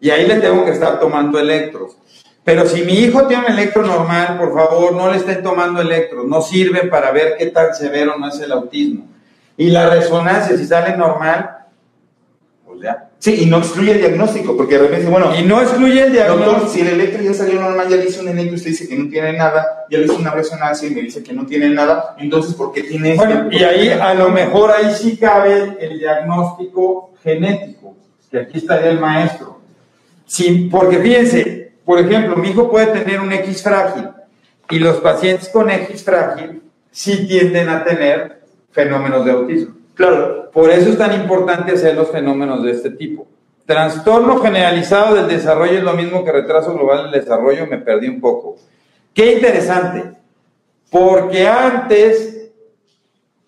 y 0.00 0.10
ahí 0.10 0.26
le 0.26 0.36
tengo 0.36 0.64
que 0.64 0.72
estar 0.72 0.98
tomando 0.98 1.38
electros. 1.38 1.96
Pero 2.44 2.66
si 2.66 2.82
mi 2.82 2.92
hijo 2.92 3.26
tiene 3.26 3.46
un 3.46 3.52
electro 3.52 3.82
normal, 3.82 4.38
por 4.38 4.54
favor, 4.54 4.92
no 4.92 5.10
le 5.10 5.18
estén 5.18 5.42
tomando 5.42 5.80
electros, 5.80 6.26
no 6.26 6.40
sirven 6.40 6.88
para 6.88 7.10
ver 7.10 7.36
qué 7.36 7.46
tan 7.46 7.74
severo 7.74 8.16
no 8.18 8.28
es 8.28 8.38
el 8.40 8.52
autismo. 8.52 9.08
Y 9.56 9.70
la 9.70 9.90
resonancia, 9.90 10.56
si 10.56 10.66
sale 10.66 10.96
normal, 10.96 11.65
pues 12.76 12.84
ya, 12.84 13.08
Sí, 13.18 13.42
y 13.42 13.46
no 13.46 13.58
excluye 13.58 13.92
el 13.92 13.98
diagnóstico, 13.98 14.56
porque 14.56 14.76
de 14.76 14.82
repente, 14.82 15.08
bueno. 15.08 15.34
Y 15.36 15.42
no 15.42 15.60
excluye 15.60 16.04
el 16.04 16.12
diagnóstico. 16.12 16.50
Doctor, 16.50 16.68
si 16.68 16.80
el 16.82 16.88
electro 16.88 17.22
ya 17.22 17.34
salió 17.34 17.60
normal, 17.60 17.88
ya 17.88 17.96
le 17.96 18.04
hice 18.04 18.20
un 18.20 18.28
electro 18.28 18.52
y 18.52 18.56
usted 18.56 18.70
dice 18.70 18.88
que 18.88 18.96
no 18.96 19.08
tiene 19.08 19.32
nada, 19.32 19.86
ya 19.90 19.98
le 19.98 20.04
hice 20.04 20.14
una 20.14 20.30
resonancia 20.30 20.86
y 20.86 20.94
me 20.94 21.02
dice 21.02 21.22
que 21.22 21.32
no 21.32 21.46
tiene 21.46 21.70
nada, 21.70 22.14
entonces, 22.18 22.54
¿por 22.54 22.72
qué 22.72 22.82
tiene 22.82 23.16
Bueno, 23.16 23.48
y 23.50 23.62
ahí, 23.64 23.88
a 23.88 24.14
lo 24.14 24.28
mejor 24.28 24.70
ahí 24.70 24.94
sí 24.94 25.16
cabe 25.16 25.76
el 25.80 25.98
diagnóstico 25.98 27.14
genético, 27.22 27.96
que 28.30 28.38
aquí 28.38 28.58
estaría 28.58 28.90
el 28.90 29.00
maestro. 29.00 29.60
Sí, 30.26 30.68
porque 30.70 30.98
fíjense, 30.98 31.72
por 31.84 31.98
ejemplo, 31.98 32.36
mi 32.36 32.50
hijo 32.50 32.70
puede 32.70 32.86
tener 32.88 33.20
un 33.20 33.32
X 33.32 33.62
frágil, 33.62 34.08
y 34.68 34.78
los 34.78 34.98
pacientes 34.98 35.48
con 35.48 35.70
X 35.70 36.04
frágil 36.04 36.62
sí 36.90 37.26
tienden 37.26 37.68
a 37.70 37.82
tener 37.82 38.42
fenómenos 38.72 39.24
de 39.24 39.30
autismo. 39.32 39.74
Claro, 39.96 40.50
por 40.52 40.70
eso 40.70 40.90
es 40.90 40.98
tan 40.98 41.14
importante 41.14 41.72
hacer 41.72 41.94
los 41.94 42.10
fenómenos 42.10 42.62
de 42.62 42.70
este 42.70 42.90
tipo. 42.90 43.26
Trastorno 43.64 44.40
generalizado 44.40 45.16
del 45.16 45.26
desarrollo 45.26 45.78
es 45.78 45.82
lo 45.82 45.94
mismo 45.94 46.22
que 46.22 46.32
retraso 46.32 46.74
global 46.74 47.04
del 47.10 47.22
desarrollo, 47.22 47.66
me 47.66 47.78
perdí 47.78 48.06
un 48.06 48.20
poco. 48.20 48.56
Qué 49.14 49.32
interesante, 49.32 50.12
porque 50.90 51.48
antes 51.48 52.50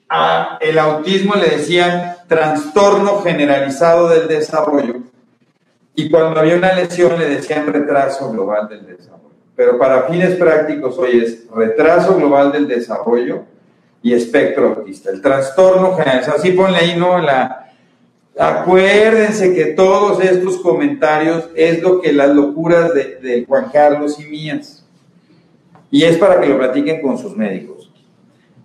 a 0.08 0.56
el 0.62 0.78
autismo 0.78 1.34
le 1.34 1.50
decían 1.50 2.16
trastorno 2.26 3.20
generalizado 3.20 4.08
del 4.08 4.26
desarrollo 4.26 4.94
y 5.94 6.08
cuando 6.08 6.40
había 6.40 6.56
una 6.56 6.72
lesión 6.72 7.18
le 7.18 7.28
decían 7.28 7.66
retraso 7.66 8.30
global 8.32 8.70
del 8.70 8.86
desarrollo. 8.86 9.18
Pero 9.54 9.78
para 9.78 10.04
fines 10.04 10.36
prácticos 10.36 10.96
hoy 10.96 11.22
es 11.22 11.46
retraso 11.54 12.16
global 12.16 12.52
del 12.52 12.66
desarrollo 12.66 13.44
y 14.02 14.12
espectro 14.12 14.68
autista. 14.68 15.10
El 15.10 15.20
trastorno 15.20 15.94
generalizado, 15.94 16.38
así 16.38 16.52
ponle 16.52 16.78
ahí, 16.78 16.96
¿no? 16.96 17.18
La, 17.18 17.72
acuérdense 18.38 19.54
que 19.54 19.66
todos 19.66 20.22
estos 20.22 20.58
comentarios 20.58 21.48
es 21.54 21.82
lo 21.82 22.00
que 22.00 22.12
las 22.12 22.30
locuras 22.30 22.92
de, 22.94 23.44
Juan 23.46 23.70
Carlos 23.72 24.18
y 24.20 24.24
mías. 24.24 24.84
Y 25.90 26.04
es 26.04 26.16
para 26.18 26.40
que 26.40 26.48
lo 26.48 26.58
platiquen 26.58 27.00
con 27.00 27.18
sus 27.18 27.36
médicos. 27.36 27.90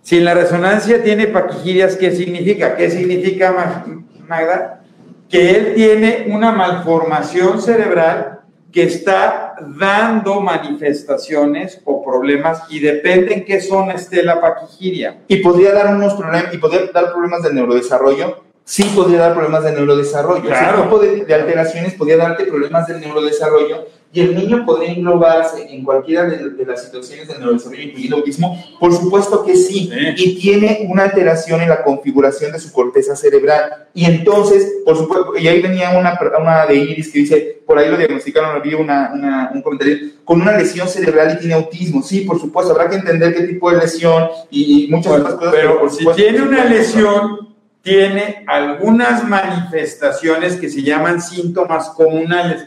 Si 0.02 0.20
la 0.20 0.34
resonancia 0.34 1.02
tiene 1.02 1.26
paquigirias, 1.26 1.96
¿qué 1.96 2.12
significa? 2.12 2.76
¿Qué 2.76 2.90
significa, 2.90 3.82
Magda? 4.28 4.82
Que 5.30 5.50
él 5.50 5.72
tiene 5.74 6.26
una 6.28 6.52
malformación 6.52 7.60
cerebral 7.60 8.40
que 8.70 8.82
está 8.82 9.43
dando 9.60 10.40
manifestaciones 10.40 11.80
o 11.84 12.04
problemas 12.04 12.62
y 12.68 12.80
depende 12.80 13.34
en 13.34 13.44
qué 13.44 13.60
zona 13.60 13.94
esté 13.94 14.22
la 14.22 14.40
paquigiria. 14.40 15.22
Y 15.28 15.36
podría 15.36 15.72
dar 15.72 15.94
unos 15.94 16.14
problemas, 16.14 16.54
y 16.54 16.58
podría 16.58 16.86
dar 16.92 17.12
problemas 17.12 17.42
del 17.42 17.54
neurodesarrollo, 17.54 18.42
sí 18.64 18.84
podría 18.94 19.18
dar 19.18 19.34
problemas 19.34 19.64
de 19.64 19.72
neurodesarrollo. 19.72 20.44
Claro. 20.44 20.78
Ese 20.78 20.82
tipo 20.82 20.98
de, 20.98 21.24
de, 21.24 21.34
alteraciones 21.34 21.94
podría 21.94 22.16
darte 22.16 22.44
problemas 22.44 22.86
del 22.86 23.00
neurodesarrollo 23.00 23.86
y 24.14 24.20
el 24.20 24.36
niño 24.36 24.64
podría 24.64 24.92
englobarse 24.92 25.74
en 25.74 25.82
cualquiera 25.84 26.24
de, 26.24 26.64
las 26.64 26.84
situaciones 26.84 27.26
del 27.26 27.40
neurodesarrollo, 27.40 27.82
incluido 27.82 28.18
autismo. 28.18 28.64
Por 28.78 28.92
supuesto 28.92 29.44
que 29.44 29.56
sí. 29.56 29.90
Y 30.16 30.36
tiene 30.36 30.86
una 30.88 31.02
alteración 31.02 31.60
en 31.60 31.68
la 31.68 31.82
configuración 31.82 32.52
de 32.52 32.60
su 32.60 32.72
corteza 32.72 33.16
cerebral. 33.16 33.88
Y 33.92 34.04
entonces, 34.04 34.74
por 34.84 34.96
supuesto, 34.96 35.36
y 35.36 35.48
ahí 35.48 35.60
venía 35.60 35.98
una, 35.98 36.16
una 36.40 36.64
de 36.64 36.76
Iris 36.76 37.10
que 37.10 37.18
dice, 37.18 37.62
por 37.66 37.76
ahí 37.76 37.90
lo 37.90 37.96
diagnosticaron, 37.96 38.54
había 38.54 38.76
una, 38.76 39.50
un 39.52 39.62
comentario, 39.62 39.96
con 40.24 40.40
una 40.40 40.56
lesión 40.56 40.86
cerebral 40.86 41.34
y 41.34 41.40
tiene 41.40 41.54
autismo. 41.54 42.00
Sí, 42.00 42.20
por 42.20 42.38
supuesto, 42.38 42.72
habrá 42.72 42.88
que 42.88 42.96
entender 42.96 43.34
qué 43.34 43.42
tipo 43.42 43.68
de 43.72 43.78
lesión 43.78 44.28
y, 44.48 44.86
muchas 44.90 45.12
otras 45.12 45.34
cosas. 45.34 45.54
Pero, 45.54 45.80
por 45.80 45.90
si 45.90 46.06
tiene 46.14 46.40
una 46.40 46.64
lesión 46.66 47.54
tiene 47.82 48.44
algunas 48.46 49.28
manifestaciones 49.28 50.56
que 50.56 50.70
se 50.70 50.82
llaman 50.82 51.20
síntomas 51.20 51.90
comunales. 51.90 52.66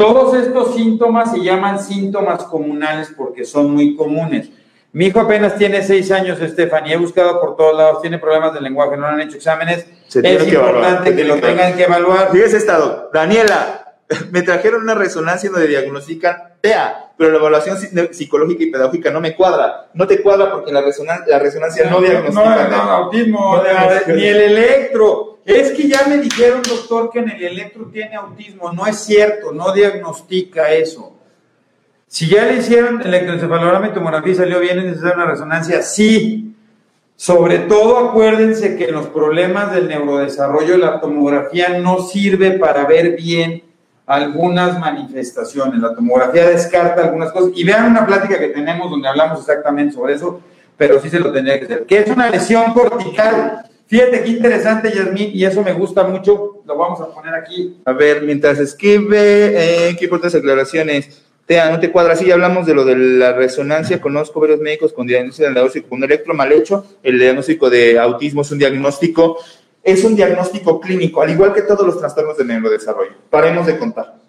Todos 0.00 0.34
estos 0.34 0.74
síntomas 0.74 1.30
se 1.30 1.42
llaman 1.42 1.78
síntomas 1.78 2.44
comunales 2.44 3.12
porque 3.14 3.44
son 3.44 3.72
muy 3.72 3.94
comunes. 3.94 4.48
Mi 4.92 5.08
hijo 5.08 5.20
apenas 5.20 5.56
tiene 5.56 5.82
seis 5.82 6.10
años, 6.10 6.40
Estefan, 6.40 6.86
y 6.86 6.94
he 6.94 6.96
buscado 6.96 7.38
por 7.38 7.54
todos 7.54 7.76
lados, 7.76 8.00
tiene 8.00 8.18
problemas 8.18 8.54
de 8.54 8.62
lenguaje, 8.62 8.96
no 8.96 9.06
han 9.06 9.20
hecho 9.20 9.36
exámenes. 9.36 9.84
es 10.08 10.48
importante 10.48 11.14
que, 11.14 11.24
lo 11.24 11.36
tengan 11.36 11.76
que 11.76 11.82
evaluar. 11.82 12.30
Fíjese 12.32 12.56
estado, 12.56 13.10
Daniela, 13.12 13.92
me 14.30 14.40
trajeron 14.40 14.84
una 14.84 14.94
resonancia 14.94 15.50
donde 15.50 15.68
diagnostican 15.68 16.54
TEA, 16.62 17.12
pero 17.18 17.32
la 17.32 17.36
evaluación 17.36 17.76
psicológica 18.10 18.64
y 18.64 18.70
pedagógica 18.70 19.10
no 19.10 19.20
me 19.20 19.36
cuadra. 19.36 19.90
No 19.92 20.06
te 20.06 20.22
cuadra 20.22 20.50
porque 20.50 20.72
la 20.72 20.80
resonancia, 20.80 21.26
la 21.28 21.38
resonancia 21.38 21.90
no, 21.90 22.00
diagnostica. 22.00 22.68
No, 22.68 22.84
no, 22.84 22.90
autismo, 22.90 23.62
ni 24.06 24.24
el 24.24 24.40
electro. 24.40 25.29
Es 25.44 25.72
que 25.72 25.88
ya 25.88 26.06
me 26.06 26.18
dijeron, 26.18 26.62
doctor, 26.62 27.10
que 27.10 27.20
en 27.20 27.30
el 27.30 27.42
electro 27.42 27.86
tiene 27.86 28.14
autismo. 28.14 28.72
No 28.72 28.86
es 28.86 28.98
cierto, 28.98 29.52
no 29.52 29.72
diagnostica 29.72 30.70
eso. 30.72 31.16
Si 32.06 32.28
ya 32.28 32.44
le 32.44 32.58
hicieron 32.58 33.00
electroencefalograma 33.02 33.88
y 33.88 33.92
tomografía 33.92 34.34
salió 34.34 34.60
bien, 34.60 34.78
es 34.80 34.84
necesaria 34.84 35.14
una 35.16 35.26
resonancia, 35.26 35.82
sí. 35.82 36.54
Sobre 37.16 37.58
todo 37.60 37.98
acuérdense 37.98 38.76
que 38.76 38.86
en 38.86 38.94
los 38.94 39.06
problemas 39.08 39.72
del 39.72 39.88
neurodesarrollo 39.88 40.76
la 40.76 41.00
tomografía 41.00 41.78
no 41.78 42.02
sirve 42.02 42.52
para 42.52 42.84
ver 42.86 43.14
bien 43.14 43.62
algunas 44.06 44.78
manifestaciones. 44.80 45.80
La 45.80 45.94
tomografía 45.94 46.48
descarta 46.48 47.04
algunas 47.04 47.30
cosas. 47.30 47.52
Y 47.54 47.62
vean 47.62 47.90
una 47.90 48.04
plática 48.04 48.38
que 48.40 48.48
tenemos 48.48 48.90
donde 48.90 49.08
hablamos 49.08 49.38
exactamente 49.38 49.94
sobre 49.94 50.14
eso, 50.14 50.40
pero 50.76 51.00
sí 51.00 51.08
se 51.08 51.20
lo 51.20 51.30
tendría 51.30 51.60
que 51.60 51.66
hacer. 51.66 51.86
¿Qué 51.86 51.98
es 52.00 52.10
una 52.10 52.28
lesión 52.28 52.72
cortical? 52.72 53.69
Fíjate 53.90 54.22
qué 54.22 54.28
interesante, 54.28 54.92
Yasmín, 54.94 55.32
y 55.34 55.44
eso 55.44 55.64
me 55.64 55.72
gusta 55.72 56.04
mucho. 56.04 56.62
Lo 56.64 56.76
vamos 56.76 57.00
a 57.00 57.12
poner 57.12 57.34
aquí. 57.34 57.76
A 57.84 57.92
ver, 57.92 58.22
mientras 58.22 58.60
escribe, 58.60 59.88
eh, 59.88 59.96
qué 59.98 60.04
importantes 60.04 60.40
aclaraciones. 60.40 61.24
Tea, 61.44 61.68
no 61.72 61.80
te 61.80 61.90
cuadra. 61.90 62.14
Sí, 62.14 62.26
ya 62.26 62.34
hablamos 62.34 62.66
de 62.66 62.74
lo 62.74 62.84
de 62.84 62.96
la 62.96 63.32
resonancia. 63.32 64.00
Conozco 64.00 64.38
varios 64.38 64.60
médicos 64.60 64.92
con 64.92 65.08
diagnóstico 65.08 65.48
de 65.50 65.82
con 65.82 66.04
electro 66.04 66.34
mal 66.34 66.52
hecho. 66.52 66.86
El 67.02 67.18
diagnóstico 67.18 67.68
de 67.68 67.98
autismo 67.98 68.42
es 68.42 68.52
un 68.52 68.58
diagnóstico 68.60 69.38
es 69.82 70.04
un 70.04 70.14
diagnóstico 70.14 70.78
clínico, 70.78 71.22
al 71.22 71.30
igual 71.30 71.54
que 71.54 71.62
todos 71.62 71.86
los 71.86 71.98
trastornos 71.98 72.36
de 72.36 72.44
neurodesarrollo. 72.44 73.12
Paremos 73.30 73.66
de 73.66 73.78
contar. 73.78 74.19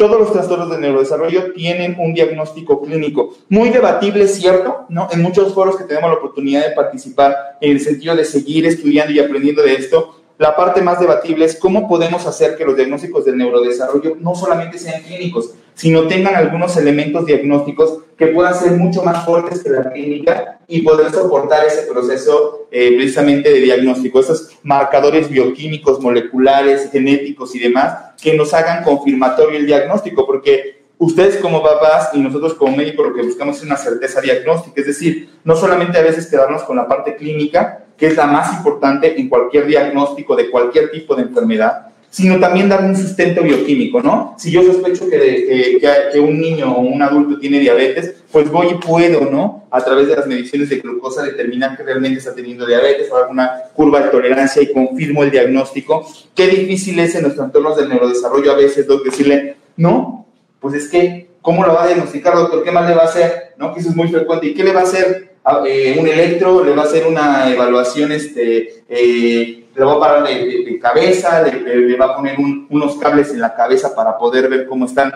Todos 0.00 0.18
los 0.18 0.32
trastornos 0.32 0.70
de 0.70 0.78
neurodesarrollo 0.78 1.52
tienen 1.52 1.94
un 1.98 2.14
diagnóstico 2.14 2.80
clínico. 2.80 3.34
Muy 3.50 3.68
debatible, 3.68 4.26
cierto, 4.28 4.86
¿no? 4.88 5.08
En 5.12 5.20
muchos 5.20 5.52
foros 5.52 5.76
que 5.76 5.84
tenemos 5.84 6.08
la 6.08 6.16
oportunidad 6.16 6.66
de 6.66 6.74
participar 6.74 7.58
en 7.60 7.72
el 7.72 7.80
sentido 7.80 8.16
de 8.16 8.24
seguir 8.24 8.64
estudiando 8.64 9.12
y 9.12 9.18
aprendiendo 9.18 9.60
de 9.60 9.74
esto, 9.74 10.19
la 10.40 10.56
parte 10.56 10.80
más 10.80 10.98
debatible 10.98 11.44
es 11.44 11.56
cómo 11.56 11.86
podemos 11.86 12.26
hacer 12.26 12.56
que 12.56 12.64
los 12.64 12.74
diagnósticos 12.74 13.26
del 13.26 13.36
neurodesarrollo 13.36 14.16
no 14.20 14.34
solamente 14.34 14.78
sean 14.78 15.02
clínicos, 15.02 15.52
sino 15.74 16.08
tengan 16.08 16.34
algunos 16.34 16.78
elementos 16.78 17.26
diagnósticos 17.26 18.04
que 18.16 18.28
puedan 18.28 18.54
ser 18.54 18.72
mucho 18.72 19.02
más 19.02 19.26
fuertes 19.26 19.62
que 19.62 19.68
la 19.68 19.92
clínica 19.92 20.58
y 20.66 20.80
poder 20.80 21.12
soportar 21.12 21.66
ese 21.66 21.82
proceso 21.82 22.68
eh, 22.70 22.94
precisamente 22.96 23.50
de 23.50 23.60
diagnóstico, 23.60 24.20
esos 24.20 24.48
marcadores 24.62 25.28
bioquímicos, 25.28 26.00
moleculares, 26.00 26.90
genéticos 26.90 27.54
y 27.54 27.58
demás, 27.58 28.14
que 28.22 28.34
nos 28.34 28.54
hagan 28.54 28.82
confirmatorio 28.82 29.58
el 29.58 29.66
diagnóstico, 29.66 30.26
porque 30.26 30.84
ustedes 30.96 31.36
como 31.36 31.62
papás 31.62 32.12
y 32.14 32.18
nosotros 32.18 32.54
como 32.54 32.74
médicos 32.78 33.08
lo 33.08 33.14
que 33.14 33.22
buscamos 33.22 33.58
es 33.58 33.64
una 33.64 33.76
certeza 33.76 34.22
diagnóstica, 34.22 34.80
es 34.80 34.86
decir, 34.86 35.28
no 35.44 35.54
solamente 35.54 35.98
a 35.98 36.02
veces 36.02 36.28
quedarnos 36.28 36.62
con 36.62 36.76
la 36.76 36.88
parte 36.88 37.16
clínica, 37.16 37.84
que 38.00 38.06
es 38.06 38.16
la 38.16 38.26
más 38.26 38.56
importante 38.56 39.20
en 39.20 39.28
cualquier 39.28 39.66
diagnóstico 39.66 40.34
de 40.34 40.48
cualquier 40.48 40.90
tipo 40.90 41.14
de 41.14 41.22
enfermedad, 41.22 41.88
sino 42.08 42.40
también 42.40 42.68
dar 42.68 42.82
un 42.82 42.96
sustento 42.96 43.42
bioquímico, 43.42 44.02
¿no? 44.02 44.34
Si 44.38 44.50
yo 44.50 44.64
sospecho 44.64 45.08
que, 45.08 45.78
que, 46.10 46.18
un 46.18 46.40
niño 46.40 46.72
o 46.72 46.80
un 46.80 47.00
adulto 47.02 47.38
tiene 47.38 47.60
diabetes, 47.60 48.14
pues 48.32 48.50
voy 48.50 48.68
y 48.70 48.74
puedo, 48.74 49.30
¿no? 49.30 49.66
A 49.70 49.84
través 49.84 50.08
de 50.08 50.16
las 50.16 50.26
mediciones 50.26 50.70
de 50.70 50.78
glucosa 50.78 51.22
determinar 51.22 51.76
que 51.76 51.82
realmente 51.82 52.18
está 52.18 52.34
teniendo 52.34 52.66
diabetes 52.66 53.12
o 53.12 53.16
alguna 53.16 53.52
curva 53.74 54.00
de 54.00 54.08
tolerancia 54.08 54.62
y 54.62 54.72
confirmo 54.72 55.22
el 55.22 55.30
diagnóstico. 55.30 56.04
Qué 56.34 56.48
difícil 56.48 56.98
es 56.98 57.14
en 57.14 57.22
nuestros 57.22 57.46
entornos 57.46 57.76
del 57.76 57.90
neurodesarrollo 57.90 58.50
a 58.50 58.56
veces, 58.56 58.86
decirle, 59.04 59.56
no, 59.76 60.26
pues 60.58 60.74
es 60.74 60.88
que, 60.88 61.28
¿cómo 61.42 61.64
lo 61.64 61.74
va 61.74 61.84
a 61.84 61.86
diagnosticar, 61.88 62.34
doctor? 62.34 62.64
¿Qué 62.64 62.72
más 62.72 62.88
le 62.88 62.96
va 62.96 63.02
a 63.02 63.06
hacer? 63.06 63.54
¿No? 63.58 63.74
Que 63.74 63.80
eso 63.80 63.90
es 63.90 63.96
muy 63.96 64.08
frecuente. 64.08 64.46
¿Y 64.46 64.54
qué 64.54 64.64
le 64.64 64.72
va 64.72 64.80
a 64.80 64.84
hacer? 64.84 65.29
Ah, 65.44 65.62
eh, 65.66 65.96
un 65.98 66.06
electro, 66.06 66.64
le 66.64 66.74
va 66.74 66.82
a 66.82 66.84
hacer 66.84 67.06
una 67.06 67.50
evaluación, 67.50 68.12
este, 68.12 68.84
eh, 68.88 69.64
le 69.74 69.84
va 69.84 69.94
a 69.94 70.00
parar 70.00 70.28
de, 70.28 70.78
cabeza, 70.80 71.42
le, 71.42 71.96
va 71.96 72.06
a 72.06 72.16
poner 72.16 72.36
unos 72.68 72.96
cables 72.96 73.30
en 73.30 73.40
la 73.40 73.54
cabeza 73.54 73.94
para 73.94 74.18
poder 74.18 74.48
ver 74.48 74.66
cómo 74.66 74.84
están 74.84 75.12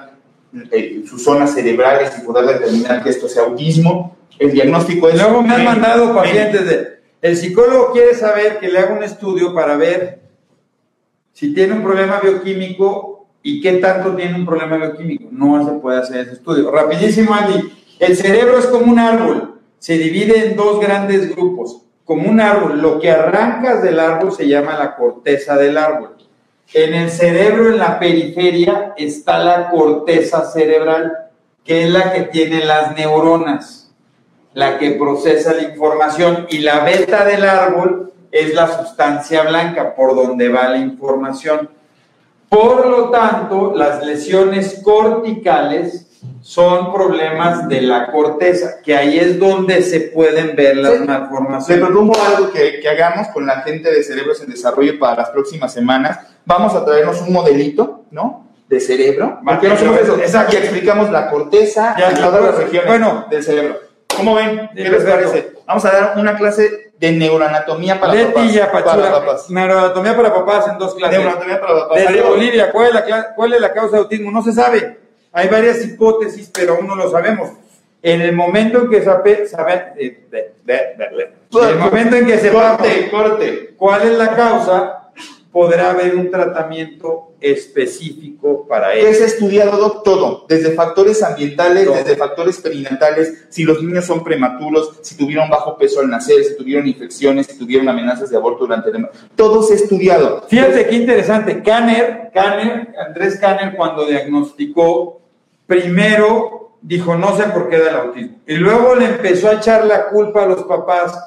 eh, 0.70 1.02
sus 1.06 1.22
zonas 1.22 1.54
cerebrales 1.54 2.12
y 2.18 2.24
poder 2.24 2.46
determinar 2.46 3.02
que 3.02 3.10
esto 3.10 3.28
sea 3.28 3.44
autismo. 3.44 4.16
El 4.38 4.52
diagnóstico 4.52 5.08
es... 5.08 5.16
Luego 5.16 5.42
me 5.42 5.54
han 5.54 5.64
mandado 5.64 6.14
pacientes 6.14 6.66
de... 6.66 6.94
El 7.20 7.36
psicólogo 7.36 7.92
quiere 7.92 8.14
saber 8.14 8.58
que 8.58 8.68
le 8.68 8.78
haga 8.78 8.94
un 8.94 9.02
estudio 9.02 9.54
para 9.54 9.76
ver 9.76 10.20
si 11.32 11.54
tiene 11.54 11.74
un 11.74 11.82
problema 11.82 12.20
bioquímico 12.20 13.14
¿Y 13.46 13.60
qué 13.60 13.74
tanto 13.74 14.16
tiene 14.16 14.36
un 14.36 14.46
problema 14.46 14.78
bioquímico? 14.78 15.28
No 15.30 15.62
se 15.66 15.72
puede 15.72 15.98
hacer 15.98 16.20
ese 16.20 16.32
estudio. 16.32 16.70
Rapidísimo, 16.70 17.34
Andy. 17.34 17.70
El 18.00 18.16
cerebro 18.16 18.58
es 18.58 18.64
como 18.66 18.90
un 18.90 18.98
árbol. 18.98 19.53
Se 19.85 19.99
divide 19.99 20.47
en 20.47 20.57
dos 20.57 20.80
grandes 20.80 21.37
grupos. 21.37 21.82
Como 22.07 22.30
un 22.30 22.41
árbol. 22.41 22.80
Lo 22.80 22.99
que 22.99 23.11
arrancas 23.11 23.82
del 23.82 24.01
árbol 24.01 24.32
se 24.32 24.49
llama 24.49 24.78
la 24.78 24.97
corteza 24.97 25.59
del 25.59 25.76
árbol. 25.76 26.16
En 26.72 26.95
el 26.95 27.11
cerebro, 27.11 27.68
en 27.68 27.76
la 27.76 27.99
periferia, 27.99 28.95
está 28.97 29.41
la 29.41 29.68
corteza 29.68 30.51
cerebral, 30.51 31.12
que 31.62 31.85
es 31.85 31.91
la 31.91 32.14
que 32.14 32.22
tiene 32.22 32.64
las 32.64 32.97
neuronas, 32.97 33.93
la 34.55 34.78
que 34.78 34.93
procesa 34.93 35.53
la 35.53 35.64
información. 35.64 36.47
Y 36.49 36.61
la 36.61 36.82
beta 36.82 37.26
del 37.26 37.45
árbol 37.45 38.11
es 38.32 38.55
la 38.55 38.68
sustancia 38.68 39.43
blanca 39.43 39.95
por 39.95 40.16
donde 40.16 40.49
va 40.49 40.66
la 40.70 40.78
información. 40.78 41.68
Por 42.49 42.87
lo 42.87 43.11
tanto, 43.11 43.74
las 43.76 44.03
lesiones 44.03 44.80
corticales 44.82 46.13
son 46.44 46.92
problemas 46.92 47.68
de 47.68 47.80
la 47.80 48.12
corteza, 48.12 48.82
que 48.84 48.94
ahí 48.94 49.18
es 49.18 49.38
donde 49.38 49.80
se 49.80 50.00
pueden 50.00 50.54
ver 50.54 50.76
las 50.76 51.00
malformaciones. 51.00 51.82
Le 51.82 51.86
propongo 51.86 52.14
algo 52.22 52.52
que, 52.52 52.86
hagamos 52.86 53.28
con 53.28 53.46
la 53.46 53.62
gente 53.62 53.90
de 53.90 54.02
Cerebros 54.02 54.42
en 54.42 54.50
Desarrollo 54.50 54.98
para 54.98 55.22
las 55.22 55.30
próximas 55.30 55.72
semanas. 55.72 56.18
Vamos 56.44 56.74
a 56.74 56.84
traernos 56.84 57.22
un 57.22 57.32
modelito, 57.32 58.04
¿no? 58.10 58.46
De 58.68 58.78
cerebro. 58.78 59.40
¿Por 59.42 59.64
no 59.64 59.72
hacemos 59.72 60.00
eso? 60.00 60.18
Exacto. 60.18 60.54
Y 60.54 60.58
explicamos 60.58 61.10
la 61.10 61.30
corteza 61.30 61.96
y 61.96 62.14
todas 62.14 62.42
las 62.42 62.56
regiones 62.56 62.88
bueno, 62.88 63.26
del 63.30 63.42
cerebro. 63.42 63.78
¿Cómo 64.14 64.34
ven? 64.34 64.68
¿Qué 64.74 64.88
les 64.88 65.02
parece? 65.02 65.52
Vamos 65.66 65.84
a 65.86 65.90
dar 65.90 66.18
una 66.18 66.36
clase 66.36 66.92
de 66.98 67.12
neuroanatomía 67.12 67.98
para 67.98 68.12
Leti 68.14 68.58
papás. 68.58 68.82
Para 68.82 69.12
papás. 69.12 69.50
Neuroanatomía 69.50 70.14
para 70.14 70.34
papás 70.34 70.68
en 70.68 70.78
dos 70.78 70.94
clases. 70.94 71.18
Neuroanatomía 71.18 71.60
para 71.60 71.74
papás. 71.74 71.98
Desde 71.98 72.20
Bolivia, 72.20 72.70
¿cuál 72.70 72.88
es, 72.88 72.94
la, 72.94 73.34
¿cuál 73.34 73.54
es 73.54 73.60
la 73.60 73.72
causa 73.72 73.96
de 73.96 74.02
autismo? 74.02 74.30
No 74.30 74.42
se 74.42 74.52
sabe. 74.52 75.03
Hay 75.35 75.49
varias 75.49 75.85
hipótesis, 75.85 76.49
pero 76.55 76.76
aún 76.76 76.87
no 76.87 76.95
lo 76.95 77.11
sabemos. 77.11 77.51
En 78.01 78.20
el 78.20 78.32
momento 78.32 78.82
en 78.82 78.91
que 78.91 79.03
sabe, 79.03 79.49
sabe 79.49 79.93
eh, 79.97 80.53
el 81.53 81.78
momento 81.78 82.16
en 82.16 82.26
que 82.26 82.39
se 82.39 82.53
corte, 82.53 83.11
corte. 83.11 83.74
cuál 83.76 84.03
es 84.03 84.16
la 84.16 84.37
causa, 84.37 85.11
podrá 85.51 85.91
haber 85.91 86.14
un 86.14 86.30
tratamiento 86.30 87.32
específico 87.41 88.66
para 88.68 88.95
eso. 88.95 89.09
Es 89.09 89.20
estudiado 89.20 90.03
todo, 90.03 90.47
desde 90.49 90.72
factores 90.72 91.22
ambientales, 91.22 91.89
desde 91.93 92.16
factores 92.16 92.59
perinatales, 92.59 93.47
si 93.49 93.64
los 93.64 93.82
niños 93.82 94.05
son 94.05 94.22
prematuros, 94.22 94.99
si 95.03 95.16
tuvieron 95.16 95.49
bajo 95.49 95.78
peso 95.78 96.01
al 96.01 96.11
nacer, 96.11 96.45
si 96.45 96.57
tuvieron 96.57 96.87
infecciones, 96.87 97.47
si 97.47 97.59
tuvieron 97.59 97.89
amenazas 97.89 98.30
de 98.30 98.37
aborto 98.37 98.64
durante 98.64 98.91
el 98.91 99.09
Todo 99.35 99.62
se 99.62 99.72
ha 99.72 99.76
estudiado. 99.76 100.45
Fíjate 100.49 100.87
qué 100.87 100.97
interesante. 100.97 101.62
Kanner, 101.62 102.30
Kanner, 102.35 102.95
Andrés 103.07 103.39
Kanner, 103.39 103.76
cuando 103.76 104.07
diagnosticó, 104.07 105.23
primero 105.66 106.78
dijo, 106.82 107.16
no 107.16 107.36
sé 107.36 107.44
por 107.44 107.68
qué 107.68 107.78
da 107.78 107.90
el 107.90 107.96
autismo. 107.96 108.36
Y 108.46 108.54
luego 108.54 108.94
le 108.94 109.06
empezó 109.06 109.48
a 109.48 109.54
echar 109.54 109.86
la 109.86 110.08
culpa 110.08 110.44
a 110.44 110.46
los 110.46 110.64
papás 110.64 111.18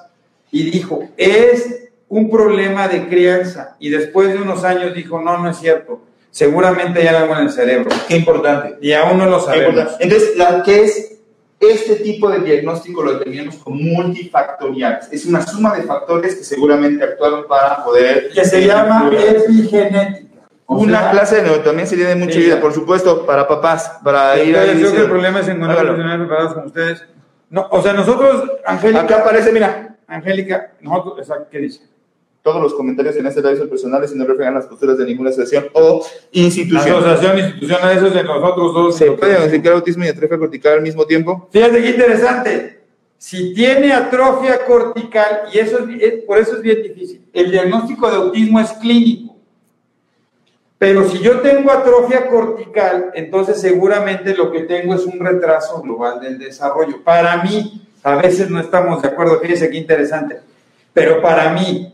y 0.52 0.70
dijo, 0.70 1.04
es 1.18 1.90
un 2.10 2.30
problema 2.30 2.88
de 2.88 3.08
crianza 3.08 3.76
y 3.80 3.90
después 3.90 4.30
de 4.30 4.38
unos 4.42 4.64
años 4.64 4.94
dijo, 4.94 5.20
no, 5.20 5.38
no 5.38 5.50
es 5.50 5.58
cierto, 5.58 6.02
seguramente 6.32 7.02
hay 7.02 7.08
algo 7.08 7.36
en 7.36 7.46
el 7.46 7.50
cerebro. 7.50 7.90
Qué 8.08 8.18
importante. 8.18 8.78
Y 8.82 8.94
aún 8.94 9.18
no 9.18 9.26
lo 9.26 9.40
sabemos. 9.40 9.96
Entonces, 10.00 10.32
¿qué 10.64 10.84
es 10.84 11.18
este 11.60 11.96
tipo 11.96 12.30
de 12.30 12.40
diagnóstico? 12.40 13.04
Lo 13.04 13.14
determinamos 13.14 13.56
como 13.58 13.78
multifactorial. 13.78 15.00
Es 15.12 15.26
una 15.26 15.46
suma 15.46 15.76
de 15.76 15.84
factores 15.84 16.36
que 16.36 16.44
seguramente 16.44 17.04
actuaron 17.04 17.48
para 17.48 17.84
poder... 17.84 18.30
Que 18.34 18.46
se 18.46 18.66
llama 18.66 19.10
epigenética. 19.12 20.17
Una 20.68 21.12
clase 21.12 21.38
de 21.38 21.44
neurotomía 21.44 21.86
sería 21.86 22.10
de 22.10 22.16
mucha 22.16 22.38
vida, 22.38 22.60
por 22.60 22.74
supuesto, 22.74 23.26
para 23.26 23.48
papás, 23.48 24.00
para 24.04 24.38
ir 24.44 24.58
a... 24.58 24.64
Creo 24.64 24.92
que 24.92 25.02
el 25.02 25.10
problema 25.10 25.40
es 25.40 25.48
encontrar 25.48 25.86
profesionales 25.86 26.20
preparados 26.20 26.54
como 26.54 26.66
ustedes. 26.66 27.04
No, 27.50 27.68
o 27.72 27.82
sea, 27.82 27.94
nosotros, 27.94 28.52
Angélica... 28.66 29.02
Acá 29.02 29.22
aparece, 29.22 29.54
mira. 29.54 29.96
Angélica, 30.08 30.74
nosotros, 30.82 31.28
¿qué 31.50 31.60
dice? 31.60 31.82
Todos 32.42 32.62
los 32.62 32.74
comentarios 32.74 33.16
en 33.16 33.28
este 33.28 33.42
live 33.42 33.58
son 33.58 33.70
personales 33.70 34.12
y 34.14 34.18
no 34.18 34.26
reflejan 34.26 34.54
las 34.54 34.68
posturas 34.68 34.98
de 34.98 35.06
ninguna 35.06 35.30
asociación 35.30 35.68
o 35.74 36.06
institución. 36.32 37.04
Asociación 37.04 37.40
institucional, 37.40 37.98
eso 37.98 38.08
es 38.08 38.14
de 38.14 38.24
nosotros 38.24 38.74
dos. 38.74 38.98
¿Se 38.98 39.12
puede 39.12 39.32
diagnosticar 39.32 39.74
autismo 39.74 40.04
y 40.06 40.08
atrofia 40.08 40.38
cortical 40.38 40.74
al 40.74 40.82
mismo 40.82 41.06
tiempo? 41.06 41.50
Fíjate 41.52 41.82
qué 41.82 41.90
interesante. 41.90 42.84
Si 43.18 43.54
tiene 43.54 43.92
atrofia 43.92 44.64
cortical, 44.66 45.42
y 45.54 45.60
eso 45.60 45.80
es, 46.00 46.24
por 46.24 46.38
eso 46.38 46.56
es 46.56 46.62
bien 46.62 46.84
difícil, 46.84 47.26
el 47.34 47.52
diagnóstico 47.52 48.10
de 48.10 48.16
autismo 48.16 48.60
es 48.60 48.72
clínico. 48.74 49.27
Pero 50.78 51.10
si 51.10 51.20
yo 51.20 51.42
tengo 51.42 51.72
atrofia 51.72 52.28
cortical, 52.28 53.12
entonces 53.16 53.60
seguramente 53.60 54.36
lo 54.36 54.52
que 54.52 54.62
tengo 54.62 54.94
es 54.94 55.06
un 55.06 55.20
retraso 55.20 55.82
global 55.82 56.20
del 56.20 56.38
desarrollo. 56.38 57.04
Para 57.04 57.44
mí, 57.44 57.88
a 58.04 58.16
veces 58.16 58.50
no 58.50 58.60
estamos 58.60 59.02
de 59.02 59.08
acuerdo, 59.08 59.40
fíjese 59.40 59.70
qué 59.70 59.78
interesante, 59.78 60.40
pero 60.94 61.22
para 61.22 61.52
mí, 61.52 61.94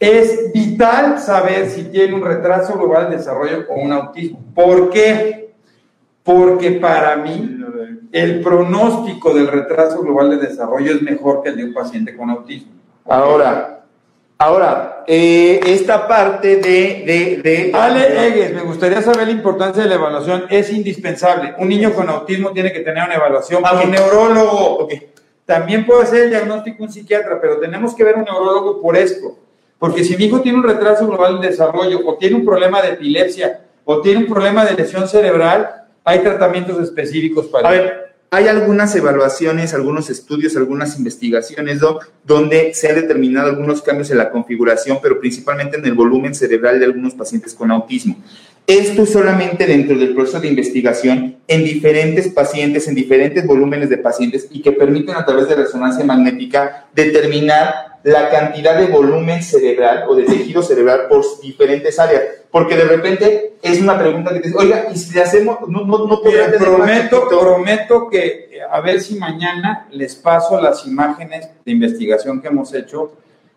es 0.00 0.50
vital 0.54 1.18
saber 1.18 1.68
si 1.68 1.84
tiene 1.84 2.14
un 2.14 2.24
retraso 2.24 2.72
global 2.72 3.10
de 3.10 3.18
desarrollo 3.18 3.66
o 3.68 3.74
un 3.74 3.92
autismo. 3.92 4.42
¿Por 4.54 4.88
qué? 4.88 5.52
Porque 6.22 6.72
para 6.72 7.16
mí 7.16 7.58
el 8.10 8.40
pronóstico 8.40 9.34
del 9.34 9.46
retraso 9.46 10.00
global 10.00 10.30
de 10.30 10.48
desarrollo 10.48 10.94
es 10.94 11.02
mejor 11.02 11.42
que 11.42 11.50
el 11.50 11.56
de 11.56 11.64
un 11.64 11.74
paciente 11.74 12.16
con 12.16 12.30
autismo. 12.30 12.72
Ahora, 13.04 13.84
ahora, 14.38 14.99
eh, 15.12 15.60
esta 15.66 16.06
parte 16.06 16.56
de, 16.56 17.40
de, 17.42 17.70
Ale 17.74 18.28
Egues, 18.28 18.54
me 18.54 18.62
gustaría 18.62 19.02
saber 19.02 19.26
la 19.26 19.32
importancia 19.32 19.82
de 19.82 19.88
la 19.88 19.96
evaluación. 19.96 20.44
Es 20.48 20.72
indispensable. 20.72 21.54
Un 21.58 21.68
niño 21.68 21.92
con 21.92 22.08
autismo 22.08 22.52
tiene 22.52 22.72
que 22.72 22.80
tener 22.80 23.04
una 23.04 23.14
evaluación 23.14 23.62
con 23.62 23.78
un 23.78 23.90
neurólogo. 23.90 24.88
También 25.44 25.84
puede 25.84 26.02
hacer 26.04 26.22
el 26.22 26.30
diagnóstico 26.30 26.84
un 26.84 26.92
psiquiatra, 26.92 27.40
pero 27.40 27.58
tenemos 27.58 27.94
que 27.94 28.04
ver 28.04 28.16
un 28.16 28.24
neurólogo 28.24 28.80
por 28.80 28.96
esto 28.96 29.36
porque 29.80 30.04
si 30.04 30.14
mi 30.16 30.26
hijo 30.26 30.42
tiene 30.42 30.58
un 30.58 30.64
retraso 30.64 31.06
global 31.06 31.40
de 31.40 31.48
desarrollo 31.48 32.00
o 32.06 32.16
tiene 32.16 32.36
un 32.36 32.44
problema 32.44 32.82
de 32.82 32.90
epilepsia 32.90 33.62
o 33.86 34.02
tiene 34.02 34.20
un 34.20 34.26
problema 34.26 34.64
de 34.64 34.74
lesión 34.74 35.08
cerebral, 35.08 35.86
hay 36.04 36.18
tratamientos 36.18 36.78
específicos 36.80 37.46
para 37.46 37.68
A 37.68 37.72
ver, 37.72 38.09
hay 38.32 38.46
algunas 38.46 38.94
evaluaciones, 38.94 39.74
algunos 39.74 40.08
estudios, 40.08 40.56
algunas 40.56 40.96
investigaciones, 40.96 41.80
donde 42.24 42.72
se 42.74 42.88
han 42.88 42.94
determinado 42.94 43.48
algunos 43.48 43.82
cambios 43.82 44.10
en 44.12 44.18
la 44.18 44.30
configuración, 44.30 44.98
pero 45.02 45.18
principalmente 45.18 45.78
en 45.78 45.84
el 45.84 45.94
volumen 45.94 46.32
cerebral 46.32 46.78
de 46.78 46.84
algunos 46.84 47.14
pacientes 47.14 47.54
con 47.54 47.72
autismo. 47.72 48.16
Esto 48.68 49.02
es 49.02 49.10
solamente 49.10 49.66
dentro 49.66 49.98
del 49.98 50.14
proceso 50.14 50.38
de 50.38 50.46
investigación 50.46 51.38
en 51.48 51.64
diferentes 51.64 52.28
pacientes, 52.28 52.86
en 52.86 52.94
diferentes 52.94 53.44
volúmenes 53.44 53.90
de 53.90 53.98
pacientes 53.98 54.46
y 54.48 54.62
que 54.62 54.70
permiten 54.70 55.16
a 55.16 55.26
través 55.26 55.48
de 55.48 55.56
resonancia 55.56 56.04
magnética 56.04 56.86
determinar 56.94 57.98
la 58.04 58.30
cantidad 58.30 58.78
de 58.78 58.86
volumen 58.86 59.42
cerebral 59.42 60.04
o 60.08 60.14
de 60.14 60.22
tejido 60.22 60.62
cerebral 60.62 61.08
por 61.08 61.24
diferentes 61.42 61.98
áreas. 61.98 62.22
Porque 62.52 62.76
de 62.76 62.84
repente 62.84 63.49
es 63.62 63.80
una 63.80 63.98
pregunta 63.98 64.32
que 64.32 64.40
te 64.40 64.48
dice, 64.48 64.58
oiga, 64.58 64.86
y 64.92 64.96
si 64.96 65.14
le 65.14 65.22
hacemos, 65.22 65.58
no, 65.68 65.84
no, 65.84 66.06
no 66.06 66.20
podría 66.20 66.50
prometo, 66.52 67.28
prometo 67.28 68.08
que 68.08 68.60
a 68.70 68.80
ver 68.80 69.00
si 69.00 69.16
mañana 69.16 69.86
les 69.90 70.14
paso 70.14 70.60
las 70.60 70.86
imágenes 70.86 71.48
de 71.64 71.72
investigación 71.72 72.40
que 72.40 72.48
hemos 72.48 72.72
hecho. 72.74 73.12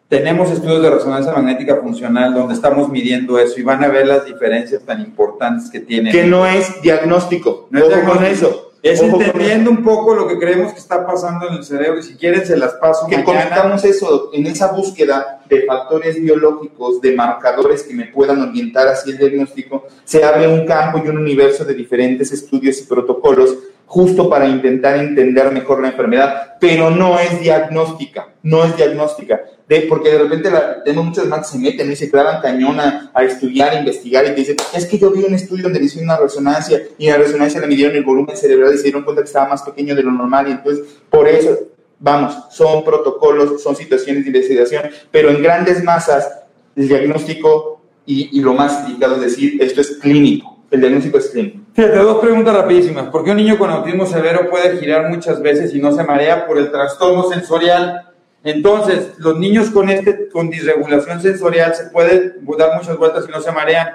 Tenemos 0.10 0.51
estudios 0.51 0.82
de 0.82 0.89
resonancia 0.89 1.32
magnética 1.32 1.78
funcional 1.78 2.34
donde 2.34 2.54
estamos 2.54 2.89
midiendo 2.89 3.39
eso 3.39 3.60
y 3.60 3.64
van 3.64 3.84
a 3.84 3.88
ver 3.88 4.06
las 4.06 4.26
diferencias 4.26 4.84
tan 4.84 5.01
importantes 5.01 5.72
que 5.72 5.80
tiene. 5.80 6.12
Que 6.12 6.26
no 6.26 6.45
es 6.45 6.82
diagnóstico. 6.82 7.68
No 7.72 7.80
es 7.80 7.88
diagnóstico. 7.88 8.26
eso 8.26 8.72
es 8.84 9.01
entendiendo 9.01 9.71
un 9.71 9.81
poco 9.81 10.13
lo 10.13 10.27
que 10.27 10.38
creemos 10.38 10.73
que 10.73 10.79
está 10.79 11.07
pasando 11.07 11.47
en 11.47 11.53
el 11.53 11.63
cerebro 11.63 11.99
y 11.99 12.03
si 12.03 12.15
quieren 12.15 12.45
se 12.45 12.57
las 12.57 12.73
paso. 12.73 13.07
Que 13.07 13.23
conectamos 13.23 13.86
eso 13.86 14.29
en 14.34 14.45
esa 14.45 14.73
búsqueda 14.73 15.41
de 15.47 15.61
factores 15.61 16.21
biológicos, 16.21 16.99
de 16.99 17.15
marcadores 17.15 17.84
que 17.84 17.93
me 17.93 18.07
puedan 18.07 18.41
orientar 18.41 18.89
hacia 18.89 19.13
el 19.13 19.19
diagnóstico, 19.19 19.88
se 20.03 20.25
abre 20.25 20.49
un 20.49 20.65
campo 20.65 21.01
y 21.03 21.07
un 21.07 21.17
universo 21.17 21.63
de 21.63 21.73
diferentes 21.73 22.34
estudios 22.34 22.81
y 22.81 22.84
protocolos 22.84 23.57
justo 23.86 24.29
para 24.29 24.47
intentar 24.47 24.97
entender 24.97 25.49
mejor 25.51 25.81
la 25.81 25.89
enfermedad, 25.89 26.57
pero 26.59 26.89
no 26.89 27.19
es 27.19 27.39
diagnóstica, 27.39 28.34
no 28.41 28.65
es 28.65 28.75
diagnóstica, 28.75 29.43
de, 29.68 29.82
porque 29.82 30.11
de 30.11 30.20
repente 30.20 30.51
la, 30.51 30.84
tenemos 30.84 31.05
muchas 31.05 31.28
más 31.28 31.39
que 31.39 31.57
se 31.57 31.59
meten 31.59 31.91
y 31.91 31.95
se 31.95 32.09
clavan 32.09 32.41
cañón 32.41 32.80
a, 32.80 33.11
estudiar, 33.24 33.72
a 33.72 33.80
investigar 33.80 34.26
y 34.26 34.30
te 34.30 34.36
dicen, 34.36 34.57
es 34.74 34.86
que 34.86 34.97
yo 34.97 35.11
vi 35.11 35.24
un 35.24 35.34
estudio 35.34 35.64
donde 35.64 35.80
le 35.80 35.86
hicieron 35.86 36.09
una 36.09 36.18
resonancia 36.18 36.82
y 36.97 37.07
en 37.07 37.11
la 37.14 37.18
resonancia 37.18 37.61
le 37.61 37.68
midieron 37.68 37.95
el 37.95 38.03
volumen 38.03 38.36
cerebral 38.36 38.74
y 38.74 38.78
se 38.78 38.84
dieron 38.84 39.03
cuenta 39.03 39.22
que 39.22 39.28
estaba 39.28 39.49
más 39.49 39.64
pequeño 39.64 39.95
de 39.95 40.03
lo 40.03 40.11
normal 40.11 40.47
y 40.47 40.51
entonces 40.51 40.86
por 41.09 41.28
eso, 41.28 41.57
vamos, 41.99 42.36
son 42.51 42.84
protocolos, 42.84 43.61
son 43.61 43.76
situaciones 43.76 44.24
de 44.24 44.30
investigación, 44.30 44.84
pero 45.11 45.30
en 45.30 45.41
grandes 45.41 45.84
masas 45.84 46.30
el 46.76 46.88
diagnóstico 46.88 47.82
y, 48.05 48.38
y 48.38 48.41
lo 48.41 48.53
más 48.53 48.88
indicado 48.88 49.16
es 49.16 49.22
decir, 49.22 49.61
esto 49.61 49.82
es 49.82 49.97
clínico 49.97 50.53
el 50.74 50.82
diagnóstico 50.82 51.20
es 51.20 51.30
clínico. 51.30 51.59
Fíjate, 51.74 51.97
dos 51.97 52.18
preguntas 52.20 52.55
rapidísimas. 52.55 53.09
¿Por 53.09 53.24
qué 53.24 53.30
un 53.30 53.38
niño 53.38 53.59
con 53.59 53.70
autismo 53.70 54.07
severo 54.07 54.49
puede 54.49 54.78
girar 54.80 55.07
muchas 55.07 55.39
veces 55.39 55.74
y 55.76 55.80
no 55.80 55.91
se 55.91 56.03
marea 56.03 56.47
por 56.47 56.57
el 56.57 56.72
trastorno 56.72 57.30
sensorial? 57.30 58.12
Entonces, 58.44 59.14
los 59.18 59.39
niños 59.39 59.70
con, 59.70 59.89
este, 59.89 60.28
con 60.30 60.50
disregulación 60.50 61.22
sensorial 61.22 61.74
se 61.76 61.86
pueden 61.86 62.46
dar 62.58 62.78
muchas 62.78 62.98
vueltas 62.98 63.26
y 63.28 63.32
no 63.32 63.41
se 63.41 63.52
marean. 63.52 63.89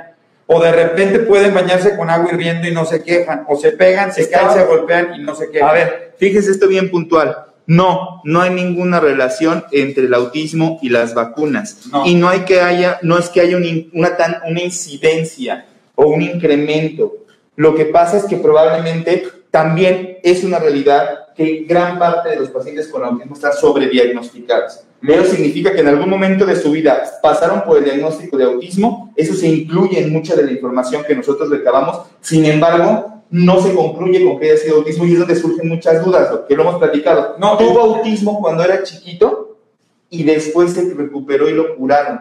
O 0.47 0.63
de 0.63 0.73
repente 0.73 1.19
pueden 1.19 1.53
bañarse 1.53 1.95
con 1.95 2.09
agua 2.09 2.31
hirviendo 2.33 2.67
y 2.67 2.73
no 2.73 2.87
se 2.87 3.03
quejan. 3.03 3.45
O 3.49 3.57
se 3.57 3.73
pegan, 3.73 4.13
se 4.13 4.31
caen, 4.31 4.53
se 4.53 4.65
golpean 4.65 5.15
y 5.15 5.23
no 5.23 5.35
se 5.35 5.51
quejan. 5.51 5.69
A 5.69 5.73
ver, 5.73 6.15
fíjese 6.17 6.51
esto 6.51 6.67
bien 6.67 6.91
puntual. 6.91 7.37
No, 7.67 8.23
no 8.25 8.41
hay 8.41 8.49
ninguna 8.49 8.99
relación 8.99 9.67
entre 9.73 10.05
el 10.05 10.15
autismo 10.15 10.79
y 10.81 10.89
las 10.89 11.13
vacunas. 11.13 11.81
Y 12.07 12.15
no 12.15 12.31
hay 12.31 12.41
que 12.41 12.63
haya, 12.63 12.99
no 13.03 13.19
es 13.19 13.29
que 13.29 13.43
haya 13.43 13.59
una, 13.93 14.17
tan, 14.17 14.39
una 14.49 14.63
incidencia 14.63 15.67
o 15.95 16.07
un 16.07 16.23
incremento. 16.23 17.13
Lo 17.57 17.75
que 17.75 17.85
pasa 17.85 18.17
es 18.17 18.25
que 18.25 18.39
probablemente 18.39 19.29
también 19.51 20.17
es 20.23 20.45
una 20.45 20.59
realidad 20.59 21.28
que 21.39 21.65
gran 21.69 22.01
parte 22.01 22.31
de 22.31 22.37
los 22.37 22.51
pacientes 22.51 22.89
con 22.89 23.05
autismo 23.05 23.37
están 23.37 23.53
sobrediagnosticados. 23.53 24.81
Pero 25.01 25.25
significa 25.25 25.73
que 25.73 25.83
en 25.83 25.87
algún 25.87 26.11
momento 26.11 26.45
de 26.45 26.57
su 26.57 26.73
vida 26.73 27.01
pasaron 27.23 27.63
por 27.63 27.79
el 27.79 27.85
diagnóstico 27.85 28.37
de 28.37 28.43
autismo, 28.43 29.13
eso 29.15 29.35
se 29.35 29.47
incluye 29.47 30.03
en 30.03 30.13
mucha 30.13 30.35
de 30.35 30.43
la 30.43 30.51
información 30.51 31.05
que 31.07 31.15
nosotros 31.15 31.49
recabamos, 31.49 32.01
sin 32.21 32.45
embargo, 32.45 33.23
no 33.31 33.63
se 33.63 33.73
concluye 33.73 34.25
con 34.25 34.41
que 34.41 34.51
haya 34.51 34.61
sido 34.61 34.79
autismo 34.79 35.07
y 35.07 35.13
es 35.13 35.21
donde 35.21 35.37
surgen 35.37 35.69
muchas 35.69 36.05
dudas, 36.05 36.29
lo 36.29 36.45
que 36.45 36.57
lo 36.57 36.63
hemos 36.63 36.79
platicado. 36.81 37.37
No, 37.39 37.57
tuvo 37.57 37.79
autismo 37.83 38.41
cuando 38.41 38.65
era 38.65 38.83
chiquito 38.83 39.59
y 40.11 40.25
después 40.25 40.73
se 40.73 40.93
recuperó 40.93 41.49
y 41.49 41.53
lo 41.53 41.77
curaron. 41.77 42.19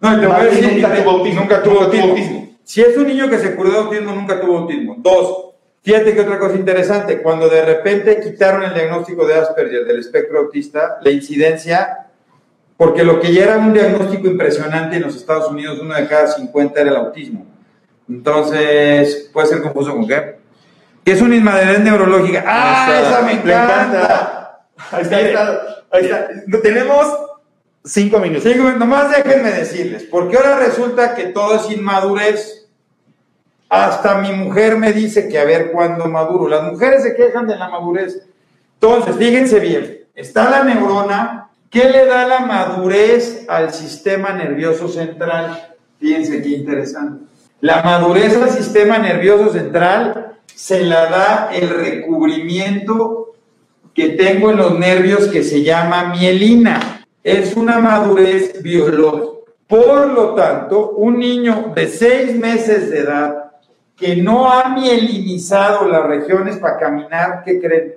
No, 0.00 0.20
te 0.20 0.26
voy 0.26 0.36
a 0.36 0.44
decir, 0.44 0.72
nunca 0.72 0.94
tuvo 0.94 1.10
autismo. 1.10 1.40
Nunca 1.40 1.62
tuvo 1.64 1.80
autismo. 1.80 2.56
Si 2.62 2.80
es 2.80 2.96
un 2.96 3.08
niño 3.08 3.28
que 3.28 3.38
se 3.38 3.56
curó 3.56 3.70
de 3.70 3.78
autismo, 3.78 4.12
nunca 4.12 4.40
tuvo 4.40 4.58
autismo. 4.58 4.94
Dos, 4.98 5.53
fíjate 5.84 6.14
que 6.14 6.20
otra 6.20 6.40
cosa 6.40 6.56
interesante, 6.56 7.22
cuando 7.22 7.48
de 7.48 7.64
repente 7.64 8.20
quitaron 8.20 8.64
el 8.64 8.74
diagnóstico 8.74 9.24
de 9.24 9.34
Asperger 9.34 9.84
del 9.84 10.00
espectro 10.00 10.40
autista, 10.40 10.98
la 11.02 11.10
incidencia, 11.10 12.08
porque 12.76 13.04
lo 13.04 13.20
que 13.20 13.32
ya 13.32 13.44
era 13.44 13.58
un 13.58 13.72
diagnóstico 13.72 14.26
impresionante 14.26 14.96
en 14.96 15.02
los 15.02 15.14
Estados 15.14 15.48
Unidos, 15.48 15.78
uno 15.80 15.94
de 15.94 16.08
cada 16.08 16.26
50 16.26 16.80
era 16.80 16.90
el 16.90 16.96
autismo. 16.96 17.46
Entonces, 18.08 19.30
puede 19.32 19.46
ser 19.46 19.62
confuso 19.62 19.92
con 19.92 20.08
qué. 20.08 20.38
Que 21.04 21.12
es 21.12 21.22
una 21.22 21.36
inmadurez 21.36 21.80
neurológica. 21.80 22.42
¡Ah, 22.44 23.00
esa 23.00 23.22
me 23.22 23.32
encanta! 23.34 24.66
Ahí 24.90 25.02
está, 25.02 25.16
ahí 25.16 25.24
está, 25.26 25.84
ahí 25.92 26.04
está. 26.04 26.60
Tenemos 26.60 27.06
Cinco 27.86 28.18
minutos. 28.18 28.44
Cinco 28.44 28.64
minutos. 28.64 28.78
Nomás 28.78 29.10
déjenme 29.10 29.50
decirles, 29.50 30.04
porque 30.04 30.38
ahora 30.38 30.58
resulta 30.58 31.14
que 31.14 31.26
todo 31.26 31.56
es 31.56 31.70
inmadurez. 31.70 32.63
Hasta 33.68 34.16
mi 34.16 34.32
mujer 34.32 34.76
me 34.76 34.92
dice 34.92 35.28
que 35.28 35.38
a 35.38 35.44
ver 35.44 35.72
cuándo 35.72 36.06
maduro. 36.06 36.48
Las 36.48 36.70
mujeres 36.70 37.02
se 37.02 37.14
quejan 37.14 37.46
de 37.46 37.56
la 37.56 37.68
madurez. 37.68 38.26
Entonces, 38.74 39.16
fíjense 39.16 39.60
bien, 39.60 40.00
está 40.14 40.50
la 40.50 40.64
neurona. 40.64 41.50
¿Qué 41.70 41.88
le 41.88 42.06
da 42.06 42.26
la 42.26 42.40
madurez 42.40 43.46
al 43.48 43.72
sistema 43.72 44.32
nervioso 44.32 44.88
central? 44.88 45.74
Fíjense 45.98 46.40
qué 46.42 46.50
interesante. 46.50 47.24
La 47.60 47.82
madurez 47.82 48.36
al 48.36 48.50
sistema 48.50 48.98
nervioso 48.98 49.52
central 49.52 50.36
se 50.54 50.84
la 50.84 51.06
da 51.06 51.50
el 51.52 51.68
recubrimiento 51.70 53.34
que 53.92 54.10
tengo 54.10 54.50
en 54.50 54.58
los 54.58 54.78
nervios 54.78 55.28
que 55.28 55.42
se 55.42 55.62
llama 55.62 56.12
mielina 56.12 57.06
es 57.22 57.56
una 57.56 57.78
madurez 57.78 58.62
biológica. 58.62 59.32
Por 59.66 60.08
lo 60.08 60.34
tanto, 60.34 60.90
un 60.90 61.18
niño 61.18 61.72
de 61.74 61.88
seis 61.88 62.36
meses 62.38 62.90
de 62.90 62.98
edad 62.98 63.43
que 63.96 64.16
no 64.16 64.50
ha 64.50 64.68
mielinizado 64.70 65.88
las 65.88 66.06
regiones 66.06 66.56
para 66.58 66.78
caminar, 66.78 67.42
¿qué 67.44 67.60
creen? 67.60 67.94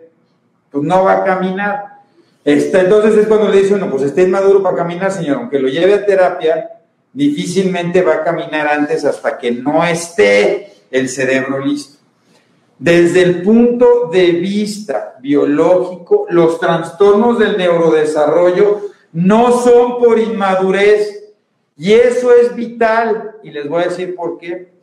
Pues 0.71 0.83
no 0.83 1.03
va 1.03 1.13
a 1.13 1.23
caminar. 1.23 1.97
Está, 2.43 2.81
entonces 2.81 3.17
es 3.17 3.27
cuando 3.27 3.49
le 3.49 3.61
dice 3.61 3.73
uno, 3.73 3.89
pues 3.89 4.03
está 4.03 4.21
inmaduro 4.21 4.63
para 4.63 4.77
caminar, 4.77 5.11
señor, 5.11 5.37
aunque 5.37 5.59
lo 5.59 5.67
lleve 5.67 5.95
a 5.95 6.05
terapia, 6.05 6.69
difícilmente 7.11 8.01
va 8.01 8.15
a 8.15 8.23
caminar 8.23 8.67
antes 8.67 9.03
hasta 9.05 9.37
que 9.37 9.51
no 9.51 9.83
esté 9.83 10.73
el 10.91 11.09
cerebro 11.09 11.59
listo. 11.59 11.97
Desde 12.79 13.23
el 13.23 13.41
punto 13.41 14.09
de 14.11 14.33
vista 14.33 15.15
biológico, 15.19 16.27
los 16.29 16.59
trastornos 16.59 17.39
del 17.39 17.57
neurodesarrollo 17.57 18.81
no 19.13 19.51
son 19.61 19.97
por 19.97 20.19
inmadurez. 20.19 21.33
Y 21.75 21.93
eso 21.93 22.31
es 22.33 22.55
vital. 22.55 23.37
Y 23.43 23.51
les 23.51 23.67
voy 23.67 23.83
a 23.83 23.87
decir 23.87 24.15
por 24.15 24.37
qué. 24.37 24.76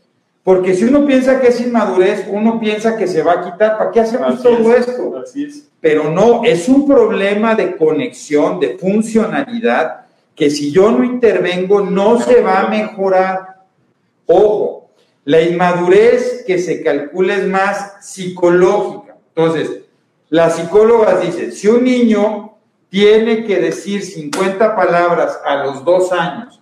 Porque 0.44 0.74
si 0.74 0.84
uno 0.84 1.06
piensa 1.06 1.40
que 1.40 1.48
es 1.48 1.60
inmadurez, 1.62 2.26
uno 2.28 2.60
piensa 2.60 2.98
que 2.98 3.06
se 3.06 3.22
va 3.22 3.32
a 3.32 3.44
quitar. 3.44 3.78
¿Para 3.78 3.90
qué 3.90 4.00
hacemos 4.00 4.42
todo 4.42 4.76
esto? 4.76 5.16
Así 5.16 5.44
es. 5.44 5.68
Pero 5.80 6.10
no, 6.10 6.44
es 6.44 6.68
un 6.68 6.86
problema 6.86 7.54
de 7.54 7.76
conexión, 7.76 8.60
de 8.60 8.76
funcionalidad, 8.76 10.04
que 10.36 10.50
si 10.50 10.70
yo 10.70 10.90
no 10.90 11.02
intervengo 11.02 11.80
no 11.80 12.20
se 12.20 12.42
va 12.42 12.60
a 12.60 12.68
mejorar. 12.68 13.64
Ojo, 14.26 14.90
la 15.24 15.40
inmadurez 15.40 16.44
que 16.46 16.58
se 16.58 16.82
calcula 16.82 17.36
es 17.36 17.46
más 17.46 18.04
psicológica. 18.06 19.16
Entonces, 19.34 19.80
las 20.28 20.56
psicólogas 20.56 21.22
dicen, 21.22 21.52
si 21.52 21.68
un 21.68 21.84
niño 21.84 22.58
tiene 22.90 23.44
que 23.44 23.60
decir 23.60 24.02
50 24.02 24.76
palabras 24.76 25.40
a 25.42 25.64
los 25.64 25.84
dos 25.84 26.12
años 26.12 26.60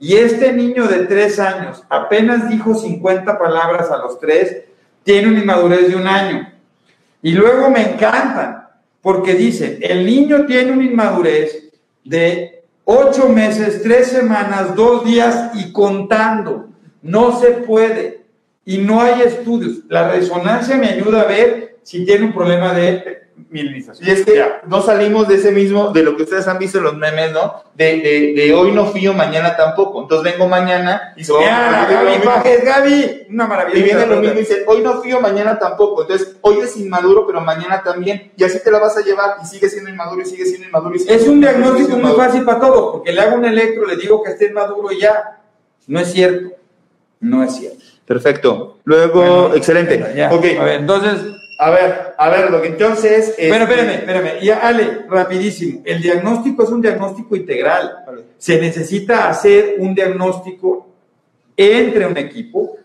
y 0.00 0.16
este 0.16 0.54
niño 0.54 0.86
de 0.88 1.04
tres 1.04 1.38
años 1.38 1.84
apenas 1.90 2.48
dijo 2.48 2.74
50 2.74 3.38
palabras 3.38 3.90
a 3.90 3.98
los 3.98 4.18
tres, 4.18 4.62
tiene 5.04 5.28
una 5.28 5.40
inmadurez 5.40 5.88
de 5.88 5.96
un 5.96 6.06
año. 6.06 6.50
Y 7.20 7.32
luego 7.32 7.70
me 7.70 7.92
encantan, 7.92 8.66
porque 9.02 9.34
dicen, 9.34 9.78
el 9.82 10.06
niño 10.06 10.46
tiene 10.46 10.72
una 10.72 10.84
inmadurez 10.84 11.70
de 12.02 12.64
ocho 12.84 13.28
meses, 13.28 13.82
tres 13.82 14.08
semanas, 14.08 14.74
dos 14.74 15.04
días 15.04 15.50
y 15.54 15.70
contando. 15.70 16.70
No 17.02 17.38
se 17.38 17.50
puede. 17.50 18.24
Y 18.64 18.78
no 18.78 19.02
hay 19.02 19.20
estudios. 19.20 19.80
La 19.88 20.10
resonancia 20.10 20.76
me 20.78 20.88
ayuda 20.88 21.22
a 21.22 21.26
ver 21.26 21.69
si 21.82 22.04
tiene 22.04 22.26
un 22.26 22.32
problema 22.32 22.72
de 22.72 23.20
y 23.52 24.10
es 24.10 24.24
que 24.24 24.44
no 24.66 24.82
salimos 24.82 25.26
de 25.28 25.36
ese 25.36 25.50
mismo, 25.50 25.90
de 25.90 26.02
lo 26.02 26.16
que 26.16 26.24
ustedes 26.24 26.46
han 26.46 26.58
visto 26.58 26.78
en 26.78 26.84
los 26.84 26.96
memes, 26.96 27.32
¿no? 27.32 27.62
De, 27.74 28.34
de, 28.36 28.54
hoy 28.54 28.72
no 28.72 28.86
fío, 28.86 29.14
mañana 29.14 29.56
tampoco. 29.56 30.02
Entonces 30.02 30.32
vengo 30.32 30.48
mañana 30.48 31.14
y 31.16 31.24
se 31.24 31.32
va 31.32 31.82
a 31.82 31.86
Gaby, 31.86 32.64
Gaby, 32.64 33.26
una 33.30 33.46
maravilla. 33.46 33.78
Y 33.78 33.82
viene 33.82 34.06
lo 34.06 34.16
mismo 34.16 34.36
y 34.36 34.40
dice, 34.40 34.64
hoy 34.66 34.82
no 34.82 35.00
fío, 35.00 35.20
mañana 35.20 35.58
tampoco. 35.58 36.02
Entonces, 36.02 36.36
hoy 36.42 36.58
es 36.58 36.76
inmaduro, 36.76 37.26
pero 37.26 37.40
mañana 37.40 37.82
también. 37.82 38.32
Y 38.36 38.44
así 38.44 38.62
te 38.62 38.70
la 38.70 38.78
vas 38.78 38.96
a 38.96 39.02
llevar 39.02 39.36
y 39.42 39.46
sigue 39.46 39.68
siendo 39.68 39.90
inmaduro 39.90 40.22
y 40.22 40.26
sigue 40.26 40.44
siendo 40.44 40.66
inmaduro. 40.66 40.94
Y 40.96 41.12
es 41.12 41.26
un 41.26 41.40
diagnóstico 41.40 41.96
muy 41.96 42.12
fácil 42.12 42.44
para 42.44 42.60
todos, 42.60 42.92
porque 42.92 43.12
le 43.12 43.20
hago 43.20 43.36
un 43.36 43.44
electro, 43.44 43.86
le 43.86 43.96
digo 43.96 44.22
que 44.22 44.32
esté 44.32 44.46
inmaduro 44.46 44.92
y 44.92 45.00
ya. 45.00 45.40
No 45.86 45.98
es 45.98 46.12
cierto. 46.12 46.54
No 47.20 47.42
es 47.42 47.56
cierto. 47.56 47.84
Perfecto. 48.06 48.78
Luego, 48.84 49.54
excelente. 49.54 50.02
Ok. 50.30 50.44
A 50.58 50.64
ver, 50.64 50.80
entonces, 50.80 51.39
A 51.62 51.68
ver, 51.68 52.14
a 52.16 52.30
ver, 52.30 52.50
lo 52.50 52.62
que 52.62 52.68
entonces. 52.68 53.34
Bueno, 53.36 53.64
este, 53.64 53.74
espérame, 53.74 53.98
espérame. 53.98 54.42
Y 54.42 54.48
Ale, 54.48 55.04
rapidísimo. 55.10 55.82
El 55.84 56.00
diagnóstico 56.00 56.62
es 56.62 56.70
un 56.70 56.80
diagnóstico 56.80 57.36
integral. 57.36 57.98
Se 58.38 58.58
necesita 58.58 59.28
hacer 59.28 59.74
un 59.78 59.94
diagnóstico 59.94 60.88
entre 61.54 62.06
un 62.06 62.16
equipo 62.16 62.78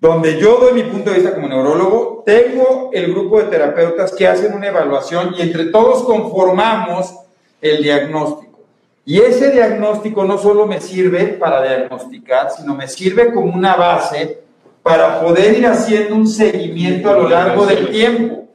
donde 0.00 0.38
yo 0.38 0.58
doy 0.58 0.72
mi 0.72 0.84
punto 0.84 1.10
de 1.10 1.16
vista 1.16 1.34
como 1.34 1.48
neurólogo, 1.48 2.22
tengo 2.24 2.90
el 2.92 3.12
grupo 3.12 3.38
de 3.38 3.48
terapeutas 3.48 4.14
que 4.14 4.26
hacen 4.26 4.54
una 4.54 4.68
evaluación 4.68 5.34
y 5.36 5.42
entre 5.42 5.64
todos 5.66 6.04
conformamos 6.04 7.12
el 7.60 7.82
diagnóstico. 7.82 8.60
Y 9.04 9.18
ese 9.20 9.50
diagnóstico 9.50 10.24
no 10.24 10.38
solo 10.38 10.64
me 10.66 10.80
sirve 10.80 11.24
para 11.26 11.62
diagnosticar, 11.62 12.52
sino 12.52 12.76
me 12.76 12.86
sirve 12.86 13.32
como 13.34 13.52
una 13.52 13.74
base 13.74 14.44
para 14.82 15.20
poder 15.20 15.58
ir 15.58 15.66
haciendo 15.66 16.14
un 16.14 16.26
seguimiento 16.26 17.10
a 17.10 17.14
lo 17.14 17.28
largo 17.28 17.66
del 17.66 17.90
tiempo. 17.90 18.48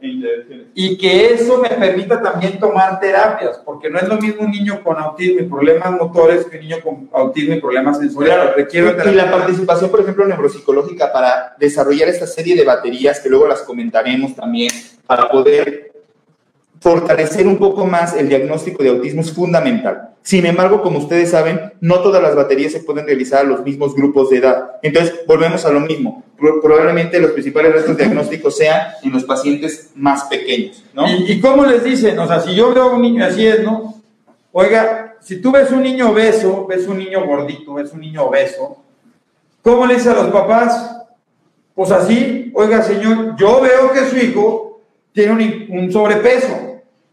Y 0.73 0.97
que 0.97 1.33
eso 1.33 1.57
me 1.57 1.69
permita 1.69 2.21
también 2.21 2.59
tomar 2.59 2.99
terapias, 2.99 3.57
porque 3.65 3.89
no 3.89 3.97
es 3.97 4.07
lo 4.07 4.17
mismo 4.17 4.43
un 4.43 4.51
niño 4.51 4.83
con 4.83 4.97
autismo 4.97 5.39
y 5.39 5.43
problemas 5.43 5.91
motores 5.91 6.45
que 6.45 6.57
un 6.57 6.63
niño 6.63 6.77
con 6.83 7.09
autismo 7.13 7.55
y 7.55 7.61
problemas 7.61 7.97
sensoriales. 7.97 8.55
Requiero 8.55 8.93
y 9.09 9.15
la 9.15 9.31
participación, 9.31 9.89
por 9.89 10.01
ejemplo, 10.01 10.25
neuropsicológica 10.25 11.11
para 11.11 11.55
desarrollar 11.57 12.09
esta 12.09 12.27
serie 12.27 12.55
de 12.55 12.65
baterías 12.65 13.19
que 13.19 13.29
luego 13.29 13.47
las 13.47 13.61
comentaremos 13.61 14.35
también, 14.35 14.71
para 15.07 15.29
poder 15.29 15.94
fortalecer 16.85 17.47
un 17.47 17.57
poco 17.57 17.87
más 17.87 18.15
el 18.15 18.29
diagnóstico 18.29 18.83
de 18.83 18.89
autismo 18.89 19.21
es 19.21 19.31
fundamental. 19.31 20.09
Sin 20.21 20.45
embargo, 20.45 20.83
como 20.83 20.99
ustedes 20.99 21.31
saben, 21.31 21.73
no 21.81 22.01
todas 22.01 22.21
las 22.21 22.35
baterías 22.35 22.73
se 22.73 22.81
pueden 22.81 23.07
realizar 23.07 23.39
a 23.39 23.43
los 23.43 23.63
mismos 23.63 23.95
grupos 23.95 24.29
de 24.29 24.37
edad. 24.37 24.73
Entonces, 24.83 25.21
volvemos 25.25 25.65
a 25.65 25.71
lo 25.71 25.79
mismo. 25.79 26.23
Probablemente 26.61 27.19
los 27.19 27.31
principales 27.31 27.73
restos 27.73 27.97
diagnósticos 27.97 28.55
sean 28.55 28.81
en 29.01 29.13
los 29.13 29.23
pacientes 29.23 29.93
más 29.95 30.25
pequeños. 30.25 30.83
¿Y, 31.07 31.31
¿Y 31.31 31.41
cómo 31.41 31.65
les 31.65 31.83
dicen? 31.83 32.19
O 32.19 32.27
sea, 32.27 32.39
si 32.39 32.53
yo 32.53 32.71
veo 32.71 32.83
a 32.83 32.93
un 32.93 33.01
niño 33.01 33.25
así 33.25 33.47
es, 33.47 33.63
¿no? 33.63 33.95
Oiga, 34.51 35.15
si 35.21 35.41
tú 35.41 35.51
ves 35.51 35.71
un 35.71 35.81
niño 35.81 36.11
obeso, 36.11 36.67
ves 36.67 36.85
un 36.87 36.99
niño 36.99 37.25
gordito, 37.25 37.73
ves 37.73 37.93
un 37.93 38.01
niño 38.01 38.25
obeso, 38.25 38.83
¿cómo 39.63 39.87
le 39.87 39.95
dice 39.95 40.11
a 40.11 40.13
los 40.13 40.27
papás? 40.27 41.01
Pues 41.73 41.89
así, 41.89 42.51
oiga, 42.53 42.83
señor, 42.83 43.35
yo 43.37 43.59
veo 43.59 43.91
que 43.91 44.05
su 44.05 44.17
hijo 44.17 44.81
tiene 45.13 45.67
un 45.71 45.91
sobrepeso 45.91 46.64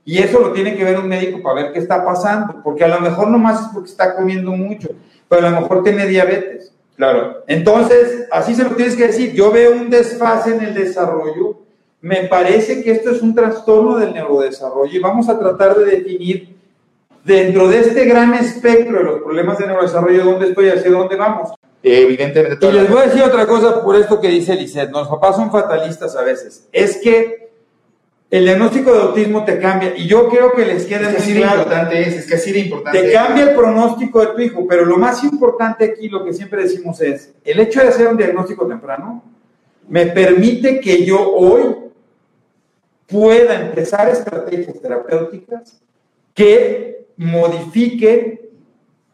y 0.04 0.18
eso 0.18 0.40
lo 0.40 0.52
tiene 0.52 0.76
que 0.76 0.84
ver 0.84 0.98
un 0.98 1.08
médico 1.08 1.42
para 1.42 1.62
ver 1.62 1.72
qué 1.72 1.78
está 1.78 2.04
pasando, 2.04 2.60
porque 2.62 2.84
a 2.84 2.88
lo 2.88 3.00
mejor 3.00 3.28
nomás 3.28 3.60
es 3.60 3.66
porque 3.72 3.90
está 3.90 4.16
comiendo 4.16 4.50
mucho, 4.52 4.88
pero 5.28 5.46
a 5.46 5.50
lo 5.50 5.60
mejor 5.60 5.84
tiene 5.84 6.06
diabetes. 6.06 6.72
Claro. 6.96 7.42
Entonces, 7.46 8.26
así 8.30 8.54
se 8.54 8.64
lo 8.64 8.70
tienes 8.70 8.96
que 8.96 9.06
decir. 9.06 9.32
Yo 9.32 9.50
veo 9.50 9.72
un 9.72 9.90
desfase 9.90 10.54
en 10.54 10.62
el 10.62 10.74
desarrollo. 10.74 11.58
Me 12.00 12.24
parece 12.24 12.82
que 12.82 12.90
esto 12.90 13.10
es 13.10 13.22
un 13.22 13.34
trastorno 13.34 13.96
del 13.96 14.12
neurodesarrollo 14.12 14.92
y 14.92 14.98
vamos 14.98 15.28
a 15.28 15.38
tratar 15.38 15.76
de 15.76 15.84
definir 15.84 16.56
dentro 17.24 17.68
de 17.68 17.80
este 17.80 18.04
gran 18.04 18.34
espectro 18.34 18.98
de 18.98 19.04
los 19.04 19.22
problemas 19.22 19.58
de 19.58 19.66
neurodesarrollo 19.68 20.24
dónde 20.24 20.48
estoy, 20.48 20.68
hacia 20.68 20.90
dónde 20.90 21.16
vamos. 21.16 21.50
Evidentemente. 21.82 22.64
Y 22.64 22.72
les 22.72 22.90
voy 22.90 23.00
a 23.00 23.06
decir 23.06 23.22
otra 23.22 23.46
cosa 23.46 23.82
por 23.82 23.96
esto 23.96 24.20
que 24.20 24.28
dice 24.28 24.54
Lisette. 24.54 24.90
Los 24.90 25.08
papás 25.08 25.36
son 25.36 25.50
fatalistas 25.50 26.14
a 26.16 26.22
veces. 26.22 26.68
Es 26.72 26.98
que 26.98 27.41
el 28.32 28.44
diagnóstico 28.46 28.94
de 28.94 29.00
autismo 29.02 29.44
te 29.44 29.58
cambia. 29.58 29.94
Y 29.94 30.06
yo 30.06 30.26
quiero 30.30 30.54
que 30.54 30.64
les 30.64 30.86
quede 30.86 31.02
es 31.02 31.10
que 31.10 31.16
así 31.18 31.32
muy 31.32 31.42
de 31.42 31.46
importante 31.46 32.00
es, 32.00 32.14
es 32.14 32.26
que 32.26 32.34
así 32.34 32.50
de 32.50 32.60
importante 32.60 32.98
Te 32.98 33.08
es. 33.08 33.12
cambia 33.12 33.50
el 33.50 33.54
pronóstico 33.54 34.20
de 34.20 34.26
tu 34.28 34.40
hijo, 34.40 34.66
pero 34.66 34.86
lo 34.86 34.96
más 34.96 35.22
importante 35.22 35.84
aquí, 35.84 36.08
lo 36.08 36.24
que 36.24 36.32
siempre 36.32 36.62
decimos 36.62 36.98
es, 37.02 37.34
el 37.44 37.60
hecho 37.60 37.80
de 37.82 37.88
hacer 37.88 38.08
un 38.08 38.16
diagnóstico 38.16 38.66
temprano 38.66 39.22
me 39.86 40.06
permite 40.06 40.80
que 40.80 41.04
yo 41.04 41.30
hoy 41.30 41.76
pueda 43.06 43.60
empezar 43.60 44.08
estrategias 44.08 44.80
terapéuticas 44.80 45.82
que 46.32 47.04
modifiquen 47.18 48.40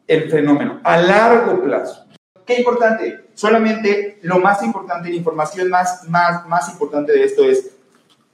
el 0.06 0.30
fenómeno 0.30 0.78
a 0.84 0.96
largo 0.96 1.60
plazo. 1.64 2.06
¿Qué 2.46 2.58
importante? 2.58 3.24
Solamente 3.34 4.20
lo 4.22 4.38
más 4.38 4.62
importante, 4.62 5.08
la 5.08 5.16
información 5.16 5.68
más, 5.70 6.08
más, 6.08 6.46
más 6.46 6.70
importante 6.70 7.10
de 7.10 7.24
esto 7.24 7.42
es, 7.42 7.77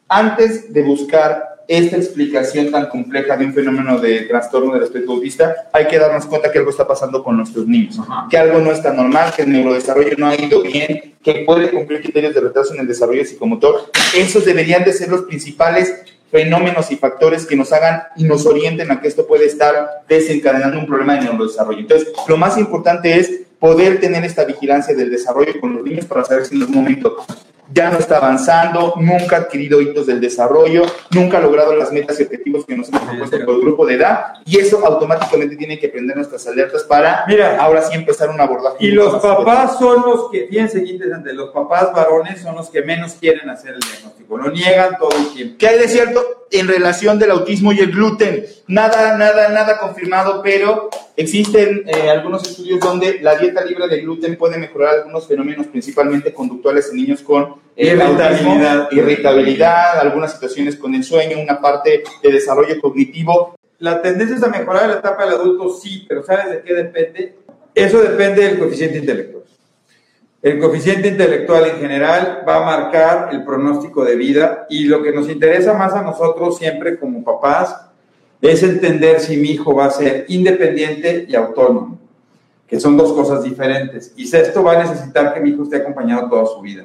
antes 0.08 0.72
de 0.72 0.82
buscar 0.82 1.54
esta 1.66 1.96
explicación 1.96 2.70
tan 2.70 2.88
compleja 2.88 3.36
de 3.36 3.46
un 3.46 3.54
fenómeno 3.54 3.98
de 3.98 4.22
trastorno 4.22 4.74
del 4.74 4.82
espectro 4.82 5.14
autista, 5.14 5.68
hay 5.72 5.86
que 5.86 5.98
darnos 5.98 6.26
cuenta 6.26 6.52
que 6.52 6.58
algo 6.58 6.70
está 6.70 6.86
pasando 6.86 7.22
con 7.24 7.36
nuestros 7.36 7.66
niños, 7.66 7.98
que 8.28 8.36
algo 8.36 8.58
no 8.58 8.70
está 8.70 8.92
normal, 8.92 9.32
que 9.34 9.42
el 9.42 9.52
neurodesarrollo 9.52 10.14
no 10.18 10.26
ha 10.26 10.34
ido 10.34 10.62
bien, 10.62 11.14
que 11.22 11.44
puede 11.46 11.70
cumplir 11.70 12.02
criterios 12.02 12.34
de 12.34 12.40
retraso 12.40 12.74
en 12.74 12.80
el 12.80 12.86
desarrollo 12.86 13.24
psicomotor. 13.24 13.90
Esos 14.14 14.44
deberían 14.44 14.84
de 14.84 14.92
ser 14.92 15.08
los 15.08 15.22
principales 15.22 16.02
fenómenos 16.30 16.90
y 16.90 16.96
factores 16.96 17.46
que 17.46 17.56
nos 17.56 17.72
hagan 17.72 18.02
y 18.16 18.24
nos 18.24 18.44
orienten 18.44 18.90
a 18.90 19.00
que 19.00 19.08
esto 19.08 19.26
puede 19.26 19.46
estar 19.46 20.02
desencadenando 20.08 20.78
un 20.78 20.86
problema 20.86 21.14
de 21.14 21.22
neurodesarrollo. 21.22 21.78
Entonces, 21.78 22.12
lo 22.26 22.36
más 22.36 22.58
importante 22.58 23.18
es 23.18 23.30
poder 23.58 24.00
tener 24.00 24.24
esta 24.24 24.44
vigilancia 24.44 24.94
del 24.94 25.10
desarrollo 25.10 25.58
con 25.60 25.74
los 25.74 25.84
niños 25.84 26.04
para 26.04 26.24
saber 26.24 26.44
si 26.44 26.56
en 26.56 26.62
algún 26.62 26.76
momento 26.76 27.24
ya 27.72 27.90
no 27.90 27.98
está 27.98 28.18
avanzando, 28.18 28.94
nunca 28.96 29.36
ha 29.36 29.38
adquirido 29.40 29.80
hitos 29.80 30.06
del 30.06 30.20
desarrollo, 30.20 30.82
nunca 31.10 31.38
ha 31.38 31.40
logrado 31.40 31.74
las 31.74 31.92
metas 31.92 32.18
y 32.20 32.24
objetivos 32.24 32.64
que 32.64 32.76
nos 32.76 32.88
hemos 32.88 33.02
propuesto 33.02 33.44
por 33.44 33.54
el 33.54 33.60
grupo 33.60 33.86
de 33.86 33.94
edad, 33.94 34.34
y 34.44 34.58
eso 34.58 34.84
automáticamente 34.84 35.56
tiene 35.56 35.78
que 35.78 35.88
prender 35.88 36.16
nuestras 36.16 36.46
alertas 36.46 36.84
para 36.84 37.24
Mira, 37.26 37.56
ahora 37.58 37.82
sí 37.82 37.94
empezar 37.94 38.30
un 38.30 38.40
abordaje. 38.40 38.76
Y 38.80 38.90
los 38.90 39.22
papás 39.22 39.78
son 39.78 40.02
los 40.02 40.30
que, 40.30 40.46
fíjense 40.46 40.84
qué 40.84 40.90
interesante, 40.90 41.32
los 41.32 41.50
papás 41.50 41.92
varones 41.92 42.40
son 42.40 42.54
los 42.56 42.68
que 42.70 42.82
menos 42.82 43.14
quieren 43.14 43.48
hacer 43.48 43.74
el 43.74 43.80
diagnóstico, 43.80 44.36
lo 44.36 44.50
niegan 44.50 44.96
todo 44.98 45.16
el 45.16 45.32
tiempo. 45.32 45.56
¿Qué 45.58 45.68
hay 45.68 45.78
de 45.78 45.88
cierto 45.88 46.43
en 46.54 46.68
relación 46.68 47.18
del 47.18 47.30
autismo 47.30 47.72
y 47.72 47.80
el 47.80 47.90
gluten? 47.90 48.44
Nada, 48.66 49.16
nada, 49.18 49.48
nada 49.48 49.78
confirmado, 49.78 50.40
pero 50.42 50.88
existen 51.16 51.84
eh, 51.86 52.10
algunos 52.10 52.48
estudios 52.48 52.80
donde 52.80 53.20
la 53.20 53.36
dieta 53.36 53.64
libre 53.64 53.88
de 53.88 54.00
gluten 54.00 54.36
puede 54.36 54.58
mejorar 54.58 54.96
algunos 54.96 55.26
fenómenos, 55.26 55.66
principalmente 55.66 56.32
conductuales 56.32 56.88
en 56.90 56.96
niños 56.96 57.22
con 57.22 57.56
eh, 57.76 57.88
Irritabilidad. 57.88 58.82
autismo, 58.82 59.02
irritabilidad, 59.02 59.98
algunas 60.00 60.32
situaciones 60.32 60.76
con 60.76 60.94
el 60.94 61.04
sueño, 61.04 61.38
una 61.40 61.60
parte 61.60 62.04
de 62.22 62.32
desarrollo 62.32 62.80
cognitivo. 62.80 63.54
La 63.78 64.00
tendencia 64.00 64.36
es 64.36 64.42
a 64.42 64.48
mejorar 64.48 64.88
la 64.88 64.96
etapa 64.96 65.24
del 65.24 65.34
adulto, 65.34 65.68
sí, 65.74 66.04
pero 66.08 66.22
¿sabes 66.22 66.50
de 66.50 66.62
qué 66.62 66.74
depende? 66.74 67.34
Eso 67.74 68.00
depende 68.00 68.44
del 68.44 68.58
coeficiente 68.58 68.98
intelectual. 68.98 69.43
El 70.44 70.58
coeficiente 70.58 71.08
intelectual 71.08 71.64
en 71.64 71.78
general 71.78 72.44
va 72.46 72.56
a 72.56 72.66
marcar 72.66 73.30
el 73.32 73.44
pronóstico 73.44 74.04
de 74.04 74.14
vida 74.14 74.66
y 74.68 74.84
lo 74.84 75.02
que 75.02 75.10
nos 75.10 75.30
interesa 75.30 75.72
más 75.72 75.94
a 75.94 76.02
nosotros 76.02 76.58
siempre 76.58 76.98
como 76.98 77.24
papás 77.24 77.74
es 78.42 78.62
entender 78.62 79.20
si 79.20 79.38
mi 79.38 79.52
hijo 79.52 79.74
va 79.74 79.86
a 79.86 79.90
ser 79.90 80.26
independiente 80.28 81.24
y 81.26 81.34
autónomo, 81.34 81.98
que 82.66 82.78
son 82.78 82.94
dos 82.94 83.14
cosas 83.14 83.42
diferentes. 83.42 84.12
Y 84.18 84.26
sexto, 84.26 84.62
va 84.62 84.72
a 84.72 84.82
necesitar 84.82 85.32
que 85.32 85.40
mi 85.40 85.48
hijo 85.48 85.62
esté 85.62 85.76
acompañado 85.76 86.28
toda 86.28 86.44
su 86.44 86.60
vida. 86.60 86.84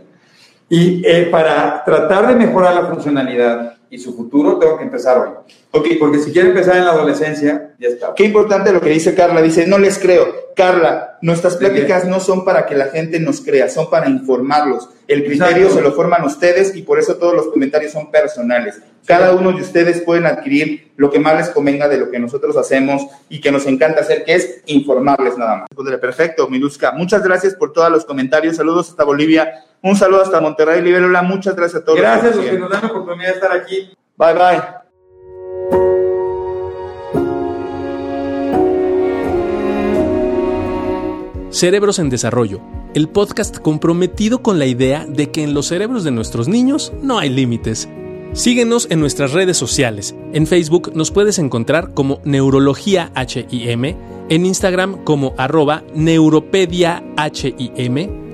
Y 0.69 1.05
eh, 1.05 1.27
para 1.29 1.83
tratar 1.83 2.29
de 2.29 2.35
mejorar 2.35 2.75
la 2.75 2.85
funcionalidad 2.85 3.73
y 3.91 3.97
su 3.97 4.15
futuro, 4.15 4.59
tengo 4.59 4.77
que 4.77 4.83
empezar 4.83 5.17
hoy. 5.17 5.29
Ok, 5.71 5.87
Porque 5.99 6.19
si 6.19 6.31
quiero 6.31 6.49
empezar 6.49 6.77
en 6.77 6.85
la 6.85 6.91
adolescencia, 6.91 7.73
ya 7.79 7.87
está. 7.87 8.13
Qué 8.15 8.23
importante 8.23 8.71
lo 8.71 8.81
que 8.81 8.89
dice 8.89 9.15
Carla. 9.15 9.41
Dice, 9.41 9.67
no 9.67 9.77
les 9.77 9.99
creo. 9.99 10.49
Carla, 10.55 11.17
nuestras 11.21 11.55
pláticas 11.55 12.05
no 12.05 12.19
son 12.19 12.43
para 12.43 12.65
que 12.65 12.75
la 12.75 12.87
gente 12.87 13.19
nos 13.19 13.41
crea, 13.41 13.69
son 13.69 13.89
para 13.89 14.09
informarlos. 14.09 14.89
El 15.07 15.23
criterio 15.23 15.67
Exacto. 15.67 15.75
se 15.75 15.81
lo 15.81 15.93
forman 15.93 16.23
ustedes 16.25 16.75
y 16.75 16.81
por 16.81 16.99
eso 16.99 17.15
todos 17.15 17.33
los 17.33 17.47
comentarios 17.47 17.93
son 17.93 18.11
personales. 18.11 18.79
Cada 19.05 19.33
uno 19.33 19.53
de 19.53 19.61
ustedes 19.61 20.01
pueden 20.01 20.25
adquirir 20.25 20.91
lo 20.97 21.09
que 21.09 21.19
más 21.19 21.37
les 21.37 21.49
convenga 21.49 21.87
de 21.87 21.97
lo 21.97 22.11
que 22.11 22.19
nosotros 22.19 22.57
hacemos 22.57 23.07
y 23.29 23.39
que 23.39 23.51
nos 23.51 23.65
encanta 23.65 24.01
hacer, 24.01 24.25
que 24.25 24.35
es 24.35 24.61
informarles 24.65 25.37
nada 25.37 25.55
más. 25.55 25.99
Perfecto, 25.99 26.49
Miluska. 26.49 26.91
Muchas 26.91 27.23
gracias 27.23 27.55
por 27.55 27.71
todos 27.71 27.89
los 27.89 28.05
comentarios. 28.05 28.57
Saludos 28.57 28.89
hasta 28.89 29.03
Bolivia. 29.03 29.65
Un 29.81 29.95
saludo 29.95 30.21
hasta 30.21 30.41
Monterrey, 30.41 30.81
Liberola. 30.81 31.21
Muchas 31.21 31.55
gracias 31.55 31.81
a 31.81 31.85
todos. 31.85 31.99
Gracias 31.99 32.33
a 32.33 32.35
los 32.35 32.45
que 32.45 32.59
nos 32.59 32.69
dan 32.69 32.81
la 32.81 32.87
oportunidad 32.89 33.29
de 33.29 33.33
estar 33.35 33.51
aquí. 33.51 33.89
Bye, 34.17 34.33
bye. 34.33 34.79
Cerebros 41.51 41.97
en 41.99 42.09
Desarrollo, 42.09 42.61
el 42.93 43.09
podcast 43.09 43.57
comprometido 43.57 44.43
con 44.43 44.59
la 44.59 44.65
idea 44.65 45.05
de 45.07 45.31
que 45.31 45.43
en 45.43 45.53
los 45.53 45.67
cerebros 45.67 46.03
de 46.03 46.11
nuestros 46.11 46.47
niños 46.47 46.93
no 47.01 47.17
hay 47.17 47.29
límites. 47.29 47.89
Síguenos 48.33 48.87
en 48.91 48.99
nuestras 48.99 49.33
redes 49.33 49.57
sociales. 49.57 50.15
En 50.33 50.45
Facebook 50.45 50.91
nos 50.93 51.09
puedes 51.09 51.39
encontrar 51.39 51.95
como 51.95 52.21
Neurología 52.23 53.11
HIM, 53.15 53.95
en 54.29 54.45
Instagram 54.45 55.03
como 55.03 55.33
arroba 55.37 55.83
Neuropedia 55.95 57.03
HIM, 57.17 58.18